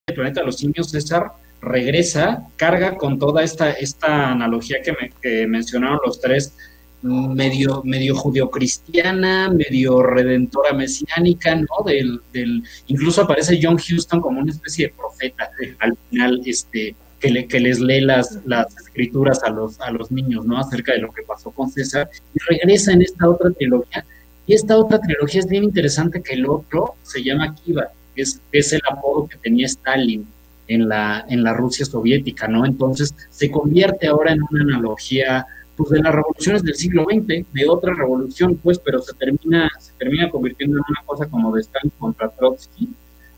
Como 0.07 0.15
planeta 0.15 0.39
de 0.39 0.45
los 0.45 0.55
simios, 0.55 0.89
César, 0.89 1.33
regresa, 1.61 2.47
carga 2.55 2.95
con 2.95 3.19
toda 3.19 3.43
esta, 3.43 3.71
esta 3.71 4.31
analogía 4.31 4.77
que, 4.81 4.93
me, 4.93 5.47
mencionaron 5.47 5.99
los 6.05 6.21
tres, 6.21 6.53
medio, 7.01 7.81
medio 7.83 8.15
judio-cristiana, 8.15 9.49
medio 9.49 10.01
redentora 10.01 10.71
mesiánica, 10.71 11.55
¿no? 11.55 11.83
Del, 11.85 12.21
del, 12.31 12.63
incluso 12.87 13.23
aparece 13.23 13.59
John 13.61 13.77
Houston 13.77 14.21
como 14.21 14.39
una 14.39 14.53
especie 14.53 14.87
de 14.87 14.93
profeta 14.93 15.51
al 15.79 15.97
final, 16.09 16.41
este, 16.45 16.95
que, 17.19 17.29
le, 17.29 17.45
que 17.45 17.59
les 17.59 17.81
lee 17.81 17.99
las, 17.99 18.39
las 18.45 18.77
escrituras 18.77 19.43
a 19.43 19.49
los, 19.49 19.77
a 19.81 19.91
los 19.91 20.09
niños, 20.09 20.45
¿no? 20.45 20.57
Acerca 20.57 20.93
de 20.93 20.99
lo 20.99 21.11
que 21.11 21.23
pasó 21.23 21.51
con 21.51 21.69
César, 21.69 22.09
y 22.33 22.39
regresa 22.49 22.93
en 22.93 23.01
esta 23.01 23.27
otra 23.27 23.51
trilogía. 23.51 24.05
Y 24.45 24.53
esta 24.53 24.77
otra 24.77 25.01
trilogía 25.01 25.41
es 25.41 25.49
bien 25.49 25.65
interesante 25.65 26.21
que 26.21 26.35
el 26.35 26.47
otro 26.47 26.95
se 27.03 27.21
llama 27.21 27.53
Kiva, 27.55 27.91
es, 28.21 28.73
el 28.73 28.81
apodo 28.89 29.27
que 29.27 29.37
tenía 29.37 29.65
Stalin 29.65 30.27
en 30.67 30.89
la, 30.89 31.25
en 31.29 31.43
la 31.43 31.53
Rusia 31.53 31.85
soviética, 31.85 32.47
¿no? 32.47 32.65
Entonces 32.65 33.15
se 33.29 33.49
convierte 33.49 34.07
ahora 34.07 34.33
en 34.33 34.41
una 34.49 34.63
analogía 34.63 35.45
pues 35.77 35.91
de 35.91 36.01
las 36.01 36.13
revoluciones 36.13 36.63
del 36.63 36.75
siglo 36.75 37.05
XX, 37.05 37.45
de 37.53 37.69
otra 37.69 37.93
revolución, 37.93 38.59
pues, 38.61 38.79
pero 38.79 38.99
se 38.99 39.13
termina, 39.13 39.69
se 39.79 39.93
termina 39.93 40.29
convirtiendo 40.29 40.77
en 40.77 40.83
una 40.89 41.03
cosa 41.05 41.27
como 41.27 41.53
de 41.53 41.61
Stalin 41.61 41.91
contra 41.99 42.29
Trotsky, 42.29 42.89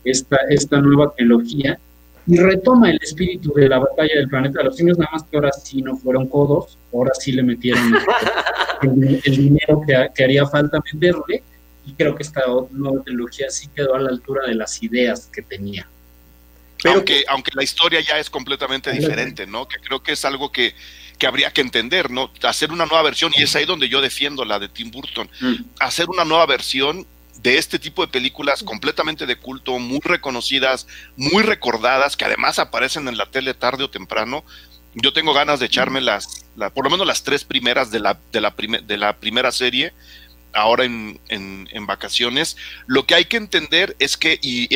esta, 0.04 0.38
esta 0.48 0.80
nueva 0.80 1.12
trilogía, 1.14 1.78
y 2.26 2.38
retoma 2.38 2.90
el 2.90 2.98
espíritu 3.02 3.52
de 3.52 3.68
la 3.68 3.78
batalla 3.78 4.14
del 4.16 4.28
planeta 4.28 4.60
de 4.60 4.64
los 4.64 4.76
simios, 4.76 4.98
nada 4.98 5.10
más 5.12 5.24
que 5.24 5.36
ahora 5.36 5.52
sí 5.52 5.82
no 5.82 5.96
fueron 5.96 6.28
codos, 6.28 6.78
ahora 6.94 7.12
sí 7.18 7.32
le 7.32 7.42
metieron 7.42 7.82
el, 8.82 9.20
dinero 9.36 9.82
que, 9.86 10.08
que, 10.14 10.24
haría 10.24 10.46
falta 10.46 10.82
venderle, 10.92 11.42
y 11.90 11.94
creo 11.94 12.14
que 12.14 12.22
esta 12.22 12.42
nueva 12.70 13.02
trilogía 13.02 13.50
sí 13.50 13.68
quedó 13.74 13.94
a 13.94 14.00
la 14.00 14.10
altura 14.10 14.46
de 14.46 14.54
las 14.54 14.82
ideas 14.82 15.28
que 15.32 15.42
tenía. 15.42 15.88
Pero 16.82 16.94
aunque, 16.94 17.24
aunque 17.28 17.50
la 17.54 17.62
historia 17.62 18.00
ya 18.00 18.18
es 18.18 18.30
completamente 18.30 18.90
diferente, 18.92 19.46
¿no? 19.46 19.66
Que 19.68 19.78
creo 19.78 20.02
que 20.02 20.12
es 20.12 20.24
algo 20.24 20.50
que, 20.50 20.74
que 21.18 21.26
habría 21.26 21.52
que 21.52 21.60
entender, 21.60 22.10
¿no? 22.10 22.30
Hacer 22.42 22.72
una 22.72 22.86
nueva 22.86 23.02
versión, 23.02 23.32
y 23.36 23.42
es 23.42 23.54
ahí 23.56 23.66
donde 23.66 23.88
yo 23.88 24.00
defiendo 24.00 24.44
la 24.44 24.58
de 24.58 24.68
Tim 24.68 24.90
Burton, 24.90 25.28
mm. 25.40 25.54
hacer 25.80 26.08
una 26.08 26.24
nueva 26.24 26.46
versión 26.46 27.06
de 27.42 27.58
este 27.58 27.78
tipo 27.78 28.06
de 28.06 28.12
películas 28.12 28.62
completamente 28.62 29.26
de 29.26 29.36
culto, 29.36 29.78
muy 29.78 30.00
reconocidas, 30.02 30.86
muy 31.16 31.42
recordadas, 31.42 32.16
que 32.16 32.24
además 32.24 32.58
aparecen 32.58 33.08
en 33.08 33.16
la 33.16 33.26
tele 33.26 33.52
tarde 33.52 33.84
o 33.84 33.90
temprano. 33.90 34.44
Yo 34.94 35.12
tengo 35.12 35.34
ganas 35.34 35.60
de 35.60 35.66
echarme 35.66 36.00
las, 36.00 36.44
por 36.74 36.84
lo 36.84 36.90
menos 36.90 37.06
las 37.06 37.22
tres 37.22 37.44
primeras 37.44 37.90
de 37.90 38.00
la, 38.00 38.18
de 38.32 38.40
la, 38.40 38.54
de 38.82 38.96
la 38.96 39.16
primera 39.16 39.52
serie, 39.52 39.92
ahora 40.52 40.84
en, 40.84 41.20
en, 41.28 41.86
vacaciones. 41.86 42.56
Lo 42.86 43.06
que 43.06 43.14
hay 43.14 43.24
que 43.24 43.36
entender 43.36 43.96
es 43.98 44.16
que, 44.16 44.38
y 44.42 44.68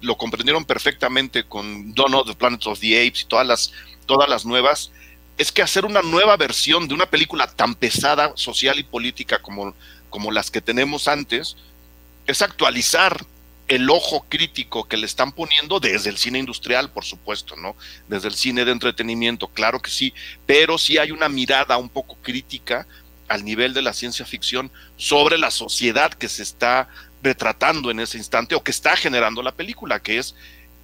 lo 0.00 0.16
comprendieron 0.16 0.64
perfectamente 0.64 1.44
con 1.44 1.94
Dawn 1.94 2.14
of 2.14 2.26
the 2.28 2.34
Planet 2.34 2.66
of 2.66 2.80
the 2.80 3.06
Apes 3.06 3.22
y 3.22 3.24
todas 3.26 3.46
las, 3.46 3.72
todas 4.06 4.28
las 4.28 4.44
nuevas, 4.44 4.90
es 5.38 5.52
que 5.52 5.62
hacer 5.62 5.84
una 5.84 6.02
nueva 6.02 6.36
versión 6.36 6.88
de 6.88 6.94
una 6.94 7.06
película 7.06 7.46
tan 7.46 7.74
pesada 7.74 8.32
social 8.36 8.78
y 8.78 8.84
política 8.84 9.40
como, 9.40 9.74
como 10.08 10.32
las 10.32 10.50
que 10.50 10.60
tenemos 10.60 11.08
antes, 11.08 11.56
es 12.26 12.42
actualizar 12.42 13.24
el 13.68 13.90
ojo 13.90 14.24
crítico 14.28 14.86
que 14.86 14.96
le 14.96 15.06
están 15.06 15.32
poniendo 15.32 15.80
desde 15.80 16.10
el 16.10 16.18
cine 16.18 16.38
industrial, 16.38 16.90
por 16.90 17.04
supuesto, 17.04 17.56
¿no? 17.56 17.74
Desde 18.08 18.28
el 18.28 18.34
cine 18.34 18.64
de 18.64 18.70
entretenimiento, 18.70 19.48
claro 19.48 19.82
que 19.82 19.90
sí, 19.90 20.14
pero 20.46 20.78
sí 20.78 20.98
hay 20.98 21.10
una 21.10 21.28
mirada 21.28 21.76
un 21.76 21.88
poco 21.88 22.16
crítica 22.22 22.86
al 23.28 23.44
nivel 23.44 23.74
de 23.74 23.82
la 23.82 23.92
ciencia 23.92 24.24
ficción 24.24 24.70
sobre 24.96 25.38
la 25.38 25.50
sociedad 25.50 26.12
que 26.12 26.28
se 26.28 26.42
está 26.42 26.88
retratando 27.22 27.90
en 27.90 28.00
ese 28.00 28.18
instante 28.18 28.54
o 28.54 28.62
que 28.62 28.70
está 28.70 28.96
generando 28.96 29.42
la 29.42 29.52
película, 29.52 30.00
que 30.00 30.18
es 30.18 30.34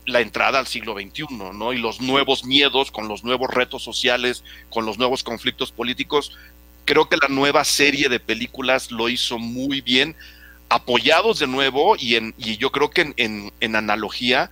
la 0.07 0.21
entrada 0.21 0.59
al 0.59 0.67
siglo 0.67 0.95
XXI, 0.95 1.27
¿no? 1.55 1.73
Y 1.73 1.79
los 1.79 2.01
nuevos 2.01 2.45
miedos 2.45 2.91
con 2.91 3.09
los 3.09 3.23
nuevos 3.23 3.51
retos 3.51 3.83
sociales, 3.83 4.43
con 4.69 4.85
los 4.85 4.99
nuevos 4.99 5.23
conflictos 5.23 5.71
políticos. 5.71 6.37
Creo 6.85 7.09
que 7.09 7.17
la 7.17 7.29
nueva 7.29 7.65
serie 7.65 8.09
de 8.09 8.19
películas 8.19 8.91
lo 8.91 9.09
hizo 9.09 9.39
muy 9.39 9.81
bien, 9.81 10.17
apoyados 10.69 11.39
de 11.39 11.47
nuevo 11.47 11.97
y, 11.97 12.17
en, 12.17 12.35
y 12.39 12.57
yo 12.57 12.73
creo 12.73 12.91
que 12.91 13.13
en, 13.17 13.53
en, 13.61 13.77
analogía 13.77 14.51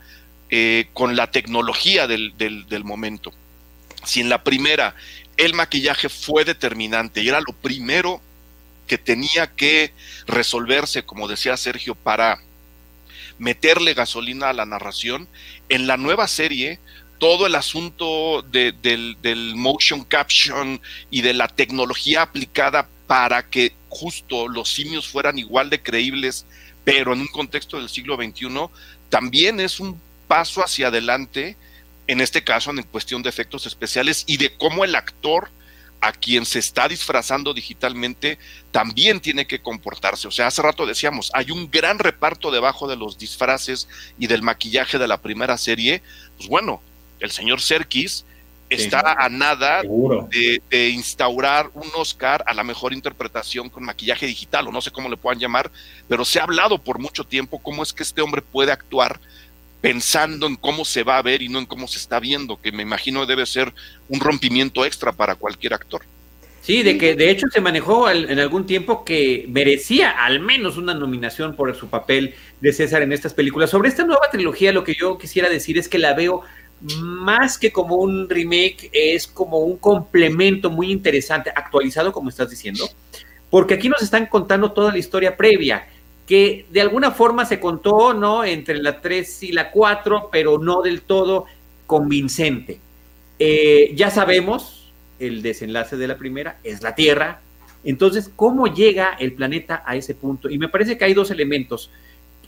eh, 0.51 0.89
con 0.93 1.17
la 1.17 1.31
tecnología 1.31 2.07
del, 2.07 2.37
del, 2.37 2.69
del 2.69 2.85
momento. 2.85 3.33
Si 4.05 4.21
en 4.21 4.29
la 4.29 4.45
primera 4.45 4.95
el 5.41 5.55
maquillaje 5.55 6.11
fue 6.11 6.45
determinante 6.45 7.23
y 7.23 7.29
era 7.29 7.41
lo 7.41 7.55
primero 7.55 8.21
que 8.87 8.99
tenía 8.99 9.47
que 9.47 9.93
resolverse, 10.27 11.05
como 11.05 11.29
decía 11.29 11.57
Sergio, 11.57 11.95
para 11.95 12.39
meterle 13.39 13.95
gasolina 13.95 14.51
a 14.51 14.53
la 14.53 14.67
narración. 14.67 15.29
En 15.71 15.87
la 15.87 15.97
nueva 15.97 16.29
serie, 16.29 16.79
todo 17.19 17.47
el 17.47 17.55
asunto 17.55 18.43
del, 18.43 19.17
del, 19.23 19.55
motion 19.57 20.05
caption 20.05 20.79
y 21.11 21.23
de 21.23 21.33
la 21.33 21.49
tecnología 21.49 22.21
aplicada 22.21 22.87
para 23.07 23.49
que 23.49 23.73
justo 23.89 24.47
los 24.47 24.71
simios 24.71 25.09
fueran 25.09 25.39
igual 25.39 25.71
de 25.71 25.81
creíbles, 25.83 26.45
pero 26.85 27.15
en 27.15 27.21
un 27.21 27.29
contexto 27.29 27.79
del 27.79 27.89
siglo 27.89 28.17
XXI, 28.17 28.67
también 29.09 29.59
es 29.59 29.81
un 29.81 29.99
paso 30.29 30.63
hacia 30.63 30.89
adelante 30.89 31.57
en 32.11 32.21
este 32.21 32.43
caso 32.43 32.73
en 32.73 32.83
cuestión 32.83 33.23
de 33.23 33.29
efectos 33.29 33.67
especiales 33.67 34.25
y 34.27 34.37
de 34.37 34.53
cómo 34.57 34.85
el 34.85 34.97
actor 34.97 35.49
a 36.01 36.11
quien 36.11 36.45
se 36.45 36.59
está 36.59 36.89
disfrazando 36.89 37.55
digitalmente 37.55 38.37
también 38.73 39.21
tiene 39.21 39.47
que 39.47 39.61
comportarse. 39.61 40.27
O 40.27 40.33
sea, 40.33 40.49
hace 40.49 40.61
rato 40.61 40.87
decíamos, 40.87 41.31
hay 41.35 41.53
un 41.53 41.71
gran 41.71 42.01
reparto 42.01 42.51
debajo 42.51 42.89
de 42.89 42.97
los 42.97 43.17
disfraces 43.17 43.87
y 44.19 44.27
del 44.27 44.43
maquillaje 44.43 44.99
de 44.99 45.07
la 45.07 45.19
primera 45.19 45.57
serie. 45.57 46.03
Pues 46.37 46.49
bueno, 46.49 46.83
el 47.21 47.31
señor 47.31 47.61
Serkis 47.61 48.25
está 48.69 49.15
a 49.17 49.29
nada 49.29 49.83
de, 49.83 50.61
de, 50.69 50.89
instaurar 50.89 51.71
un 51.75 51.91
Oscar 51.95 52.43
a 52.45 52.55
la 52.55 52.65
mejor 52.65 52.93
interpretación 52.93 53.71
con 53.71 53.85
maquillaje 53.85 54.27
digital, 54.27 54.67
o 54.67 54.73
no 54.73 54.81
sé 54.81 54.91
cómo 54.91 55.09
le 55.09 55.17
puedan 55.17 55.39
llamar, 55.39 55.71
pero 56.09 56.25
se 56.25 56.41
ha 56.41 56.45
hablado 56.45 56.79
por 56.79 56.99
mucho 56.99 57.23
tiempo 57.23 57.61
cómo 57.61 57.85
es 57.85 57.93
que 57.93 58.03
este 58.03 58.21
hombre 58.21 58.43
puede 58.43 58.73
actuar 58.73 59.21
pensando 59.81 60.47
en 60.47 60.57
cómo 60.57 60.85
se 60.85 61.03
va 61.03 61.19
a 61.19 61.23
ver 61.23 61.43
y 61.43 61.49
no 61.49 61.59
en 61.59 61.67
cómo 61.67 61.89
se 61.89 61.99
está 61.99 62.21
viendo, 62.21 62.61
que 62.61 62.73
me 62.73 62.83
imagino 62.83 63.27
debe 63.27 63.47
ser 63.47 63.73
un 64.09 64.21
rompimiento 64.21 64.85
extra 64.85 65.13
para 65.13 65.35
cualquier 65.35 65.75
actor. 65.75 66.03
Sí, 66.63 66.83
de 66.83 66.99
que 66.99 67.17
de 67.17 67.31
hecho 67.31 67.47
se 67.51 67.63
manejó 67.63 68.11
en 68.11 68.39
algún 68.39 68.67
tiempo 68.67 69.03
que 69.03 69.47
merecía 69.49 70.11
al 70.11 70.41
menos 70.41 70.77
una 70.77 70.93
nominación 70.93 71.57
por 71.57 71.75
su 71.75 71.89
papel 71.89 72.35
de 72.61 72.73
César 72.75 73.01
en 73.01 73.13
estas 73.13 73.33
películas. 73.33 73.71
Sobre 73.71 73.89
esta 73.89 74.05
nueva 74.05 74.29
trilogía, 74.31 74.71
lo 74.71 74.85
que 74.85 74.95
yo 74.95 75.17
quisiera 75.17 75.49
decir 75.49 75.79
es 75.79 75.89
que 75.89 75.99
la 75.99 76.13
veo 76.13 76.43
más 76.81 77.59
que 77.59 77.73
como 77.73 77.97
un 77.97 78.29
remake, 78.29 78.91
es 78.93 79.27
como 79.27 79.59
un 79.61 79.79
complemento 79.79 80.71
muy 80.71 80.91
interesante, 80.91 81.51
actualizado, 81.51 82.13
como 82.13 82.29
estás 82.29 82.51
diciendo, 82.51 82.89
porque 83.49 83.75
aquí 83.75 83.89
nos 83.89 84.03
están 84.03 84.27
contando 84.27 84.73
toda 84.73 84.93
la 84.93 84.99
historia 84.99 85.37
previa, 85.37 85.89
que 86.31 86.65
de 86.71 86.81
alguna 86.81 87.11
forma 87.11 87.45
se 87.45 87.59
contó, 87.59 88.15
¿no? 88.15 88.45
Entre 88.45 88.81
la 88.81 89.01
3 89.01 89.43
y 89.43 89.51
la 89.51 89.73
4, 89.73 90.29
pero 90.31 90.59
no 90.59 90.81
del 90.81 91.03
todo 91.03 91.47
convincente. 91.89 92.79
Eh, 93.41 93.91
ya 93.97 94.11
sabemos, 94.11 94.93
el 95.19 95.43
desenlace 95.43 95.97
de 95.97 96.07
la 96.07 96.17
primera 96.17 96.61
es 96.63 96.85
la 96.85 96.95
Tierra. 96.95 97.41
Entonces, 97.83 98.31
¿cómo 98.37 98.73
llega 98.73 99.17
el 99.19 99.33
planeta 99.33 99.83
a 99.85 99.97
ese 99.97 100.15
punto? 100.15 100.49
Y 100.49 100.57
me 100.57 100.69
parece 100.69 100.97
que 100.97 101.05
hay 101.05 101.15
dos 101.15 101.33
elementos 101.33 101.91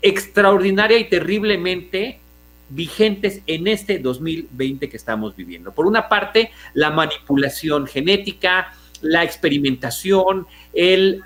extraordinaria 0.01 0.97
y 0.97 1.09
terriblemente 1.09 2.21
vigentes 2.69 3.41
en 3.47 3.67
este 3.67 3.99
2020 3.99 4.87
que 4.87 4.95
estamos 4.95 5.35
viviendo. 5.35 5.73
Por 5.73 5.87
una 5.87 6.07
parte, 6.07 6.51
la 6.73 6.89
manipulación 6.89 7.85
genética, 7.85 8.73
la 9.03 9.23
experimentación, 9.23 10.47
el, 10.73 11.21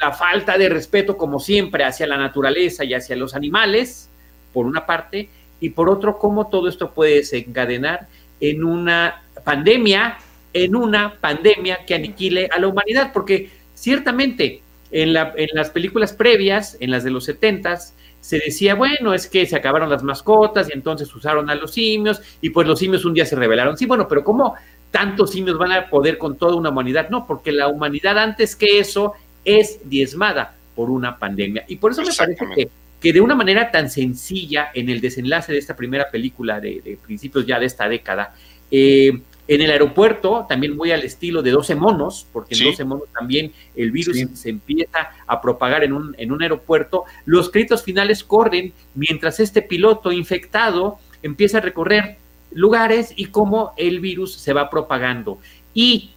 la 0.00 0.12
falta 0.12 0.56
de 0.56 0.68
respeto, 0.68 1.16
como 1.16 1.38
siempre, 1.38 1.84
hacia 1.84 2.06
la 2.06 2.16
naturaleza 2.16 2.84
y 2.84 2.94
hacia 2.94 3.16
los 3.16 3.34
animales, 3.34 4.08
por 4.52 4.66
una 4.66 4.86
parte, 4.86 5.28
y 5.60 5.70
por 5.70 5.90
otro, 5.90 6.18
cómo 6.18 6.48
todo 6.48 6.68
esto 6.68 6.92
puede 6.92 7.16
desencadenar 7.16 8.08
en 8.40 8.64
una 8.64 9.22
pandemia, 9.44 10.18
en 10.52 10.74
una 10.74 11.14
pandemia 11.20 11.84
que 11.86 11.94
aniquile 11.94 12.48
a 12.50 12.58
la 12.58 12.68
humanidad, 12.68 13.12
porque 13.12 13.50
ciertamente 13.74 14.62
en, 14.90 15.12
la, 15.12 15.34
en 15.36 15.50
las 15.52 15.70
películas 15.70 16.12
previas, 16.12 16.76
en 16.80 16.90
las 16.90 17.04
de 17.04 17.10
los 17.10 17.24
setentas, 17.24 17.94
se 18.20 18.38
decía, 18.38 18.74
bueno, 18.74 19.14
es 19.14 19.26
que 19.26 19.46
se 19.46 19.56
acabaron 19.56 19.88
las 19.88 20.02
mascotas 20.02 20.68
y 20.68 20.72
entonces 20.74 21.14
usaron 21.14 21.48
a 21.48 21.54
los 21.54 21.72
simios 21.72 22.20
y 22.40 22.50
pues 22.50 22.66
los 22.66 22.78
simios 22.78 23.04
un 23.04 23.14
día 23.14 23.24
se 23.24 23.36
rebelaron. 23.36 23.76
Sí, 23.78 23.86
bueno, 23.86 24.06
pero 24.08 24.22
¿cómo 24.22 24.56
tantos 24.90 25.30
simios 25.30 25.58
van 25.58 25.72
a 25.72 25.88
poder 25.88 26.18
con 26.18 26.36
toda 26.36 26.54
una 26.54 26.70
humanidad? 26.70 27.08
No, 27.10 27.26
porque 27.26 27.52
la 27.52 27.68
humanidad 27.68 28.18
antes 28.18 28.56
que 28.56 28.78
eso 28.78 29.14
es 29.44 29.80
diezmada 29.84 30.54
por 30.74 30.90
una 30.90 31.18
pandemia. 31.18 31.64
Y 31.68 31.76
por 31.76 31.92
eso 31.92 32.02
me 32.02 32.12
parece 32.12 32.44
que, 32.54 32.68
que 33.00 33.12
de 33.12 33.20
una 33.20 33.34
manera 33.34 33.70
tan 33.70 33.90
sencilla 33.90 34.70
en 34.74 34.88
el 34.88 35.00
desenlace 35.00 35.52
de 35.52 35.58
esta 35.58 35.76
primera 35.76 36.10
película 36.10 36.60
de, 36.60 36.98
principios 37.04 37.46
ya 37.46 37.58
de 37.58 37.66
esta 37.66 37.88
década, 37.88 38.34
eh, 38.70 39.20
en 39.48 39.60
el 39.60 39.70
aeropuerto, 39.72 40.46
también 40.48 40.76
muy 40.76 40.92
al 40.92 41.02
estilo 41.02 41.42
de 41.42 41.50
12 41.50 41.74
monos, 41.74 42.24
porque 42.32 42.54
en 42.54 42.66
12 42.66 42.84
monos 42.84 43.08
también 43.12 43.52
el 43.74 43.90
virus 43.90 44.16
se 44.34 44.48
empieza 44.48 45.10
a 45.26 45.40
propagar 45.40 45.82
en 45.82 45.92
un, 45.92 46.14
en 46.18 46.30
un 46.30 46.40
aeropuerto. 46.40 47.04
Los 47.24 47.50
créditos 47.50 47.82
finales 47.82 48.22
corren 48.22 48.72
mientras 48.94 49.40
este 49.40 49.60
piloto 49.60 50.12
infectado 50.12 51.00
empieza 51.22 51.58
a 51.58 51.62
recorrer 51.62 52.18
lugares 52.52 53.12
y 53.16 53.26
cómo 53.26 53.72
el 53.76 54.00
virus 54.00 54.34
se 54.34 54.52
va 54.52 54.70
propagando. 54.70 55.38
Y 55.74 56.10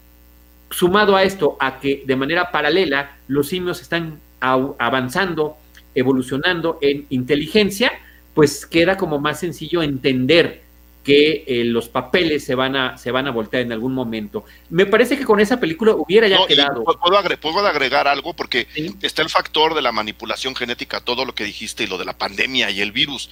sumado 0.69 1.15
a 1.15 1.23
esto, 1.23 1.57
a 1.59 1.79
que 1.79 2.03
de 2.05 2.15
manera 2.15 2.51
paralela 2.51 3.17
los 3.27 3.47
simios 3.49 3.81
están 3.81 4.19
avanzando, 4.39 5.57
evolucionando 5.95 6.79
en 6.81 7.05
inteligencia, 7.09 7.91
pues 8.33 8.65
queda 8.65 8.97
como 8.97 9.19
más 9.19 9.39
sencillo 9.39 9.83
entender 9.83 10.63
que 11.03 11.43
eh, 11.45 11.65
los 11.65 11.89
papeles 11.89 12.45
se 12.45 12.55
van 12.55 12.75
a 12.75 12.97
se 12.97 13.11
van 13.11 13.27
a 13.27 13.31
voltear 13.31 13.61
en 13.61 13.73
algún 13.73 13.93
momento. 13.93 14.45
Me 14.69 14.85
parece 14.85 15.17
que 15.17 15.25
con 15.25 15.39
esa 15.39 15.59
película 15.59 15.93
hubiera 15.95 16.27
ya 16.27 16.37
quedado. 16.47 16.83
Puedo, 16.83 17.17
agregar, 17.17 17.65
agregar 17.65 18.07
algo 18.07 18.33
porque 18.33 18.67
está 19.01 19.21
el 19.21 19.29
factor 19.29 19.75
de 19.75 19.81
la 19.81 19.91
manipulación 19.91 20.55
genética, 20.55 21.01
todo 21.01 21.25
lo 21.25 21.35
que 21.35 21.43
dijiste 21.43 21.83
y 21.83 21.87
lo 21.87 21.97
de 21.97 22.05
la 22.05 22.17
pandemia 22.17 22.71
y 22.71 22.81
el 22.81 22.93
virus. 22.93 23.29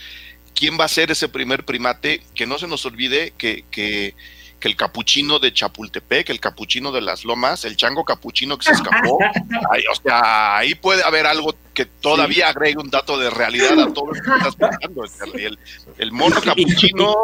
¿Quién 0.56 0.80
va 0.80 0.86
a 0.86 0.90
ser 0.90 1.12
ese 1.12 1.30
primer 1.30 1.66
primate? 1.66 2.22
Que 2.36 2.46
no 2.46 2.60
se 2.60 2.68
nos 2.68 2.86
olvide 2.86 3.34
que, 3.38 3.66
que 3.72 4.16
que 4.62 4.68
el 4.68 4.78
capuchino 4.78 5.40
de 5.40 5.52
Chapultepec, 5.52 6.30
el 6.30 6.40
capuchino 6.40 6.92
de 6.92 7.02
las 7.02 7.26
lomas, 7.26 7.66
el 7.66 7.76
chango 7.76 8.06
capuchino 8.06 8.58
que 8.58 8.66
se 8.66 8.74
escapó. 8.74 9.18
ahí, 9.72 9.84
o 9.92 9.96
sea, 9.96 10.58
ahí 10.58 10.76
puede 10.76 11.04
haber 11.04 11.26
algo 11.26 11.56
que 11.74 11.86
todavía 11.86 12.48
agregue 12.50 12.78
un 12.78 12.90
dato 12.90 13.18
de 13.18 13.32
realidad 13.32 13.80
a 13.80 13.92
todo 13.92 14.08
lo 14.08 14.14
que 14.14 14.20
estás 14.20 14.56
pensando. 14.56 15.04
El, 15.34 15.58
el, 15.98 16.12
mono 16.12 16.40
capuchino 16.40 17.16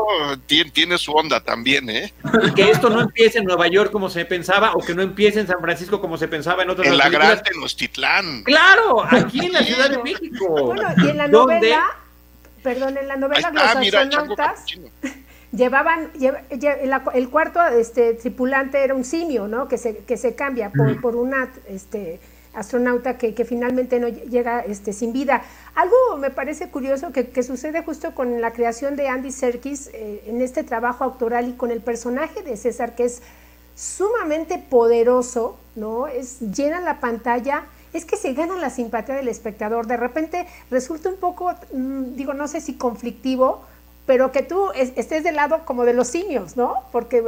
tiene, 0.47 0.71
tiene, 0.71 0.97
su 0.97 1.11
onda 1.11 1.39
también, 1.39 1.89
¿eh? 1.91 2.11
Y 2.43 2.51
que 2.53 2.71
esto 2.71 2.89
no 2.89 3.01
empiece 3.01 3.37
en 3.37 3.45
Nueva 3.45 3.67
York 3.67 3.91
como 3.91 4.09
se 4.09 4.25
pensaba, 4.25 4.73
o 4.73 4.79
que 4.79 4.95
no 4.95 5.03
empiece 5.03 5.39
en 5.39 5.47
San 5.47 5.61
Francisco 5.61 6.01
como 6.01 6.17
se 6.17 6.27
pensaba 6.27 6.63
en 6.63 6.71
otras 6.71 6.87
En 6.87 6.97
la 6.97 7.09
Gran 7.09 7.43
Tenochtitlán. 7.43 8.43
Claro, 8.45 9.05
aquí 9.07 9.45
en 9.45 9.53
la 9.53 9.63
Ciudad 9.63 9.91
de 9.91 10.01
México. 10.01 10.47
Bueno, 10.49 10.89
y 10.97 11.09
en 11.09 11.17
la 11.17 11.27
novela, 11.27 11.85
perdón, 12.67 12.97
en 12.97 13.07
la 13.07 13.15
novela 13.15 13.49
Los 13.51 13.63
astronautas 13.63 14.65
llevaban, 15.53 16.11
el 16.19 17.29
cuarto 17.29 17.65
este, 17.65 18.13
tripulante 18.15 18.83
era 18.83 18.93
un 18.93 19.05
simio, 19.05 19.47
¿no? 19.47 19.69
Que 19.69 19.77
se, 19.77 19.99
que 19.99 20.17
se 20.17 20.35
cambia 20.35 20.69
por, 20.69 20.99
por 20.99 21.15
una 21.15 21.49
este, 21.69 22.19
astronauta 22.53 23.17
que, 23.17 23.33
que, 23.33 23.45
finalmente 23.45 24.01
no 24.01 24.09
llega 24.09 24.59
este, 24.59 24.91
sin 24.91 25.13
vida. 25.13 25.43
Algo 25.75 25.95
me 26.19 26.29
parece 26.29 26.69
curioso 26.69 27.13
que, 27.13 27.29
que 27.29 27.41
sucede 27.41 27.83
justo 27.83 28.13
con 28.13 28.41
la 28.41 28.51
creación 28.51 28.97
de 28.97 29.07
Andy 29.07 29.31
Serkis 29.31 29.89
eh, 29.93 30.23
en 30.27 30.41
este 30.41 30.63
trabajo 30.63 31.05
autoral 31.05 31.47
y 31.47 31.53
con 31.53 31.71
el 31.71 31.79
personaje 31.79 32.43
de 32.43 32.57
César, 32.57 32.95
que 32.95 33.05
es 33.05 33.21
sumamente 33.75 34.57
poderoso, 34.57 35.57
¿no? 35.77 36.07
Es, 36.07 36.41
llena 36.41 36.81
la 36.81 36.99
pantalla 36.99 37.63
es 37.97 38.05
que 38.05 38.17
se 38.17 38.33
gana 38.33 38.55
la 38.55 38.69
simpatía 38.69 39.15
del 39.15 39.27
espectador. 39.27 39.87
De 39.87 39.97
repente 39.97 40.47
resulta 40.71 41.09
un 41.09 41.17
poco, 41.17 41.53
mm, 41.73 42.15
digo, 42.15 42.33
no 42.33 42.47
sé 42.47 42.61
si 42.61 42.75
conflictivo, 42.75 43.63
pero 44.07 44.31
que 44.31 44.41
tú 44.41 44.71
estés 44.73 45.23
del 45.25 45.35
lado 45.35 45.65
como 45.65 45.83
de 45.83 45.93
los 45.93 46.07
simios, 46.07 46.55
¿no? 46.55 46.75
Porque 46.93 47.21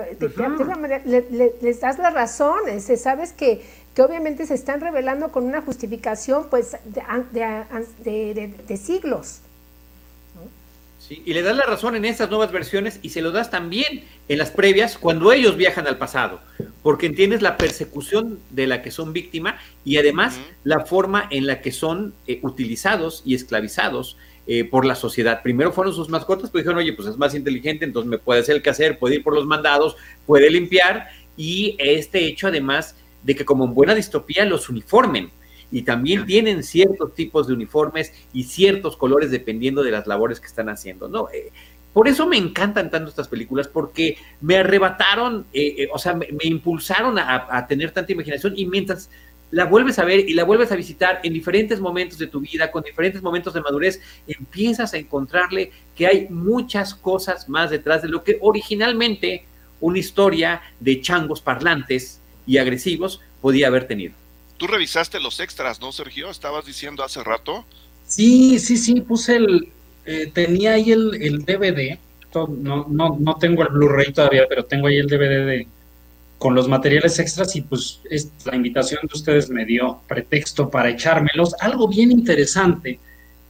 les 1.62 1.82
das 1.82 2.00
la 2.00 2.10
razón, 2.10 2.58
sabes 2.98 3.34
que, 3.34 3.62
que, 3.94 4.02
obviamente 4.02 4.46
se 4.46 4.54
están 4.54 4.80
revelando 4.80 5.30
con 5.30 5.44
una 5.44 5.62
justificación 5.62 6.48
pues 6.50 6.78
de, 6.86 8.54
de, 8.66 8.78
siglos. 8.78 9.42
Sí, 11.06 11.22
y 11.26 11.34
le 11.34 11.42
das 11.42 11.58
la 11.58 11.66
razón 11.66 11.98
en 11.98 12.06
estas 12.06 12.30
nuevas 12.30 12.52
versiones 12.54 13.00
y 13.02 13.10
se 13.10 13.22
lo 13.22 13.32
das 13.32 13.52
también 13.52 14.06
en 14.30 14.38
las 14.38 14.50
previas 14.50 14.98
cuando 14.98 15.34
ellos 15.34 15.58
viajan 15.58 15.86
al 15.86 15.98
pasado, 15.98 16.40
porque 16.84 17.06
entiendes 17.06 17.42
la 17.42 17.58
persecución 17.58 18.40
de 18.50 18.68
la 18.68 18.82
que 18.82 18.92
son 18.92 19.14
víctima 19.14 19.60
y 19.84 19.98
además 19.98 20.40
la 20.64 20.86
forma 20.86 21.28
en 21.30 21.46
la 21.48 21.62
que 21.62 21.72
son 21.72 22.14
eh, 22.28 22.40
utilizados 22.42 23.22
y 23.26 23.36
esclavizados 23.36 24.18
eh, 24.48 24.64
por 24.64 24.86
la 24.86 24.96
sociedad. 24.96 25.44
Primero 25.44 25.72
fueron 25.72 25.94
sus 25.94 26.10
mascotas, 26.10 26.50
pues 26.50 26.64
dijeron, 26.64 26.80
oye, 26.80 26.94
pues 26.94 27.08
es 27.08 27.18
más 27.18 27.36
inteligente, 27.36 27.86
entonces 27.86 28.10
me 28.10 28.18
puede 28.18 28.40
hacer 28.40 28.56
el 28.56 28.62
quehacer, 28.62 28.98
puede 28.98 29.16
ir 29.16 29.24
por 29.24 29.36
los 29.36 29.46
mandados, 29.46 29.96
puede 30.26 30.50
limpiar, 30.50 31.10
y 31.38 31.76
este 31.78 32.26
hecho 32.26 32.48
además 32.48 32.96
de 33.24 33.36
que 33.36 33.46
como 33.46 33.66
en 33.66 33.74
buena 33.74 33.94
distopía 33.94 34.46
los 34.46 34.70
uniformen, 34.70 35.32
y 35.72 35.84
también 35.84 36.26
tienen 36.26 36.64
ciertos 36.64 37.14
tipos 37.14 37.48
de 37.48 37.54
uniformes 37.54 38.12
y 38.34 38.46
ciertos 38.46 38.98
colores 38.98 39.30
dependiendo 39.30 39.84
de 39.84 39.92
las 39.92 40.08
labores 40.08 40.40
que 40.40 40.48
están 40.48 40.70
haciendo, 40.70 41.08
¿no? 41.08 41.30
Eh, 41.32 41.52
por 41.94 42.08
eso 42.08 42.28
me 42.28 42.38
encantan 42.38 42.90
tanto 42.90 43.10
estas 43.10 43.28
películas, 43.28 43.68
porque 43.68 44.18
me 44.42 44.58
arrebataron, 44.58 45.46
eh, 45.54 45.88
o 45.92 45.98
sea, 45.98 46.14
me, 46.14 46.28
impulsaron 46.42 47.18
a, 47.18 47.48
a, 47.50 47.68
tener 47.68 47.92
tanta 47.92 48.12
imaginación 48.12 48.54
y 48.56 48.66
mientras 48.66 49.10
la 49.52 49.66
vuelves 49.66 49.98
a 49.98 50.06
ver 50.06 50.30
y 50.30 50.34
la 50.34 50.44
vuelves 50.44 50.72
a 50.72 50.76
visitar 50.76 51.22
en 51.24 51.34
diferentes 51.34 51.80
momentos 51.80 52.20
de 52.20 52.28
tu 52.28 52.40
vida, 52.40 52.72
con 52.72 52.84
diferentes 52.84 53.22
momentos 53.22 53.54
de 53.54 53.62
madurez, 53.62 54.00
empiezas 54.28 54.94
a 54.94 54.98
encontrarle 54.98 55.72
que 55.96 56.08
hay 56.08 56.28
muchas 56.30 56.94
cosas 56.94 57.50
más 57.50 57.72
detrás 57.72 58.02
de 58.02 58.10
lo 58.10 58.24
que 58.24 58.38
originalmente 58.42 59.46
una 59.82 59.98
historia 59.98 60.62
de 60.80 61.02
changos 61.02 61.42
parlantes 61.42 62.20
y 62.46 62.58
agresivos 62.58 63.22
podía 63.42 63.68
haber 63.68 63.88
tenido. 63.88 64.14
Tú 64.58 64.68
revisaste 64.68 65.20
los 65.20 65.40
extras, 65.40 65.80
¿no, 65.80 65.92
Sergio? 65.92 66.30
Estabas 66.30 66.66
diciendo 66.66 67.04
hace 67.04 67.24
rato. 67.24 67.66
Sí, 68.06 68.60
sí, 68.60 68.78
sí, 68.78 69.02
puse 69.02 69.38
el, 69.38 69.70
eh, 70.10 70.32
tenía 70.34 70.74
ahí 70.74 70.92
el, 70.92 71.22
el 71.22 71.46
DVD, 71.46 72.00
no, 72.34 72.88
no, 72.90 73.18
no 73.20 73.36
tengo 73.36 73.62
el 73.62 73.70
Blu-ray 73.70 74.12
todavía, 74.12 74.46
pero 74.50 74.66
tengo 74.66 74.88
ahí 74.88 74.98
el 74.98 75.08
DVD 75.08 75.68
con 76.40 76.56
los 76.56 76.68
materiales 76.68 77.20
extras 77.20 77.56
y 77.56 77.62
pues 77.62 78.00
la 78.46 78.56
invitación 78.56 79.02
de 79.04 79.14
ustedes 79.14 79.52
me 79.52 79.66
dio 79.66 80.00
pretexto 80.08 80.70
para 80.70 80.90
echármelos. 80.90 81.54
Algo 81.60 81.88
bien 81.88 82.12
interesante 82.12 83.00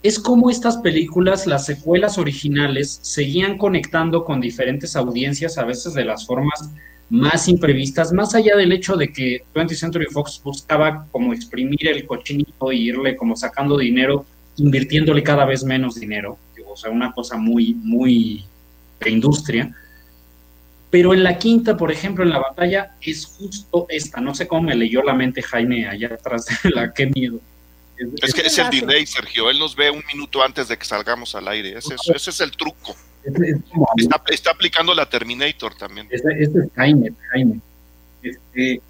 es 0.04 0.20
cómo 0.20 0.50
estas 0.50 0.78
películas, 0.78 1.48
las 1.48 1.66
secuelas 1.66 2.18
originales, 2.18 3.00
seguían 3.04 3.58
conectando 3.58 4.26
con 4.26 4.42
diferentes 4.42 4.98
audiencias, 4.98 5.58
a 5.58 5.64
veces 5.64 5.94
de 5.94 6.04
las 6.04 6.26
formas 6.26 6.72
más 7.10 7.48
imprevistas, 7.48 8.12
más 8.12 8.36
allá 8.36 8.58
del 8.58 8.74
hecho 8.74 8.98
de 8.98 9.14
que 9.14 9.44
20th 9.54 9.76
Century 9.76 10.06
Fox 10.08 10.42
buscaba 10.44 11.08
como 11.12 11.34
exprimir 11.34 11.88
el 11.88 12.06
cochinito 12.06 12.72
y 12.74 12.90
irle 12.90 13.16
como 13.16 13.36
sacando 13.36 13.78
dinero, 13.78 14.26
invirtiéndole 14.58 15.24
cada 15.24 15.46
vez 15.46 15.64
menos 15.64 15.96
dinero, 15.96 16.38
sea, 16.80 16.92
una 16.92 17.12
cosa 17.12 17.38
muy, 17.38 17.74
muy 17.74 18.46
de 19.00 19.10
industria 19.10 19.76
Pero 20.90 21.14
en 21.14 21.24
la 21.24 21.38
quinta, 21.38 21.78
por 21.78 21.92
ejemplo, 21.92 22.24
en 22.24 22.32
la 22.32 22.40
batalla, 22.40 22.96
es 23.02 23.26
justo 23.26 23.86
esta. 23.90 24.20
No 24.20 24.34
sé 24.34 24.48
cómo 24.48 24.64
me 24.64 24.76
leyó 24.76 25.04
la 25.04 25.14
mente 25.14 25.42
Jaime 25.42 25.88
allá 25.88 26.14
atrás 26.14 26.48
de 26.64 26.70
la 26.70 26.94
qué 26.94 27.08
miedo. 27.08 27.40
Es, 28.22 28.34
que 28.34 28.42
es 28.42 28.58
el 28.58 28.70
delay, 28.70 29.06
Sergio. 29.06 29.50
Él 29.50 29.60
nos 29.60 29.76
ve 29.76 29.92
un 29.92 30.04
minuto 30.08 30.42
antes 30.42 30.70
de 30.70 30.78
que 30.78 30.86
salgamos 30.86 31.36
al 31.36 31.48
aire. 31.50 31.78
Ese, 31.78 31.96
es, 32.16 32.40
el 32.40 32.52
truco. 32.52 32.96
está, 33.98 34.52
aplicando 34.52 34.96
la 34.96 35.08
Terminator 35.08 35.76
también. 35.76 36.08
Este, 36.10 36.44
es 36.44 36.50
Jaime, 36.76 37.12
Jaime. 37.32 37.60
Este, 38.24 38.82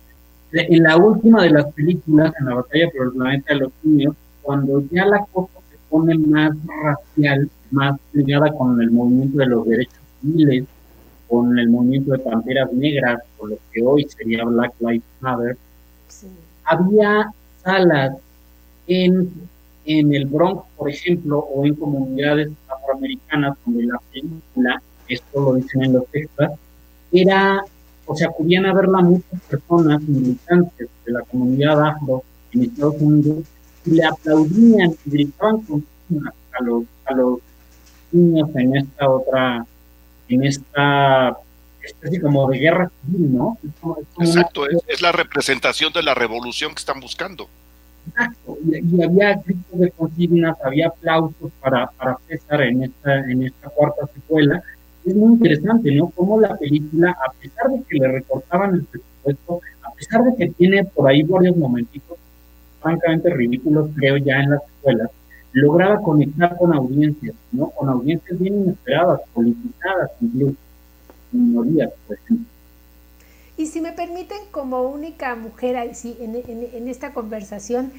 en 0.51 0.83
la 0.83 0.97
última 0.97 1.43
de 1.43 1.51
las 1.51 1.71
películas, 1.73 2.33
en 2.39 2.45
la 2.45 2.55
batalla 2.55 2.89
por 2.95 3.07
el 3.07 3.13
planeta 3.13 3.53
de 3.53 3.59
los 3.61 3.71
niños, 3.83 4.15
cuando 4.41 4.83
ya 4.91 5.05
la 5.05 5.25
cosa 5.31 5.59
se 5.69 5.77
pone 5.89 6.17
más 6.17 6.51
racial, 6.65 7.49
más 7.71 7.99
ligada 8.13 8.51
con 8.51 8.81
el 8.81 8.91
movimiento 8.91 9.39
de 9.39 9.45
los 9.47 9.67
derechos 9.67 9.99
civiles, 10.21 10.65
con 11.27 11.57
el 11.57 11.69
movimiento 11.69 12.11
de 12.11 12.19
Panteras 12.19 12.71
Negras, 12.73 13.21
o 13.37 13.47
lo 13.47 13.57
que 13.71 13.81
hoy 13.83 14.05
sería 14.05 14.43
Black 14.45 14.73
Lives 14.79 15.03
Matter, 15.21 15.57
había 16.63 17.31
salas 17.63 18.17
en, 18.87 19.31
en 19.85 20.13
el 20.13 20.25
Bronx, 20.25 20.63
por 20.75 20.89
ejemplo, 20.89 21.39
o 21.39 21.65
en 21.65 21.75
comunidades 21.75 22.51
afroamericanas 22.67 23.57
donde 23.65 23.85
la 23.85 23.99
película, 24.11 24.81
esto 25.07 25.41
lo 25.41 25.53
dicen 25.55 25.83
en 25.83 25.93
los 25.93 26.07
textos, 26.07 26.49
era, 27.11 27.63
o 28.05 28.15
sea, 28.15 28.29
podían 28.29 28.65
haberla 28.65 29.01
muchas 29.01 29.41
personas 29.49 30.01
militantes 30.01 30.89
de 31.05 31.11
la 31.11 31.21
comunidad 31.21 31.89
afro 31.89 32.23
en 32.51 32.63
Estados 32.63 32.95
Unidos 32.99 33.45
y 33.85 33.91
le 33.91 34.05
aplaudían 34.05 34.95
y 35.05 35.09
gritaban 35.09 35.61
con 35.61 35.85
a 36.59 36.63
los, 36.63 36.83
a 37.05 37.13
los 37.13 37.39
en 38.11 38.75
esta 38.75 39.09
otra 39.09 39.65
en 40.27 40.43
esta 40.43 41.37
especie 41.83 42.21
como 42.21 42.49
de 42.49 42.59
guerra 42.59 42.91
civil, 43.05 43.35
¿no? 43.35 43.57
Exacto, 44.19 44.67
es, 44.87 45.01
la 45.01 45.11
representación 45.11 45.91
de 45.93 46.03
la 46.03 46.13
revolución 46.13 46.73
que 46.73 46.79
están 46.79 46.99
buscando. 46.99 47.47
Exacto, 48.07 48.57
y, 48.65 49.03
había 49.03 49.35
gritos 49.35 49.79
de 49.79 49.91
consignas, 49.91 50.57
había 50.63 50.87
aplausos 50.87 51.51
para, 51.59 51.87
para 51.91 52.17
César 52.27 52.61
en 52.61 52.83
esta, 52.83 53.19
en 53.29 53.43
esta 53.43 53.69
cuarta 53.69 54.07
secuela. 54.13 54.61
Es 55.05 55.15
muy 55.15 55.33
interesante, 55.33 55.91
¿no? 55.91 56.09
Cómo 56.09 56.39
la 56.39 56.55
película, 56.57 57.11
a 57.11 57.31
pesar 57.33 57.69
de 57.69 57.81
que 57.83 57.97
le 57.97 58.07
recortaban 58.07 58.75
el 58.75 58.83
presupuesto, 58.83 59.61
a 59.83 59.91
pesar 59.93 60.23
de 60.23 60.35
que 60.35 60.51
tiene 60.51 60.85
por 60.85 61.09
ahí 61.09 61.23
varios 61.23 61.55
momentitos 61.57 62.17
francamente 62.81 63.29
ridículos, 63.29 63.89
creo, 63.95 64.17
ya 64.17 64.39
en 64.39 64.51
las 64.51 64.61
escuelas, 64.63 65.09
lograba 65.51 66.01
conectar 66.01 66.57
con 66.57 66.73
audiencias, 66.73 67.35
¿no? 67.51 67.69
Con 67.71 67.89
audiencias 67.89 68.37
bien 68.39 68.61
inesperadas, 68.61 69.21
politizadas, 69.33 70.11
incluso, 70.21 70.55
minorías, 71.31 71.91
por 72.07 72.17
ejemplo. 72.17 72.45
Y 73.57 73.65
si 73.65 73.81
me 73.81 73.91
permiten, 73.91 74.37
como 74.51 74.83
única 74.83 75.35
mujer 75.35 75.75
en, 75.75 76.35
en, 76.45 76.87
esta 76.87 77.13
conversación, 77.13 77.91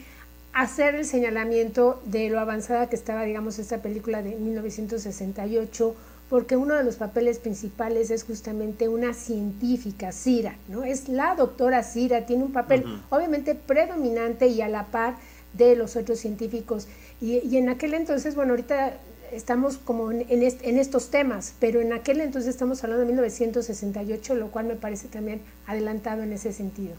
hacer 0.55 0.95
el 0.95 1.05
señalamiento 1.05 2.01
de 2.07 2.31
lo 2.31 2.41
avanzada 2.41 2.89
que 2.89 2.97
estaba, 2.97 3.25
digamos, 3.25 3.59
esta 3.59 3.83
película 3.83 4.23
de 4.23 4.37
1968, 4.37 5.95
porque 6.31 6.57
uno 6.57 6.75
de 6.75 6.85
los 6.85 6.97
papeles 6.97 7.41
principales 7.41 8.11
es 8.11 8.25
justamente 8.25 8.89
una 8.89 9.13
científica, 9.13 10.13
Cira, 10.13 10.57
¿no? 10.69 10.85
Es 10.85 11.09
la 11.09 11.35
doctora 11.35 11.83
Cira, 11.83 12.25
tiene 12.25 12.45
un 12.45 12.53
papel 12.53 12.85
obviamente 13.11 13.55
predominante 13.55 14.47
y 14.47 14.63
a 14.63 14.69
la 14.69 14.87
par 14.87 15.17
de 15.53 15.77
los 15.77 15.97
otros 15.97 16.21
científicos. 16.21 16.89
Y, 17.21 17.57
en 17.57 17.69
aquel 17.69 17.95
entonces, 17.95 18.35
bueno, 18.35 18.53
ahorita 18.53 18.99
estamos 19.33 19.77
como 19.77 20.11
en, 20.11 20.27
en, 20.29 20.79
estos 20.79 21.11
temas, 21.11 21.55
pero 21.61 21.81
en 21.81 21.93
aquel 21.93 22.21
entonces 22.21 22.51
estamos 22.51 22.83
hablando 22.83 23.01
de 23.01 23.07
1968, 23.13 24.35
lo 24.35 24.49
cual 24.49 24.67
me 24.67 24.75
parece 24.75 25.09
también 25.09 25.43
adelantado 25.67 26.23
en 26.23 26.33
ese 26.33 26.53
sentido. 26.53 26.95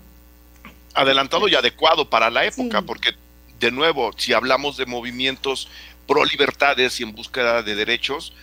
Adelantado 0.94 1.48
y 1.48 1.56
adecuado 1.56 2.10
para 2.10 2.30
la 2.30 2.46
época, 2.46 2.82
porque 2.84 3.12
de 3.60 3.72
nuevo, 3.72 4.12
si 4.18 4.34
hablamos 4.34 4.78
de 4.78 4.86
movimientos 4.86 5.68
pro 6.08 6.26
libertades 6.26 7.00
y 7.00 7.04
en 7.04 7.14
búsqueda 7.14 7.64
de 7.64 7.76
derechos, 7.76 8.34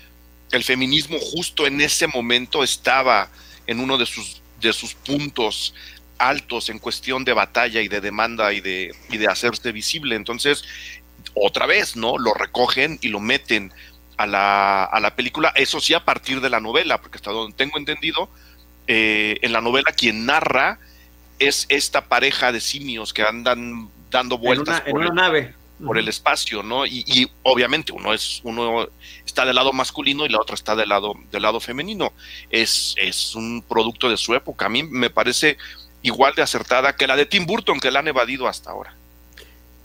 el 0.51 0.64
feminismo 0.64 1.18
justo 1.18 1.66
en 1.66 1.81
ese 1.81 2.07
momento 2.07 2.64
estaba 2.64 3.29
en 3.66 3.81
uno 3.81 3.99
de 3.99 4.07
sus, 4.07 4.41
de 4.61 4.72
sus 4.72 4.95
puntos 4.95 5.74
altos 6.18 6.68
en 6.68 6.79
cuestión 6.79 7.24
de 7.24 7.33
batalla 7.33 7.81
y 7.81 7.89
de 7.89 8.01
demanda 8.01 8.53
y 8.53 8.61
de, 8.61 8.95
y 9.11 9.18
de 9.18 9.29
hacerse 9.29 9.72
visible. 9.72 10.16
Entonces, 10.16 10.64
otra 11.35 11.66
vez, 11.66 11.97
¿no? 11.97 12.18
Lo 12.18 12.35
recogen 12.35 12.99
y 13.01 13.09
lo 13.09 13.20
meten 13.20 13.72
a 14.16 14.26
la, 14.26 14.85
a 14.85 15.01
la 15.01 15.14
película, 15.14 15.53
eso 15.55 15.81
sí 15.81 15.95
a 15.95 16.05
partir 16.05 16.41
de 16.41 16.51
la 16.51 16.61
novela, 16.61 17.01
porque 17.01 17.16
hasta 17.16 17.31
donde 17.31 17.57
tengo 17.57 17.79
entendido, 17.79 18.29
eh, 18.91 19.39
en 19.43 19.53
la 19.53 19.61
novela 19.61 19.93
quien 19.93 20.24
narra 20.24 20.79
es 21.39 21.66
esta 21.68 22.07
pareja 22.07 22.53
de 22.53 22.61
simios 22.61 23.12
que 23.12 23.22
andan 23.22 23.91
dando 24.11 24.39
vueltas 24.39 24.83
en 24.87 24.97
una, 24.97 25.11
nave 25.11 25.55
por 25.85 25.99
el 25.99 26.09
espacio, 26.09 26.62
¿no? 26.62 26.87
Y, 26.87 27.31
obviamente 27.43 27.93
uno 27.93 28.14
es 28.14 28.41
uno 28.45 28.89
está 29.26 29.45
del 29.45 29.57
lado 29.57 29.74
masculino 29.74 30.24
y 30.24 30.31
la 30.31 30.41
otra 30.41 30.55
está 30.55 30.74
del 30.74 30.89
lado 30.89 31.14
del 31.31 31.43
lado 31.43 31.61
femenino. 31.61 32.12
Es, 32.51 32.95
es 32.97 33.35
un 33.35 33.62
producto 33.62 34.09
de 34.09 34.16
su 34.16 34.35
época. 34.35 34.66
A 34.66 34.70
mí 34.70 34.83
me 34.83 35.11
parece 35.11 35.59
igual 36.01 36.35
de 36.35 36.43
acertada 36.43 36.97
que 36.97 37.07
la 37.07 37.14
de 37.14 37.26
Tim 37.26 37.45
Burton 37.45 37.81
que 37.81 37.91
la 37.91 38.01
han 38.01 38.09
evadido 38.09 38.49
hasta 38.49 38.70
ahora. 38.70 38.95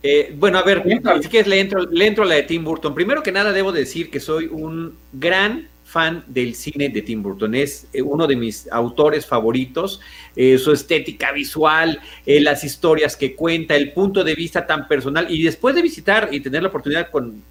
Eh, 0.06 0.34
bueno, 0.36 0.58
a 0.58 0.62
ver, 0.62 0.82
si 1.22 1.28
quieres 1.30 1.48
le 1.48 1.58
entro, 1.58 1.80
le 1.90 2.06
entro 2.06 2.24
a 2.24 2.26
la 2.26 2.34
de 2.34 2.42
Tim 2.42 2.62
Burton. 2.62 2.94
Primero 2.94 3.22
que 3.22 3.32
nada 3.32 3.54
debo 3.54 3.72
decir 3.72 4.10
que 4.10 4.20
soy 4.20 4.50
un 4.52 4.98
gran 5.14 5.70
fan 5.82 6.24
del 6.26 6.54
cine 6.54 6.90
de 6.90 7.00
Tim 7.00 7.22
Burton. 7.22 7.54
Es 7.54 7.86
eh, 7.90 8.02
uno 8.02 8.26
de 8.26 8.36
mis 8.36 8.70
autores 8.70 9.24
favoritos. 9.24 10.02
Eh, 10.36 10.58
su 10.58 10.72
estética 10.72 11.32
visual, 11.32 11.98
las 12.26 12.64
historias 12.64 13.16
que 13.16 13.34
cuenta, 13.34 13.76
el 13.76 13.94
punto 13.94 14.22
de 14.22 14.34
vista 14.34 14.66
tan 14.66 14.86
personal. 14.88 15.26
Y 15.30 15.42
después 15.42 15.74
de 15.74 15.80
visitar 15.80 16.28
y 16.30 16.40
tener 16.40 16.62
la 16.62 16.68
oportunidad 16.68 17.10
con, 17.10 17.42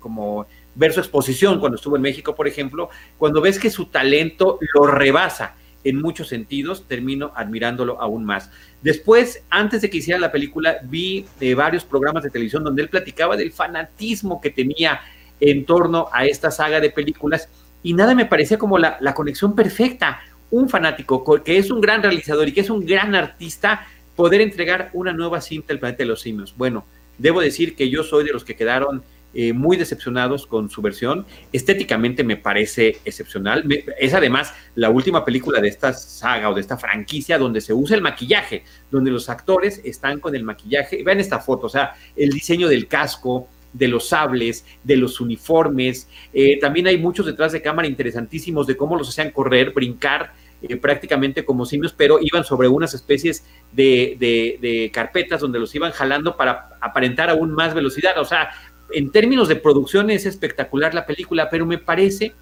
como 0.00 0.46
ver 0.74 0.92
su 0.92 0.98
exposición 0.98 1.60
cuando 1.60 1.76
estuvo 1.76 1.94
en 1.94 2.02
México, 2.02 2.34
por 2.34 2.48
ejemplo, 2.48 2.90
cuando 3.18 3.40
ves 3.40 3.56
que 3.56 3.70
su 3.70 3.86
talento 3.86 4.58
lo 4.74 4.88
rebasa 4.88 5.54
en 5.84 6.00
muchos 6.00 6.28
sentidos, 6.28 6.86
termino 6.86 7.32
admirándolo 7.34 8.00
aún 8.00 8.24
más. 8.24 8.50
Después, 8.82 9.42
antes 9.50 9.82
de 9.82 9.90
que 9.90 9.98
hiciera 9.98 10.20
la 10.20 10.32
película, 10.32 10.78
vi 10.84 11.26
eh, 11.40 11.54
varios 11.54 11.84
programas 11.84 12.22
de 12.22 12.30
televisión 12.30 12.64
donde 12.64 12.82
él 12.82 12.88
platicaba 12.88 13.36
del 13.36 13.52
fanatismo 13.52 14.40
que 14.40 14.50
tenía 14.50 15.00
en 15.40 15.64
torno 15.64 16.08
a 16.12 16.26
esta 16.26 16.50
saga 16.50 16.80
de 16.80 16.90
películas 16.90 17.48
y 17.82 17.94
nada 17.94 18.14
me 18.14 18.26
parecía 18.26 18.58
como 18.58 18.78
la, 18.78 18.98
conexión 19.14 19.54
perfecta. 19.54 20.20
Un 20.50 20.68
fanático 20.68 21.22
que 21.42 21.58
es 21.58 21.70
un 21.70 21.80
gran 21.80 22.02
realizador 22.02 22.48
y 22.48 22.52
que 22.52 22.60
es 22.60 22.70
un 22.70 22.84
gran 22.84 23.14
artista, 23.14 23.86
poder 24.16 24.40
entregar 24.40 24.90
una 24.92 25.12
nueva 25.12 25.40
cinta 25.40 25.72
al 25.72 25.78
planeta 25.78 26.02
de 26.02 26.08
los 26.08 26.20
simios. 26.20 26.54
Bueno, 26.56 26.84
debo 27.18 27.40
decir 27.40 27.76
que 27.76 27.88
yo 27.88 28.02
soy 28.02 28.24
de 28.24 28.32
los 28.32 28.44
que 28.44 28.56
quedaron 28.56 29.02
eh, 29.32 29.52
muy 29.52 29.76
decepcionados 29.76 30.46
con 30.46 30.68
su 30.70 30.82
versión. 30.82 31.24
Estéticamente 31.52 32.24
me 32.24 32.36
parece 32.36 32.98
excepcional. 33.04 33.64
es 33.98 34.14
además 34.14 34.52
la 34.74 34.90
última 34.90 35.24
película 35.24 35.60
de 35.60 35.68
esta 35.68 35.92
saga 35.92 36.50
o 36.50 36.54
de 36.54 36.60
esta 36.60 36.76
franquicia 36.76 37.38
donde 37.38 37.60
se 37.60 37.72
usa 37.72 37.96
el 37.96 38.02
maquillaje, 38.02 38.64
donde 38.90 39.10
los 39.10 39.28
actores 39.28 39.80
están 39.84 40.20
con 40.20 40.34
el 40.34 40.42
maquillaje. 40.42 41.02
Vean 41.04 41.20
esta 41.20 41.38
foto, 41.38 41.66
o 41.66 41.70
sea, 41.70 41.94
el 42.16 42.30
diseño 42.30 42.68
del 42.68 42.88
casco, 42.88 43.48
de 43.72 43.88
los 43.88 44.08
sables, 44.08 44.64
de 44.82 44.96
los 44.96 45.20
uniformes. 45.20 46.08
Eh, 46.32 46.58
también 46.58 46.86
hay 46.86 46.98
muchos 46.98 47.26
detrás 47.26 47.52
de 47.52 47.62
cámara 47.62 47.86
interesantísimos 47.86 48.66
de 48.66 48.76
cómo 48.76 48.96
los 48.96 49.08
hacían 49.08 49.30
correr, 49.30 49.72
brincar. 49.72 50.32
Eh, 50.62 50.76
prácticamente 50.76 51.42
como 51.42 51.64
simios, 51.64 51.94
pero 51.96 52.18
iban 52.20 52.44
sobre 52.44 52.68
unas 52.68 52.92
especies 52.92 53.46
de, 53.72 54.18
de, 54.60 54.90
carpetas 54.92 55.40
donde 55.40 55.58
los 55.58 55.74
iban 55.74 55.90
jalando 55.90 56.36
para 56.36 56.68
aparentar 56.82 57.30
aún 57.30 57.52
más 57.52 57.72
velocidad. 57.72 58.18
O 58.18 58.26
sea, 58.26 58.50
en 58.92 59.10
términos 59.10 59.48
de 59.48 59.56
producción 59.56 60.10
es 60.10 60.26
espectacular 60.26 60.94
la 60.94 61.06
película, 61.06 61.48
pero 61.50 61.66
me 61.66 61.78
parece 61.78 62.32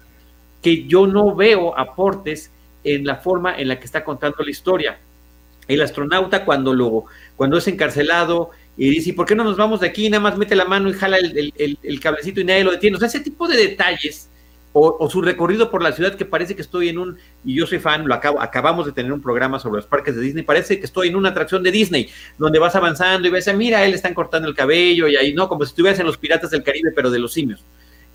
que 0.61 0.85
yo 0.85 1.07
no 1.07 1.35
veo 1.35 1.77
aportes 1.77 2.51
en 2.83 3.05
la 3.05 3.17
forma 3.17 3.57
en 3.57 3.67
la 3.67 3.79
que 3.79 3.85
está 3.85 4.03
contando 4.03 4.43
la 4.43 4.49
historia. 4.49 4.99
El 5.67 5.81
astronauta 5.81 6.45
cuando 6.45 6.73
lo, 6.73 7.05
cuando 7.35 7.57
es 7.57 7.67
encarcelado 7.67 8.51
y 8.75 8.89
dice, 8.89 9.13
¿por 9.13 9.25
qué 9.25 9.35
no 9.35 9.43
nos 9.43 9.57
vamos 9.57 9.81
de 9.81 9.87
aquí? 9.87 10.09
Nada 10.09 10.21
más 10.23 10.37
mete 10.37 10.55
la 10.55 10.65
mano 10.65 10.89
y 10.89 10.93
jala 10.93 11.17
el, 11.17 11.53
el 11.81 11.99
cablecito 11.99 12.41
y 12.41 12.45
nadie 12.45 12.63
lo 12.63 12.71
detiene. 12.71 12.95
O 12.95 12.99
sea, 12.99 13.07
ese 13.07 13.19
tipo 13.19 13.47
de 13.47 13.57
detalles 13.57 14.29
o, 14.71 15.09
su 15.09 15.21
recorrido 15.21 15.71
por 15.71 15.81
la 15.81 15.91
ciudad 15.91 16.15
que 16.15 16.25
parece 16.25 16.55
que 16.55 16.61
estoy 16.61 16.89
en 16.89 16.99
un, 16.99 17.17
y 17.43 17.55
yo 17.55 17.65
soy 17.65 17.79
fan, 17.79 18.07
lo 18.07 18.13
acabo, 18.13 18.39
acabamos 18.39 18.85
de 18.85 18.91
tener 18.91 19.11
un 19.11 19.21
programa 19.21 19.59
sobre 19.59 19.77
los 19.77 19.87
parques 19.87 20.15
de 20.15 20.21
Disney, 20.21 20.43
parece 20.43 20.79
que 20.79 20.85
estoy 20.85 21.07
en 21.07 21.15
una 21.15 21.29
atracción 21.29 21.63
de 21.63 21.71
Disney, 21.71 22.09
donde 22.37 22.59
vas 22.59 22.75
avanzando 22.75 23.27
y 23.27 23.31
ves, 23.31 23.51
mira, 23.55 23.83
él 23.85 23.93
están 23.93 24.13
cortando 24.13 24.47
el 24.47 24.55
cabello 24.55 25.07
y 25.07 25.15
ahí, 25.15 25.33
no, 25.33 25.49
como 25.49 25.65
si 25.65 25.69
estuvieras 25.69 25.99
en 25.99 26.05
los 26.05 26.17
Piratas 26.17 26.51
del 26.51 26.63
Caribe, 26.63 26.91
pero 26.95 27.09
de 27.09 27.17
los 27.17 27.33
simios. 27.33 27.63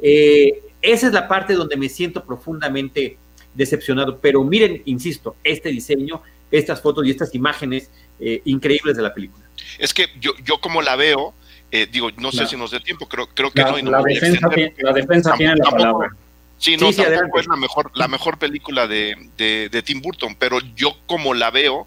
Eh, 0.01 0.63
esa 0.81 1.09
es 1.09 1.13
la 1.13 1.27
parte 1.27 1.55
donde 1.55 1.77
me 1.77 1.89
siento 1.89 2.25
profundamente 2.25 3.19
decepcionado, 3.55 4.19
pero 4.19 4.45
miren, 4.45 4.83
insisto, 4.85 5.37
este 5.43 5.71
diseño, 5.71 6.23
estas 6.53 6.81
fotos 6.81 7.05
y 7.05 7.11
estas 7.11 7.35
imágenes 7.35 7.91
eh, 8.21 8.43
increíbles 8.45 8.97
de 8.97 9.03
la 9.03 9.13
película. 9.13 9.45
Es 9.79 9.93
que 9.93 10.07
yo, 10.21 10.33
yo 10.45 10.61
como 10.61 10.83
la 10.83 10.95
veo, 10.95 11.35
eh, 11.73 11.89
digo, 11.91 12.11
no 12.19 12.31
sé 12.31 12.47
si 12.47 12.57
nos 12.57 12.71
dé 12.71 12.79
tiempo, 12.79 13.09
creo, 13.09 13.29
creo 13.35 13.51
que 13.51 13.63
no. 13.63 13.91
la, 13.91 14.03
defensa, 14.03 14.49
tiene, 14.51 14.75
la 14.79 14.93
defensa 14.93 15.35
tiene 15.37 15.57
la 15.57 15.71
palabra 15.71 16.17
Sí, 16.59 16.77
no, 16.77 16.93
tampoco 16.93 17.41
es 17.41 17.47
la 17.47 17.57
mejor, 17.57 17.91
la 17.95 18.09
mejor 18.09 18.39
película 18.39 18.87
de, 18.87 19.17
de, 19.37 19.83
Tim 19.83 20.01
Burton, 20.01 20.35
pero 20.39 20.61
yo 20.75 20.97
como 21.07 21.35
la 21.35 21.51
veo, 21.51 21.87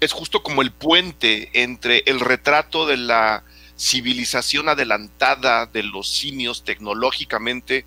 es 0.00 0.12
justo 0.12 0.42
como 0.42 0.62
el 0.62 0.70
puente 0.70 1.50
entre 1.52 2.02
el 2.06 2.20
retrato 2.20 2.86
de 2.86 2.96
la 2.96 3.42
civilización 3.78 4.68
adelantada 4.68 5.66
de 5.66 5.82
los 5.82 6.08
simios 6.08 6.64
tecnológicamente 6.64 7.84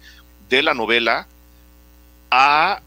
de 0.49 0.63
la 0.63 0.73
novela 0.73 1.27
a, 2.29 2.81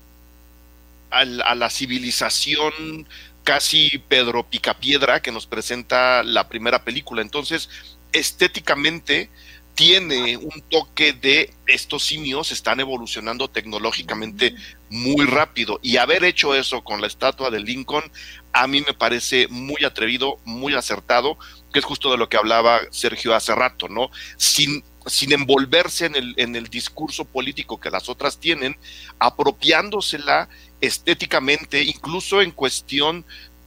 a, 1.11 1.25
la 1.25 1.71
civilización 1.71 3.07
casi 3.43 3.99
Pedro 4.09 4.45
Picapiedra 4.45 5.21
que 5.21 5.33
nos 5.33 5.47
presenta 5.47 6.23
la 6.23 6.49
primera 6.49 6.83
película. 6.85 7.21
Entonces, 7.21 7.69
estéticamente 8.13 9.29
tiene 9.75 10.37
un 10.37 10.63
toque 10.69 11.13
de 11.13 11.53
estos 11.67 12.05
simios 12.05 12.53
están 12.53 12.81
evolucionando 12.81 13.49
tecnológicamente 13.49 14.55
muy 14.89 15.27
rápido 15.27 15.81
y 15.83 15.97
haber 15.97 16.25
hecho 16.25 16.55
eso 16.55 16.85
con 16.85 17.01
la 17.01 17.09
estatua 17.09 17.51
de 17.51 17.61
Lincoln 17.61 18.05
a 18.53 18.69
mí 18.69 18.83
me 18.87 18.95
parece 18.95 19.49
muy 19.49 19.85
atrevido, 19.85 20.39
muy 20.45 20.75
acertado, 20.75 21.37
que 21.73 21.81
es 21.81 21.85
justo 21.85 22.13
de 22.13 22.19
lo 22.19 22.29
que 22.29 22.37
hablaba 22.37 22.81
Sergio 22.91 23.35
hace 23.35 23.53
rato, 23.53 23.89
¿no? 23.89 24.11
Sin, 24.37 24.85
sin 25.07 25.33
envolverse 25.33 26.07
en 26.07 26.15
el, 26.15 26.35
en 26.37 26.55
el 26.55 26.69
discurso 26.69 27.25
político 27.25 27.81
que 27.81 27.91
las 27.91 28.09
otras 28.09 28.39
tienen, 28.39 28.79
apropiándosela 29.19 30.49
estéticamente, 30.81 31.83
incluso 31.83 32.43
en 32.43 32.53
cuestión 32.53 33.27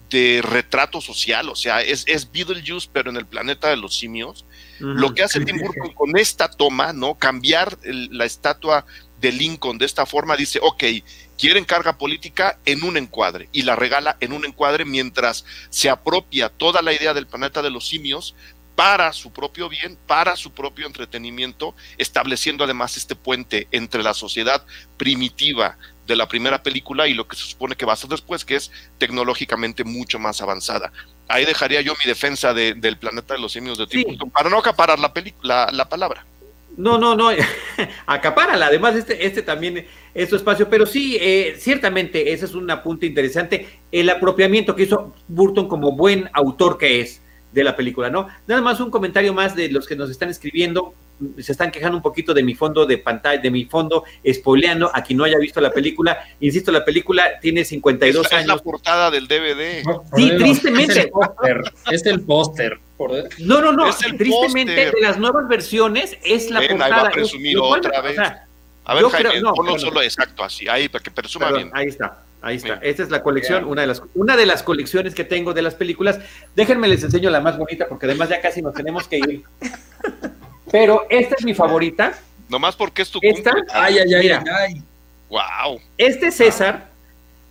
de 0.09 0.41
retrato 0.41 1.01
social, 1.01 1.49
o 1.49 1.55
sea, 1.55 1.81
es, 1.81 2.05
es 2.07 2.31
Beetlejuice, 2.31 2.89
pero 2.93 3.09
en 3.09 3.17
el 3.17 3.25
planeta 3.25 3.69
de 3.69 3.75
los 3.75 3.97
simios, 3.97 4.45
lo 4.79 5.13
que 5.13 5.23
hace 5.23 5.43
Tim 5.43 5.59
Burton 5.59 5.93
con 5.93 6.17
esta 6.17 6.49
toma, 6.49 6.93
¿no? 6.93 7.15
Cambiar 7.15 7.77
la 7.83 8.25
estatua 8.25 8.85
de 9.19 9.31
Lincoln 9.31 9.77
de 9.77 9.85
esta 9.85 10.05
forma, 10.05 10.35
dice, 10.35 10.59
ok, 10.61 10.83
quieren 11.37 11.65
carga 11.65 11.97
política 11.97 12.59
en 12.65 12.83
un 12.83 12.97
encuadre 12.97 13.49
y 13.51 13.63
la 13.63 13.75
regala 13.75 14.17
en 14.19 14.33
un 14.33 14.45
encuadre 14.45 14.85
mientras 14.85 15.45
se 15.69 15.89
apropia 15.89 16.49
toda 16.49 16.81
la 16.81 16.93
idea 16.93 17.13
del 17.13 17.27
planeta 17.27 17.61
de 17.61 17.69
los 17.69 17.87
simios 17.87 18.35
para 18.75 19.11
su 19.11 19.31
propio 19.31 19.69
bien, 19.69 19.97
para 20.05 20.35
su 20.35 20.51
propio 20.51 20.85
entretenimiento, 20.85 21.73
estableciendo 21.97 22.63
además 22.63 22.95
este 22.95 23.15
puente 23.15 23.67
entre 23.71 24.03
la 24.03 24.13
sociedad 24.13 24.63
primitiva 24.97 25.79
de 26.05 26.15
la 26.15 26.27
primera 26.27 26.61
película 26.61 27.07
y 27.07 27.15
lo 27.15 27.27
que 27.27 27.35
se 27.35 27.43
supone 27.43 27.75
que 27.75 27.87
va 27.87 27.93
a 27.93 27.97
ser 27.97 28.11
después, 28.11 28.45
que 28.45 28.55
es 28.55 28.71
tecnológicamente 28.99 29.83
mucho 29.83 30.19
más 30.19 30.41
avanzada 30.41 30.93
ahí 31.27 31.45
dejaría 31.45 31.81
yo 31.81 31.93
mi 31.93 32.05
defensa 32.05 32.53
del 32.53 32.97
planeta 32.97 33.33
de 33.33 33.39
los 33.39 33.51
simios 33.51 33.77
de 33.77 33.87
Tim 33.87 34.17
para 34.31 34.49
no 34.49 34.57
acaparar 34.57 34.99
la, 34.99 35.11
la, 35.41 35.69
la 35.71 35.89
palabra. 35.89 36.25
No, 36.77 36.99
no, 36.99 37.15
no, 37.15 37.29
acapárala. 38.05 38.67
Además, 38.67 38.95
este, 38.95 39.25
este 39.25 39.41
también 39.41 39.87
es 40.13 40.29
su 40.29 40.35
espacio. 40.35 40.69
Pero 40.69 40.85
sí, 40.85 41.17
eh, 41.19 41.55
ciertamente, 41.57 42.31
ese 42.31 42.45
es 42.45 42.53
un 42.53 42.69
apunte 42.69 43.07
interesante. 43.07 43.67
El 43.91 44.09
apropiamiento 44.09 44.75
que 44.75 44.83
hizo 44.83 45.13
Burton 45.27 45.67
como 45.67 45.93
buen 45.93 46.29
autor 46.33 46.77
que 46.77 47.01
es 47.01 47.21
de 47.51 47.63
la 47.63 47.75
película, 47.75 48.11
¿no? 48.11 48.27
Nada 48.45 48.61
más 48.61 48.79
un 48.79 48.91
comentario 48.91 49.33
más 49.33 49.55
de 49.55 49.69
los 49.69 49.87
que 49.87 49.95
nos 49.95 50.11
están 50.11 50.29
escribiendo 50.29 50.93
se 51.39 51.51
están 51.51 51.71
quejando 51.71 51.97
un 51.97 52.03
poquito 52.03 52.33
de 52.33 52.43
mi 52.43 52.55
fondo 52.55 52.85
de 52.85 52.97
pantalla, 52.97 53.41
de 53.41 53.49
mi 53.49 53.65
fondo 53.65 54.03
spoileando 54.31 54.91
a 54.93 55.01
quien 55.03 55.17
no 55.17 55.23
haya 55.23 55.37
visto 55.37 55.59
la 55.61 55.71
película. 55.71 56.19
Insisto, 56.39 56.71
la 56.71 56.85
película 56.85 57.39
tiene 57.39 57.65
52 57.65 58.31
años. 58.31 58.41
Es 58.41 58.47
la 58.47 58.57
portada 58.57 59.11
del 59.11 59.27
DVD. 59.27 59.83
sí, 60.15 60.31
tristemente. 60.37 61.11
Es 61.91 62.05
el 62.05 62.21
póster. 62.21 62.79
No, 63.39 63.61
no, 63.61 63.71
no. 63.71 63.89
tristemente, 64.17 64.91
de 64.91 65.01
las 65.01 65.17
nuevas 65.17 65.47
versiones 65.47 66.17
es 66.23 66.49
la 66.49 66.61
portada. 66.61 66.85
Ahí 66.85 66.91
va 66.91 67.07
a 67.07 67.11
presumir 67.11 67.57
otra 67.59 68.01
vez. 68.01 68.17
a 68.19 68.93
ver, 68.93 69.03
Jaime, 69.05 69.41
no, 69.41 69.53
ponlo 69.53 69.77
solo 69.77 70.01
exacto 70.01 70.43
así, 70.43 70.67
ahí, 70.67 70.89
para 70.89 71.03
que 71.03 71.11
presuma 71.11 71.51
bien. 71.51 71.69
Ahí 71.73 71.87
está. 71.87 72.23
Ahí 72.41 72.57
está. 72.57 72.75
Esta 72.75 73.03
es 73.03 73.09
la 73.09 73.23
colección, 73.23 73.65
una 73.65 73.81
de 73.81 73.87
las 73.87 74.03
una 74.13 74.37
de 74.37 74.45
las 74.45 74.61
colecciones 74.61 75.15
que 75.15 75.23
tengo 75.23 75.53
de 75.53 75.63
las 75.63 75.75
películas. 75.75 76.19
Déjenme 76.55 76.87
les 76.87 77.03
enseño 77.03 77.29
la 77.29 77.41
más 77.41 77.57
bonita 77.57 77.87
porque 77.87 78.05
además 78.05 78.29
ya 78.29 78.41
casi 78.41 78.61
nos 78.61 78.73
tenemos 78.73 79.07
que 79.07 79.17
ir. 79.17 79.43
Pero 80.71 81.05
esta 81.09 81.35
es 81.37 81.45
mi 81.45 81.53
favorita. 81.53 82.17
Nomás 82.49 82.75
porque 82.75 83.01
es 83.01 83.11
tu 83.11 83.19
esta, 83.21 83.51
Ay, 83.73 83.97
ay, 83.99 84.13
ay, 84.13 84.29
ay. 84.29 84.81
Wow. 85.29 85.81
Este 85.97 86.31
César 86.31 86.89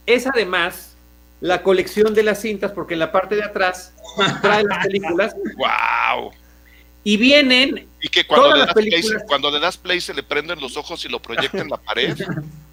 es 0.06 0.26
además 0.26 0.96
la 1.40 1.62
colección 1.62 2.14
de 2.14 2.22
las 2.22 2.40
cintas, 2.40 2.72
porque 2.72 2.94
en 2.94 3.00
la 3.00 3.12
parte 3.12 3.36
de 3.36 3.44
atrás 3.44 3.92
trae 4.42 4.64
las 4.64 4.86
películas. 4.86 5.34
Wow. 5.56 6.32
Y 7.04 7.16
vienen. 7.18 7.86
Y 8.00 8.08
que 8.08 8.26
cuando, 8.26 8.54
le 8.54 8.60
das, 8.60 8.74
play, 8.74 9.02
cuando 9.26 9.50
le 9.50 9.60
das 9.60 9.76
play 9.76 10.00
se 10.00 10.14
le 10.14 10.22
prenden 10.22 10.60
los 10.60 10.76
ojos 10.76 11.04
y 11.04 11.08
lo 11.08 11.20
proyecta 11.20 11.58
en 11.58 11.68
la 11.68 11.76
pared. 11.76 12.16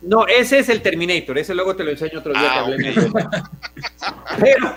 No, 0.02 0.28
ese 0.28 0.60
es 0.60 0.70
el 0.70 0.82
Terminator, 0.82 1.38
ese 1.38 1.54
luego 1.54 1.76
te 1.76 1.84
lo 1.84 1.92
enseño 1.92 2.20
otro 2.20 2.34
día 2.34 2.42
ah, 2.52 2.66
que 2.66 2.74
hablé 2.74 2.96
Pero 4.40 4.76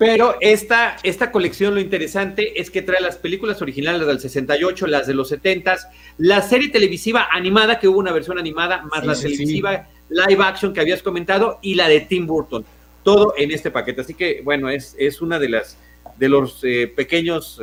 pero 0.00 0.38
esta, 0.40 0.96
esta 1.02 1.30
colección, 1.30 1.74
lo 1.74 1.80
interesante 1.82 2.58
es 2.58 2.70
que 2.70 2.80
trae 2.80 3.02
las 3.02 3.16
películas 3.16 3.60
originales 3.60 4.06
del 4.06 4.18
68, 4.18 4.86
las 4.86 5.06
de 5.06 5.12
los 5.12 5.28
70, 5.28 5.76
la 6.16 6.40
serie 6.40 6.70
televisiva 6.70 7.28
animada, 7.30 7.78
que 7.78 7.86
hubo 7.86 7.98
una 7.98 8.10
versión 8.10 8.38
animada, 8.38 8.80
más 8.90 9.04
la 9.04 9.14
televisiva 9.14 9.88
live 10.08 10.42
action 10.42 10.72
que 10.72 10.80
habías 10.80 11.02
comentado, 11.02 11.58
y 11.60 11.74
la 11.74 11.86
de 11.86 12.00
Tim 12.00 12.26
Burton. 12.26 12.64
Todo 13.02 13.34
en 13.36 13.50
este 13.50 13.70
paquete. 13.70 14.00
Así 14.00 14.14
que, 14.14 14.40
bueno, 14.42 14.70
es, 14.70 14.96
es 14.98 15.20
una 15.20 15.38
de 15.38 15.50
las 15.50 15.76
de 16.16 16.30
los 16.30 16.64
eh, 16.64 16.90
pequeños 16.96 17.60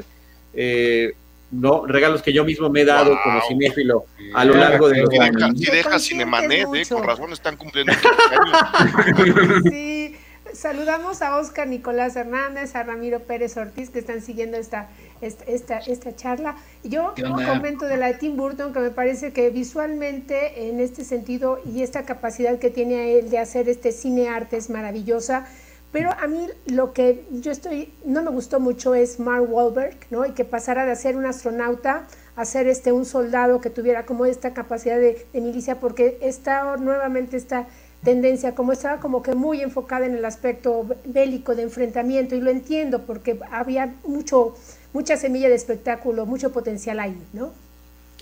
eh, 0.54 1.14
no 1.50 1.88
regalos 1.88 2.22
que 2.22 2.34
yo 2.34 2.46
mismo 2.46 2.70
me 2.70 2.82
he 2.82 2.86
dado 2.86 3.18
como 3.24 3.42
cinéfilo 3.48 4.06
a 4.36 4.46
lo 4.46 4.54
largo 4.54 4.90
de 4.90 5.02
los 5.02 5.20
años. 5.20 5.54
Si 5.58 5.72
deja 5.72 5.98
Cinemanet, 5.98 6.68
eh, 6.72 6.84
con 6.88 7.04
razón 7.04 7.34
están 7.34 7.58
cumpliendo. 7.58 7.94
sí. 9.72 10.16
Saludamos 10.58 11.22
a 11.22 11.38
Oscar 11.38 11.68
Nicolás 11.68 12.16
Hernández, 12.16 12.76
a 12.76 12.82
Ramiro 12.82 13.20
Pérez 13.20 13.55
Ortiz, 13.58 13.91
que 13.91 13.99
están 13.99 14.24
siguiendo 14.24 14.58
esta, 14.58 14.89
esta, 15.22 15.78
esta, 15.78 16.16
charla. 16.16 16.55
Yo 16.84 17.14
comento 17.45 17.86
de 17.86 17.95
la 17.95 18.08
de 18.08 18.16
Tim 18.16 18.36
Burton, 18.36 18.74
que 18.74 18.80
me 18.80 18.89
parece 18.89 19.32
que 19.34 19.51
visualmente, 19.51 20.68
en 20.68 20.80
este 20.80 21.03
sentido, 21.03 21.60
y 21.64 21.84
esta 21.84 22.05
capacidad 22.05 22.58
que 22.58 22.72
tiene 22.72 23.20
él 23.20 23.30
de 23.30 23.38
hacer 23.38 23.70
este 23.70 23.91
cine 23.91 24.30
arte 24.30 24.58
es 24.58 24.72
maravillosa. 24.72 25.45
Pero 25.91 26.10
a 26.20 26.26
mí 26.26 26.47
lo 26.66 26.91
que 26.91 27.24
yo 27.30 27.51
estoy, 27.51 27.93
no 28.03 28.24
me 28.24 28.32
gustó 28.32 28.60
mucho 28.60 28.95
es 28.95 29.20
Mark 29.20 29.45
Wahlberg, 29.47 29.95
¿no? 30.10 30.26
Y 30.26 30.32
que 30.32 30.43
pasara 30.43 30.88
de 30.88 30.95
ser 30.95 31.18
un 31.18 31.28
astronauta 31.28 32.08
a 32.36 32.45
ser 32.45 32.66
este, 32.66 32.91
un 32.91 33.05
soldado 33.05 33.62
que 33.62 33.70
tuviera 33.70 34.08
como 34.08 34.26
esta 34.26 34.55
capacidad 34.55 34.97
de, 34.97 35.28
de 35.32 35.41
milicia, 35.41 35.80
porque 35.80 36.18
está 36.22 36.78
nuevamente 36.78 37.38
está 37.38 37.68
tendencia, 38.04 38.56
como 38.56 38.72
estaba 38.72 39.00
como 39.00 39.22
que 39.22 39.36
muy 39.36 39.62
enfocada 39.62 40.06
en 40.06 40.16
el 40.16 40.26
aspecto 40.26 40.86
bélico 41.06 41.56
de 41.56 41.64
enfrentamiento, 41.64 42.36
y 42.36 42.41
lo 42.41 42.52
entiendo 42.52 43.02
porque 43.02 43.39
había 43.52 43.95
mucho, 44.06 44.56
mucha 44.93 45.18
semilla 45.18 45.50
de 45.50 45.56
espectáculo, 45.56 46.26
mucho 46.26 46.52
potencial 46.52 47.00
ahí, 47.00 47.18
¿no? 47.34 47.52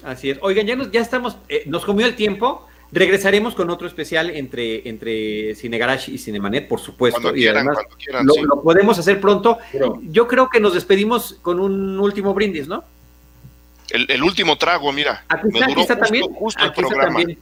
Así 0.04 0.30
es. 0.30 0.40
Oigan, 0.42 0.66
ya 0.68 0.76
nos, 0.76 0.92
ya 0.92 1.02
estamos, 1.02 1.38
eh, 1.50 1.64
nos 1.68 1.86
comió 1.86 2.06
el 2.06 2.16
tiempo. 2.16 2.68
Regresaremos 2.92 3.56
con 3.56 3.70
otro 3.70 3.88
especial 3.88 4.30
entre, 4.30 4.88
entre 4.88 5.56
Cine 5.56 5.78
Garage 5.78 6.12
y 6.12 6.18
Cinemanet, 6.18 6.68
por 6.68 6.80
supuesto. 6.80 7.20
Cuando 7.22 7.38
y 7.38 7.48
además 7.48 7.78
lo, 8.24 8.62
podemos 8.62 8.98
hacer 9.00 9.20
pronto. 9.20 9.58
Yo 10.04 10.28
creo 10.28 10.50
que 10.50 10.60
nos 10.60 10.74
despedimos 10.74 11.40
con 11.42 11.60
un 11.60 12.00
último 12.00 12.34
brindis, 12.34 12.68
¿no? 12.68 12.84
El, 13.90 14.24
último 14.24 14.58
trago, 14.58 14.92
mira. 14.92 15.24
Aquí 15.28 15.48
está, 15.54 15.66
aquí 15.66 15.82
está 15.82 15.98
también. 15.98 16.34
Justo 16.34 16.64
el 16.64 16.74
programa. 16.74 17.18
También. 17.18 17.40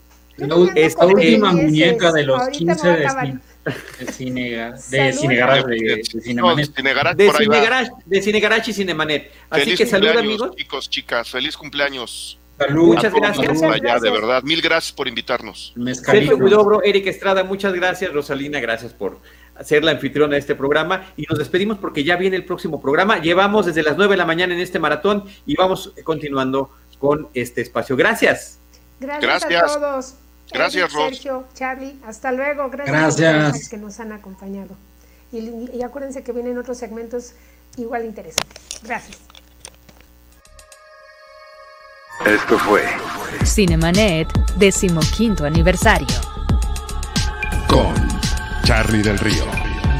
Esta 0.76 1.06
última 1.06 1.52
muñeca 1.52 2.12
de 2.12 2.24
los 2.24 2.50
15 2.50 2.88
de, 2.90 4.12
cine, 4.12 4.74
de 4.90 5.14
Cinegarage, 5.14 5.68
de, 5.68 6.04
de 8.06 8.22
Cinegarage 8.22 8.72
y 8.72 8.74
Cinemanet. 8.74 9.32
Así 9.50 9.76
que 9.76 9.86
salud 9.86 10.10
amigos. 10.10 10.56
Chicos, 10.56 10.90
chicas, 10.90 11.30
feliz 11.30 11.56
cumpleaños. 11.56 12.40
Muchas 12.72 13.14
gracias. 13.14 14.02
de 14.02 14.12
verdad, 14.12 14.44
mil 14.44 14.62
gracias 14.62 14.92
por 14.92 15.08
invitarnos. 15.08 15.74
Sergio 15.94 16.38
Guidobro, 16.38 16.84
Eric 16.84 17.08
Estrada, 17.08 17.44
muchas 17.44 17.74
gracias. 17.74 18.12
Rosalina, 18.14 18.60
gracias 18.60 18.94
por 18.94 19.20
ser 19.64 19.84
la 19.84 19.92
anfitriona 19.92 20.34
de 20.34 20.40
este 20.40 20.56
programa 20.56 21.14
y 21.16 21.24
nos 21.24 21.38
despedimos 21.38 21.78
porque 21.78 22.04
ya 22.04 22.16
viene 22.16 22.36
el 22.36 22.46
próximo 22.46 22.82
programa. 22.82 23.20
Llevamos 23.20 23.66
desde 23.66 23.84
las 23.84 23.98
9 23.98 24.14
de 24.14 24.18
la 24.18 24.26
mañana 24.26 24.54
en 24.54 24.60
este 24.60 24.80
maratón 24.80 25.26
y 25.46 25.56
vamos 25.56 25.94
continuando 26.04 26.72
con 27.00 27.28
este 27.34 27.62
espacio. 27.62 27.96
Gracias. 27.96 28.60
Gracias, 29.00 29.76
a 29.76 29.80
todos. 29.80 30.16
Gracias, 30.54 30.92
Sergio, 30.92 31.46
Charlie, 31.56 32.00
hasta 32.06 32.32
luego. 32.32 32.70
Gracias, 32.70 33.22
a 33.22 33.52
todos 33.52 33.70
que 33.70 33.78
nos 33.78 34.00
han 34.00 34.12
acompañado. 34.12 34.76
Y, 35.32 35.82
acuérdense 35.82 36.24
que 36.24 36.32
vienen 36.32 36.58
otros 36.60 36.78
segmentos 36.78 37.34
igual 37.78 38.06
interesantes. 38.06 38.62
Gracias. 38.84 39.18
Esto 42.24 42.58
fue 42.60 42.84
Cinemanet, 43.44 44.28
decimoquinto 44.58 45.46
aniversario. 45.46 46.08
Con 47.68 47.96
Charlie 48.64 49.02
del 49.02 49.18
Río, 49.18 49.46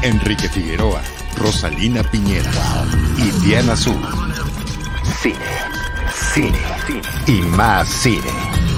Enrique 0.02 0.48
Figueroa, 0.48 1.02
Rosalina 1.36 2.04
Piñera 2.04 2.50
y 3.18 3.30
Diana 3.44 3.72
Azul. 3.72 4.00
Cine, 5.20 5.36
cine, 6.32 6.58
cine 6.86 7.02
y 7.26 7.42
más 7.42 7.88
cine. 7.88 8.73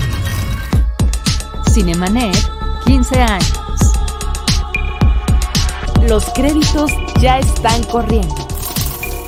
Cinemanet, 1.76 2.34
15 2.86 3.20
años. 3.20 3.52
Los 6.08 6.24
créditos 6.30 6.90
ya 7.20 7.38
están 7.38 7.82
corriendo. 7.84 8.34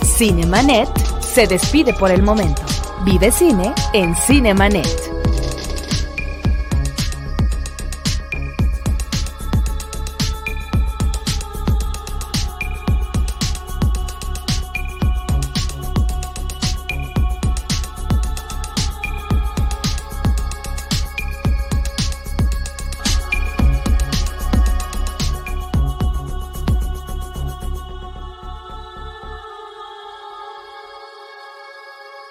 Cinemanet 0.03 0.89
se 1.21 1.47
despide 1.47 1.93
por 1.93 2.11
el 2.11 2.23
momento. 2.23 2.63
Vive 3.05 3.31
cine 3.33 3.75
en 3.93 4.17
Cinemanet. 4.17 5.08